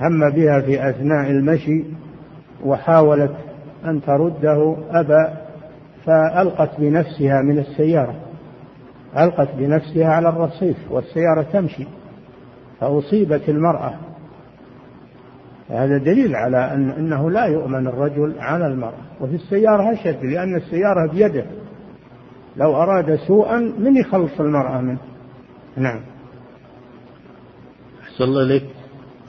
هم 0.00 0.30
بها 0.30 0.60
في 0.60 0.90
أثناء 0.90 1.30
المشي 1.30 1.84
وحاولت 2.64 3.34
أن 3.84 4.00
ترده 4.02 4.76
أبى 4.90 5.34
فألقت 6.04 6.80
بنفسها 6.80 7.42
من 7.42 7.58
السيارة. 7.58 8.14
ألقت 9.16 9.48
بنفسها 9.54 10.08
على 10.08 10.28
الرصيف 10.28 10.76
والسيارة 10.90 11.42
تمشي 11.52 11.86
فأصيبت 12.80 13.48
المرأة. 13.48 13.94
هذا 15.68 15.98
دليل 15.98 16.36
على 16.36 16.74
أن 16.74 16.90
أنه 16.90 17.30
لا 17.30 17.44
يؤمن 17.44 17.86
الرجل 17.86 18.34
على 18.38 18.66
المرأة 18.66 19.02
وفي 19.20 19.34
السيارة 19.34 19.92
أشد 19.92 20.24
لأن 20.24 20.56
السيارة 20.56 21.12
بيده. 21.12 21.44
لو 22.56 22.76
أراد 22.76 23.18
سوءا 23.26 23.58
من 23.78 23.96
يخلص 23.96 24.40
المرأة 24.40 24.80
منه؟ 24.80 24.98
نعم. 25.76 26.00
أحسن 28.02 28.24
الله 28.24 28.42
إليك. 28.42 28.66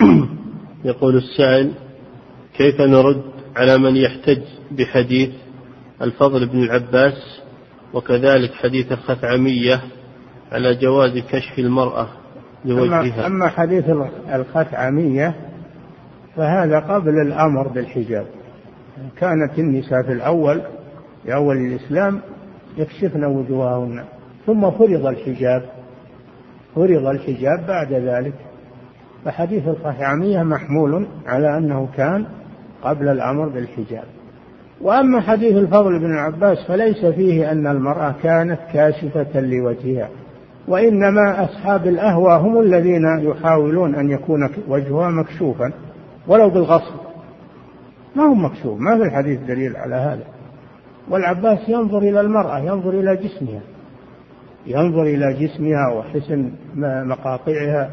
يقول 0.86 1.18
السائل 1.18 1.72
كيف 2.58 2.82
نرد 2.82 3.22
على 3.56 3.78
من 3.78 3.96
يحتج 3.96 4.42
بحديث 4.72 5.30
الفضل 6.02 6.46
بن 6.46 6.64
العباس 6.64 7.39
وكذلك 7.94 8.54
حديث 8.54 8.92
الخثعمية 8.92 9.82
على 10.52 10.76
جواز 10.76 11.18
كشف 11.32 11.60
المرأة 11.60 12.08
لوجهها. 12.66 13.28
أما 13.28 13.48
حديث 13.48 13.86
الخثعمية 14.34 15.36
فهذا 16.36 16.80
قبل 16.80 17.22
الأمر 17.28 17.68
بالحجاب. 17.68 18.26
كانت 19.18 19.60
النساء 19.60 20.04
في 20.04 20.14
الأول 20.14 20.62
في 21.24 21.34
أول 21.34 21.58
الإسلام 21.58 22.22
يكشفن 22.78 23.26
وجوههن 23.26 24.04
ثم 24.46 24.72
فرض 24.72 25.06
الحجاب. 25.06 25.70
فرض 26.76 27.06
الحجاب 27.08 27.68
بعد 27.68 27.94
ذلك. 27.94 28.34
فحديث 29.26 29.68
الخثعمية 29.68 30.44
محمول 30.44 31.08
على 31.26 31.58
أنه 31.58 31.90
كان 31.98 32.26
قبل 32.84 33.08
الأمر 33.08 33.50
بالحجاب. 33.50 34.19
وأما 34.82 35.22
حديث 35.22 35.56
الفضل 35.56 36.00
بن 36.00 36.18
عباس 36.18 36.58
فليس 36.68 37.06
فيه 37.06 37.52
أن 37.52 37.68
المرأة 37.68 38.16
كانت 38.24 38.60
كاشفة 38.74 39.40
لوجهها 39.40 40.10
وإنما 40.68 41.44
أصحاب 41.44 41.88
الأهوى 41.88 42.38
هم 42.38 42.60
الذين 42.60 43.20
يحاولون 43.20 43.96
أن 43.96 44.10
يكون 44.10 44.50
وجهها 44.68 45.10
مكشوفا 45.10 45.72
ولو 46.28 46.50
بالغصب. 46.50 46.96
ما 48.16 48.24
هو 48.24 48.34
مكشوف 48.34 48.80
ما 48.80 48.98
في 48.98 49.04
الحديث 49.04 49.40
دليل 49.40 49.78
على 49.78 49.96
هذا. 49.96 50.24
والعباس 51.10 51.70
ينظر 51.70 51.98
إلى 51.98 52.22
المرأة 52.22 52.60
ينظر 52.60 52.90
إلى 52.90 53.16
جسمها 53.16 53.62
ينظر 54.68 55.04
إلى 55.04 55.34
جسمها 55.34 55.94
وحسن 55.94 56.52
مقاطعها 57.06 57.90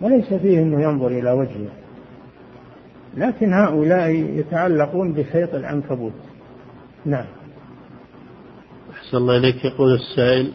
وليس 0.00 0.34
فيه 0.34 0.58
أنه 0.58 0.82
ينظر 0.82 1.06
إلى 1.06 1.30
وجهها. 1.30 1.85
لكن 3.16 3.52
هؤلاء 3.52 4.10
يتعلقون 4.10 5.12
بخيط 5.12 5.54
العنكبوت. 5.54 6.12
نعم. 7.04 7.26
أحسن 8.92 9.16
الله 9.16 9.36
إليك. 9.36 9.64
يقول 9.64 9.94
السائل 9.94 10.52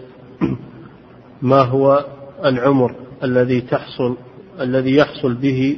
ما 1.41 1.61
هو 1.61 2.05
العمر 2.45 2.95
الذي 3.23 3.61
تحصل 3.61 4.17
الذي 4.61 4.95
يحصل 4.95 5.33
به 5.33 5.77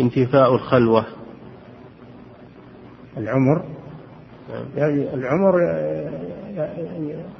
انتفاء 0.00 0.54
الخلوة؟ 0.54 1.04
العمر؟ 3.16 3.64
نعم. 4.48 4.64
يعني 4.76 5.14
العمر 5.14 5.54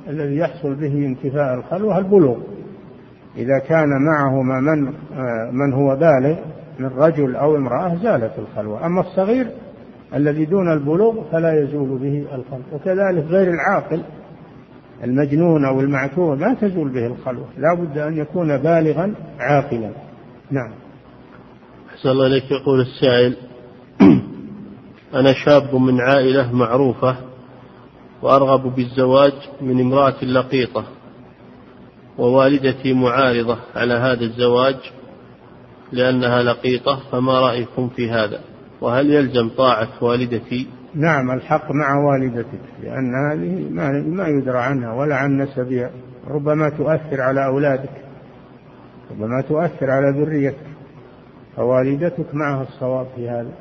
الذي 0.08 0.36
يحصل 0.36 0.74
به 0.74 1.06
انتفاء 1.06 1.54
الخلوة 1.54 1.98
البلوغ. 1.98 2.38
إذا 3.36 3.58
كان 3.68 3.88
معه 3.88 4.42
من 4.42 4.94
من 5.52 5.72
هو 5.72 5.96
بالغ 5.96 6.38
من 6.78 6.86
رجل 6.86 7.36
أو 7.36 7.56
امرأة 7.56 7.94
زالت 8.02 8.32
الخلوة. 8.38 8.86
أما 8.86 9.00
الصغير 9.00 9.50
الذي 10.14 10.44
دون 10.44 10.72
البلوغ 10.72 11.30
فلا 11.32 11.62
يزول 11.62 11.98
به 11.98 12.26
الخلوة. 12.34 12.64
وكذلك 12.72 13.24
غير 13.30 13.54
العاقل 13.54 14.02
المجنون 15.04 15.64
أو 15.64 15.80
المعتوه 15.80 16.36
لا 16.36 16.54
تزول 16.54 16.88
به 16.88 17.06
الخلوة. 17.06 17.46
لا 17.58 17.74
بد 17.74 17.98
أن 17.98 18.16
يكون 18.16 18.56
بالغا 18.56 19.14
عاقلا. 19.38 19.90
نعم. 20.50 20.72
أحسن 21.94 22.08
الله 22.08 22.26
إليك. 22.26 22.50
يقول 22.50 22.80
السائل 22.80 23.36
أنا 25.20 25.32
شاب 25.32 25.74
من 25.74 26.00
عائلة 26.00 26.52
معروفة 26.52 27.16
وأرغب 28.22 28.74
بالزواج 28.74 29.32
من 29.60 29.80
امرأة 29.80 30.24
لقيطة 30.24 30.84
ووالدتي 32.18 32.92
معارضة 32.92 33.58
على 33.76 33.94
هذا 33.94 34.20
الزواج 34.20 34.76
لأنها 35.92 36.42
لقيطة 36.42 37.00
فما 37.12 37.40
رأيكم 37.40 37.88
في 37.88 38.10
هذا؟ 38.10 38.40
وهل 38.80 39.10
يلزم 39.10 39.48
طاعة 39.48 39.88
والدتي؟ 40.00 40.66
نعم 40.94 41.30
الحق 41.30 41.70
مع 41.70 41.96
والدتك 42.06 42.60
لأن 42.82 43.12
هذه 43.30 43.68
ما 44.06 44.28
يدرى 44.28 44.58
عنها 44.58 44.92
ولا 44.92 45.16
عن 45.16 45.36
نسبها. 45.42 45.90
ربما 46.28 46.70
تؤثر 46.70 47.20
على 47.20 47.46
أولادك 47.46 48.04
ربما 49.10 49.42
تؤثر 49.48 49.90
على 49.90 50.20
ذريتك 50.20 50.66
فوالدتك 51.56 52.34
معها 52.34 52.62
الصواب 52.62 53.06
في 53.16 53.28
هذا. 53.28 53.52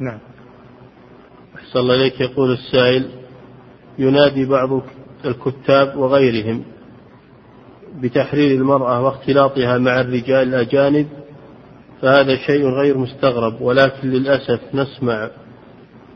نعم. 0.00 0.18
أحسن 1.54 1.78
الله 1.78 1.94
إليك 1.94 2.20
يقول 2.20 2.52
السائل 2.52 3.10
ينادي 3.98 4.46
بعض 4.46 4.82
الكتاب 5.24 5.96
وغيرهم 5.96 6.62
بتحرير 8.00 8.56
المرأة 8.56 9.02
واختلاطها 9.02 9.78
مع 9.78 10.00
الرجال 10.00 10.48
الأجانب 10.48 11.06
فهذا 12.02 12.36
شيء 12.36 12.68
غير 12.68 12.98
مستغرب 12.98 13.60
ولكن 13.60 14.08
للأسف 14.08 14.60
نسمع 14.74 15.30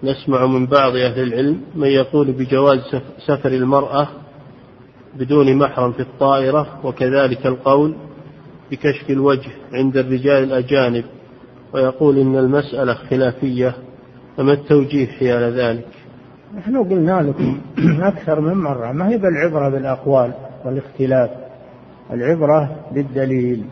نسمع 0.04 0.46
من 0.46 0.66
بعض 0.66 0.96
أهل 0.96 1.22
العلم 1.22 1.60
من 1.74 1.88
يقول 1.88 2.32
بجواز 2.32 2.80
سفر 3.26 3.48
المرأة 3.48 4.08
بدون 5.18 5.56
محرم 5.56 5.92
في 5.92 6.00
الطائرة 6.00 6.80
وكذلك 6.84 7.46
القول 7.46 7.94
بكشف 8.70 9.10
الوجه 9.10 9.50
عند 9.72 9.96
الرجال 9.96 10.44
الأجانب 10.44 11.04
ويقول 11.72 12.18
إن 12.18 12.36
المسألة 12.36 12.94
خلافية 12.94 13.74
فما 14.36 14.52
التوجيه 14.52 15.06
حيال 15.06 15.52
ذلك؟ 15.52 15.86
نحن 16.56 16.76
قلنا 16.76 17.22
لكم 17.22 17.60
أكثر 18.02 18.40
من 18.40 18.54
مرة 18.54 18.92
ما 18.92 19.08
هي 19.08 19.18
بالعبرة 19.18 19.68
بالأقوال 19.68 20.32
والاختلاف؟ 20.64 21.30
العبرة 22.12 22.76
بالدليل. 22.92 23.64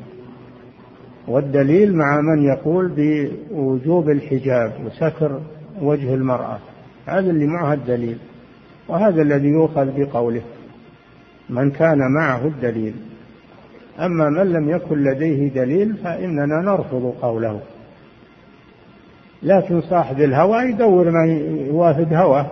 والدليل 1.28 1.96
مع 1.96 2.20
من 2.20 2.42
يقول 2.42 2.88
بوجوب 2.88 4.10
الحجاب 4.10 4.72
وستر 4.84 5.40
وجه 5.82 6.14
المرأة. 6.14 6.59
هذا 7.06 7.30
اللي 7.30 7.46
معها 7.46 7.74
الدليل 7.74 8.18
وهذا 8.88 9.22
الذي 9.22 9.48
يؤخذ 9.48 9.90
بقوله 9.96 10.42
من 11.50 11.70
كان 11.70 11.98
معه 12.20 12.46
الدليل. 12.46 12.94
أما 13.98 14.28
من 14.28 14.52
لم 14.52 14.70
يكن 14.70 15.05
لديه 15.05 15.48
دليل 15.48 15.96
فإننا 15.96 16.62
نرفض 16.64 17.14
قوله. 17.22 17.60
لكن 19.42 19.80
صاحب 19.80 20.20
الهوى 20.20 20.62
يدور 20.62 21.10
ما 21.10 21.26
يوافق 21.66 22.12
هواه 22.12 22.46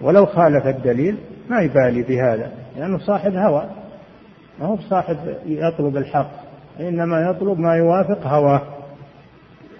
ولو 0.00 0.26
خالف 0.26 0.66
الدليل 0.66 1.16
ما 1.50 1.60
يبالي 1.60 2.02
بهذا 2.02 2.52
لأنه 2.76 2.98
صاحب 2.98 3.34
هوى. 3.34 3.70
ما 4.60 4.66
هو 4.66 4.76
صاحب 4.76 5.16
يطلب 5.46 5.96
الحق. 5.96 6.43
إنما 6.80 7.30
يطلب 7.30 7.58
ما 7.58 7.74
يوافق 7.76 8.26
هواه. 8.26 8.62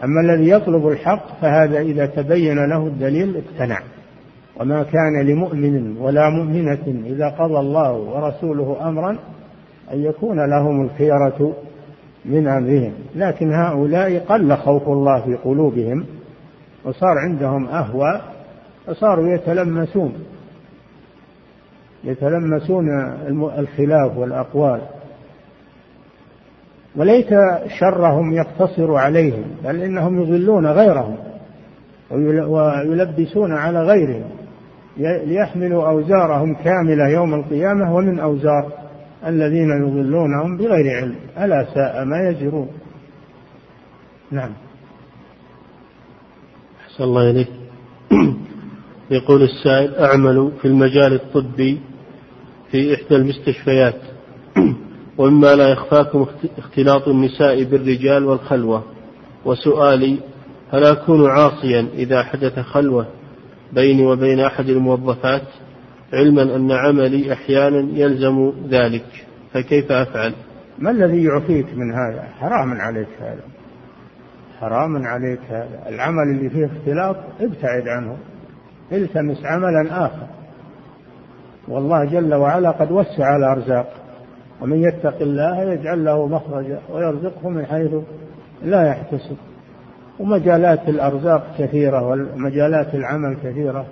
أما 0.04 0.20
الذي 0.20 0.48
يطلب 0.48 0.88
الحق 0.88 1.40
فهذا 1.40 1.80
إذا 1.80 2.06
تبين 2.06 2.68
له 2.68 2.86
الدليل 2.86 3.36
اقتنع. 3.36 3.80
وما 4.60 4.82
كان 4.82 5.26
لمؤمن 5.26 5.96
ولا 5.96 6.30
مؤمنة 6.30 7.04
إذا 7.06 7.28
قضى 7.28 7.58
الله 7.58 7.92
ورسوله 7.92 8.88
أمرا 8.88 9.10
أن 9.92 10.04
يكون 10.04 10.50
لهم 10.50 10.84
الخيرة 10.84 11.52
من 12.24 12.48
أمرهم. 12.48 12.92
لكن 13.14 13.52
هؤلاء 13.54 14.18
قل 14.18 14.56
خوف 14.56 14.88
الله 14.88 15.20
في 15.20 15.34
قلوبهم 15.34 16.04
وصار 16.84 17.18
عندهم 17.18 17.66
أهوى 17.68 18.20
فصاروا 18.86 19.28
يتلمسون. 19.34 20.14
يتلمسون 22.04 22.86
الخلاف 23.58 24.16
والأقوال. 24.16 24.80
وليس 26.96 27.26
شرهم 27.78 28.32
يقتصر 28.32 28.94
عليهم 28.94 29.44
بل 29.64 29.82
إنهم 29.82 30.22
يضلون 30.22 30.66
غيرهم 30.66 31.16
ويلبسون 32.10 33.52
على 33.52 33.82
غيرهم 33.82 34.30
ليحملوا 34.96 35.88
أوزارهم 35.88 36.54
كاملة 36.54 37.08
يوم 37.08 37.34
القيامة 37.34 37.94
ومن 37.94 38.20
أوزار 38.20 38.72
الذين 39.26 39.68
يضلونهم 39.70 40.56
بغير 40.56 40.96
علم. 40.96 41.16
ألا 41.38 41.66
ساء 41.74 42.04
ما 42.04 42.28
يزرون 42.28 42.68
نعم. 44.30 44.50
أحسن 46.84 47.04
الله 47.04 47.30
إليك. 47.30 47.48
يقول 49.10 49.42
السائل 49.42 49.94
أعمل 49.94 50.52
في 50.62 50.68
المجال 50.68 51.12
الطبي 51.12 51.80
في 52.70 52.94
إحدى 52.94 53.16
المستشفيات. 53.16 54.00
ومما 55.18 55.54
لا 55.54 55.68
يخفاكم 55.68 56.26
اختلاط 56.58 57.08
النساء 57.08 57.64
بالرجال 57.64 58.24
والخلوة. 58.24 58.82
وسؤالي 59.44 60.18
هل 60.72 60.84
أكون 60.84 61.30
عاصيا 61.30 61.88
إذا 61.94 62.22
حدث 62.22 62.58
خلوة 62.58 63.06
بيني 63.72 64.06
وبين 64.06 64.40
أحد 64.40 64.68
الموظفات؟ 64.68 65.42
علما 66.12 66.42
أن 66.42 66.72
عملي 66.72 67.32
أحيانا 67.32 67.98
يلزم 67.98 68.52
ذلك 68.68 69.04
فكيف 69.52 69.92
أفعل؟ 69.92 70.34
ما 70.78 70.90
الذي 70.90 71.24
يعفيك 71.24 71.66
من 71.74 71.92
هذا؟ 71.92 72.22
حرام 72.40 72.80
عليك 72.80 73.08
هذا. 73.20 73.42
حرام 74.60 75.06
عليك 75.06 75.40
هذا. 75.48 75.88
العمل 75.88 76.22
اللي 76.22 76.50
فيه 76.50 76.66
اختلاط 76.66 77.16
ابتعد 77.40 77.88
عنه. 77.88 78.16
التمس 78.92 79.44
عملا 79.44 80.06
آخر. 80.06 80.26
والله 81.68 82.04
جل 82.04 82.34
وعلا 82.34 82.70
قد 82.70 82.92
وسع 82.92 83.36
الأرزاق 83.36 84.03
ومن 84.60 84.82
يتق 84.82 85.16
الله 85.20 85.62
يجعل 85.72 86.04
له 86.04 86.26
مخرجا 86.26 86.80
ويرزقه 86.92 87.48
من 87.48 87.66
حيث 87.66 87.90
لا 88.64 88.88
يحتسب. 88.88 89.36
ومجالات 90.20 90.88
الأرزاق 90.88 91.54
كثيرة 91.58 92.08
ومجالات 92.08 92.94
العمل 92.94 93.36
كثيرة. 93.44 93.86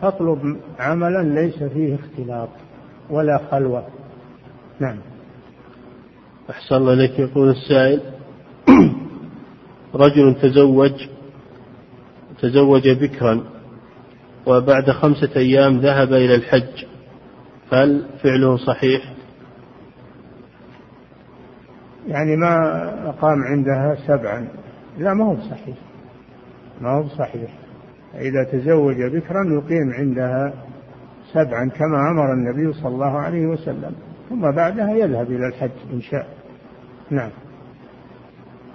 فاطلب 0.00 0.56
عملا 0.78 1.40
ليس 1.40 1.62
فيه 1.62 1.94
اختلاط 1.94 2.48
ولا 3.10 3.40
خلوة. 3.50 3.86
نعم. 4.80 4.98
أحسن 6.50 6.76
الله 6.76 6.92
إليك. 6.92 7.18
يقول 7.18 7.48
السائل 7.50 8.00
رجل 9.94 10.34
تزوج 10.42 10.92
تزوج 12.42 12.88
بكرا 12.88 13.44
وبعد 14.46 14.90
خمسة 14.90 15.30
أيام 15.36 15.78
ذهب 15.80 16.12
إلى 16.12 16.34
الحج. 16.34 16.84
فهل 17.70 18.06
فعله 18.22 18.56
صحيح؟ 18.56 19.17
يعني 22.08 22.36
ما 22.36 22.56
أقام 23.08 23.42
عندها 23.42 23.96
سبعا. 24.06 24.48
لا 24.98 25.14
ما 25.14 25.24
هو 25.24 25.36
صحيح. 25.36 25.76
ما 26.80 26.90
هو 26.90 27.08
صحيح. 27.08 27.50
إذا 28.14 28.44
تزوج 28.52 28.96
بكرا 28.96 29.44
يقيم 29.44 29.92
عندها 29.98 30.52
سبعا 31.32 31.68
كما 31.68 32.10
أمر 32.10 32.32
النبي 32.32 32.72
صلى 32.72 32.88
الله 32.88 33.18
عليه 33.18 33.46
وسلم. 33.46 33.92
ثم 34.28 34.50
بعدها 34.50 34.90
يذهب 34.90 35.30
إلى 35.30 35.46
الحج 35.46 35.70
إن 35.92 36.00
شاء. 36.00 36.26
نعم. 37.10 37.30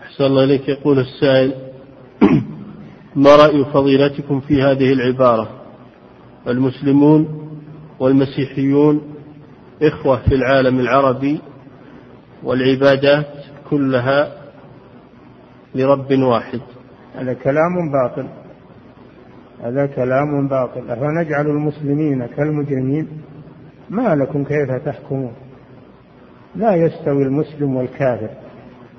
أحسن 0.03 0.23
الله 0.23 0.43
إليك. 0.43 0.69
يقول 0.69 0.99
السائل 0.99 1.53
ما 3.15 3.35
رأي 3.35 3.65
فضيلتكم 3.65 4.39
في 4.39 4.61
هذه 4.61 4.93
العبارة؟ 4.93 5.49
المسلمون 6.47 7.49
والمسيحيون 7.99 9.01
إخوة 9.81 10.17
في 10.17 10.35
العالم 10.35 10.79
العربي 10.79 11.41
والعبادات 12.43 13.25
كلها 13.69 14.31
لرب 15.75 16.11
واحد. 16.11 16.61
هذا 17.15 17.33
كلام 17.33 17.91
باطل. 17.91 18.27
هذا 19.63 19.85
كلام 19.85 20.47
باطل. 20.47 20.91
أفنجعل 20.91 21.47
المسلمين 21.47 22.25
كالمجرمين؟ 22.25 23.07
ما 23.89 24.15
لكم 24.15 24.43
كيف 24.43 24.71
تحكمون؟ 24.85 25.33
لا 26.55 26.75
يستوي 26.75 27.23
المسلم 27.23 27.75
والكافر 27.75 28.29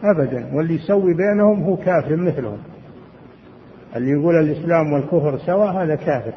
أبدا. 0.04 0.50
واللي 0.54 0.74
يسوي 0.74 1.14
بينهم 1.14 1.62
هو 1.62 1.76
كافر 1.76 2.16
مثلهم. 2.16 2.58
اللي 3.96 4.10
يقول 4.10 4.34
الإسلام 4.34 4.92
والكفر 4.92 5.38
سواء 5.38 5.72
هذا 5.72 5.94
كافر. 5.94 6.32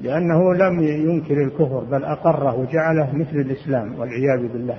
لأنه 0.00 0.54
لم 0.54 0.82
ينكر 0.82 1.34
الكفر 1.44 1.84
بل 1.90 2.04
أقره 2.04 2.54
وجعله 2.54 3.16
مثل 3.16 3.36
الإسلام 3.36 3.94
والعياذ 3.98 4.52
بالله. 4.52 4.78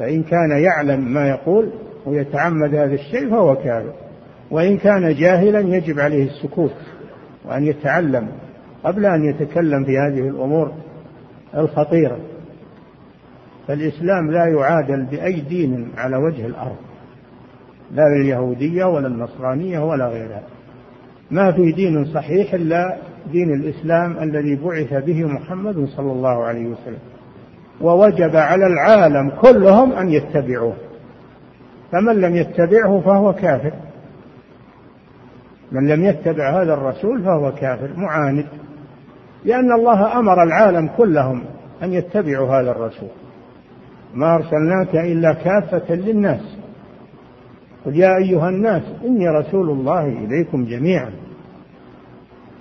فإن 0.00 0.22
كان 0.22 0.50
يعلم 0.50 1.12
ما 1.12 1.28
يقول 1.28 1.70
ويتعمد 2.06 2.74
هذا 2.74 2.94
الشيء 2.94 3.30
فهو 3.30 3.56
كافر 3.56 3.92
وإن 4.50 4.76
كان 4.76 5.14
جاهلا 5.14 5.60
يجب 5.60 6.00
عليه 6.00 6.26
السكوت 6.26 6.74
وأن 7.44 7.64
يتعلم 7.64 8.28
قبل 8.84 9.06
أن 9.06 9.24
يتكلم 9.24 9.84
في 9.84 9.98
هذه 9.98 10.28
الأمور 10.28 10.72
الخطيرة. 11.56 12.18
فالإسلام 13.68 14.30
لا 14.30 14.46
يعادل 14.46 15.06
بأي 15.10 15.40
دين 15.40 15.88
على 15.96 16.16
وجه 16.16 16.46
الأرض 16.46 16.76
لا 17.92 18.06
اليهودية 18.06 18.84
ولا 18.84 19.06
النصرانية 19.06 19.78
ولا 19.78 20.06
غيرها. 20.06 20.42
ما 21.30 21.52
في 21.52 21.72
دين 21.72 22.04
صحيح 22.04 22.54
إلا 22.54 22.96
دين 23.32 23.54
الإسلام 23.54 24.18
الذي 24.22 24.56
بعث 24.56 25.04
به 25.04 25.24
محمد 25.24 25.88
صلى 25.96 26.12
الله 26.12 26.44
عليه 26.44 26.66
وسلم. 26.66 27.19
ووجب 27.80 28.36
على 28.36 28.66
العالم 28.66 29.30
كلهم 29.30 29.92
أن 29.92 30.08
يتبعوه. 30.08 30.76
فمن 31.92 32.20
لم 32.20 32.36
يتبعه 32.36 33.00
فهو 33.00 33.32
كافر. 33.32 33.72
من 35.72 35.88
لم 35.88 36.04
يتبع 36.04 36.62
هذا 36.62 36.74
الرسول 36.74 37.22
فهو 37.22 37.52
كافر 37.52 37.90
معاند. 37.96 38.46
لأن 39.44 39.72
الله 39.72 40.18
أمر 40.18 40.42
العالم 40.42 40.88
كلهم 40.96 41.44
أن 41.82 41.92
يتبعوا 41.92 42.48
هذا 42.48 42.70
الرسول. 42.70 43.08
ما 44.14 44.34
أرسلناك 44.34 44.94
إلا 44.94 45.32
كافة 45.32 45.94
للناس. 45.94 46.56
قل 47.86 47.96
يا 47.96 48.16
أيها 48.16 48.48
الناس 48.48 48.82
إني 49.04 49.28
رسول 49.28 49.70
الله 49.70 50.06
إليكم 50.08 50.64
جميعا. 50.64 51.10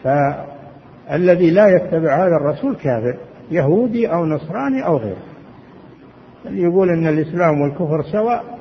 فالذي 0.03 1.51
لا 1.51 1.67
يتبع 1.67 2.25
هذا 2.25 2.35
الرسول 2.35 2.75
كافر. 2.75 3.17
يهودي 3.51 4.07
أو 4.13 4.25
نصراني 4.25 4.85
أو 4.85 4.97
غيره. 4.97 5.23
اللي 6.45 6.61
يقول 6.61 6.89
أن 6.89 7.07
الإسلام 7.07 7.61
والكفر 7.61 8.03
سواء؟ 8.11 8.59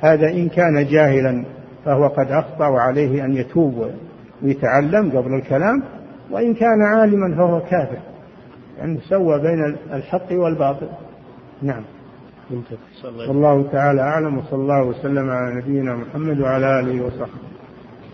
هذا 0.00 0.30
إن 0.30 0.48
كان 0.48 0.86
جاهلا 0.86 1.44
فهو 1.84 2.06
قد 2.06 2.26
أخطأ 2.30 2.66
وعليه 2.68 3.24
أن 3.24 3.32
يتوب 3.32 3.90
ويتعلم 4.42 5.10
قبل 5.10 5.34
الكلام 5.34 5.82
وإن 6.30 6.54
كان 6.54 6.82
عالما 6.82 7.36
فهو 7.36 7.60
كافر. 7.60 7.98
يعني 8.78 8.98
سوى 9.08 9.40
بين 9.40 9.76
الحق 9.92 10.32
والباطل. 10.32 10.88
نعم. 11.62 11.82
والله 13.28 13.70
تعالى 13.72 14.00
أعلم 14.00 14.38
وصلى 14.38 14.60
الله 14.62 14.82
وسلم 14.82 15.30
على 15.30 15.54
نبينا 15.54 15.96
محمد 15.96 16.40
وعلى 16.40 16.80
آله 16.80 17.04
وصحبه. 17.04 17.59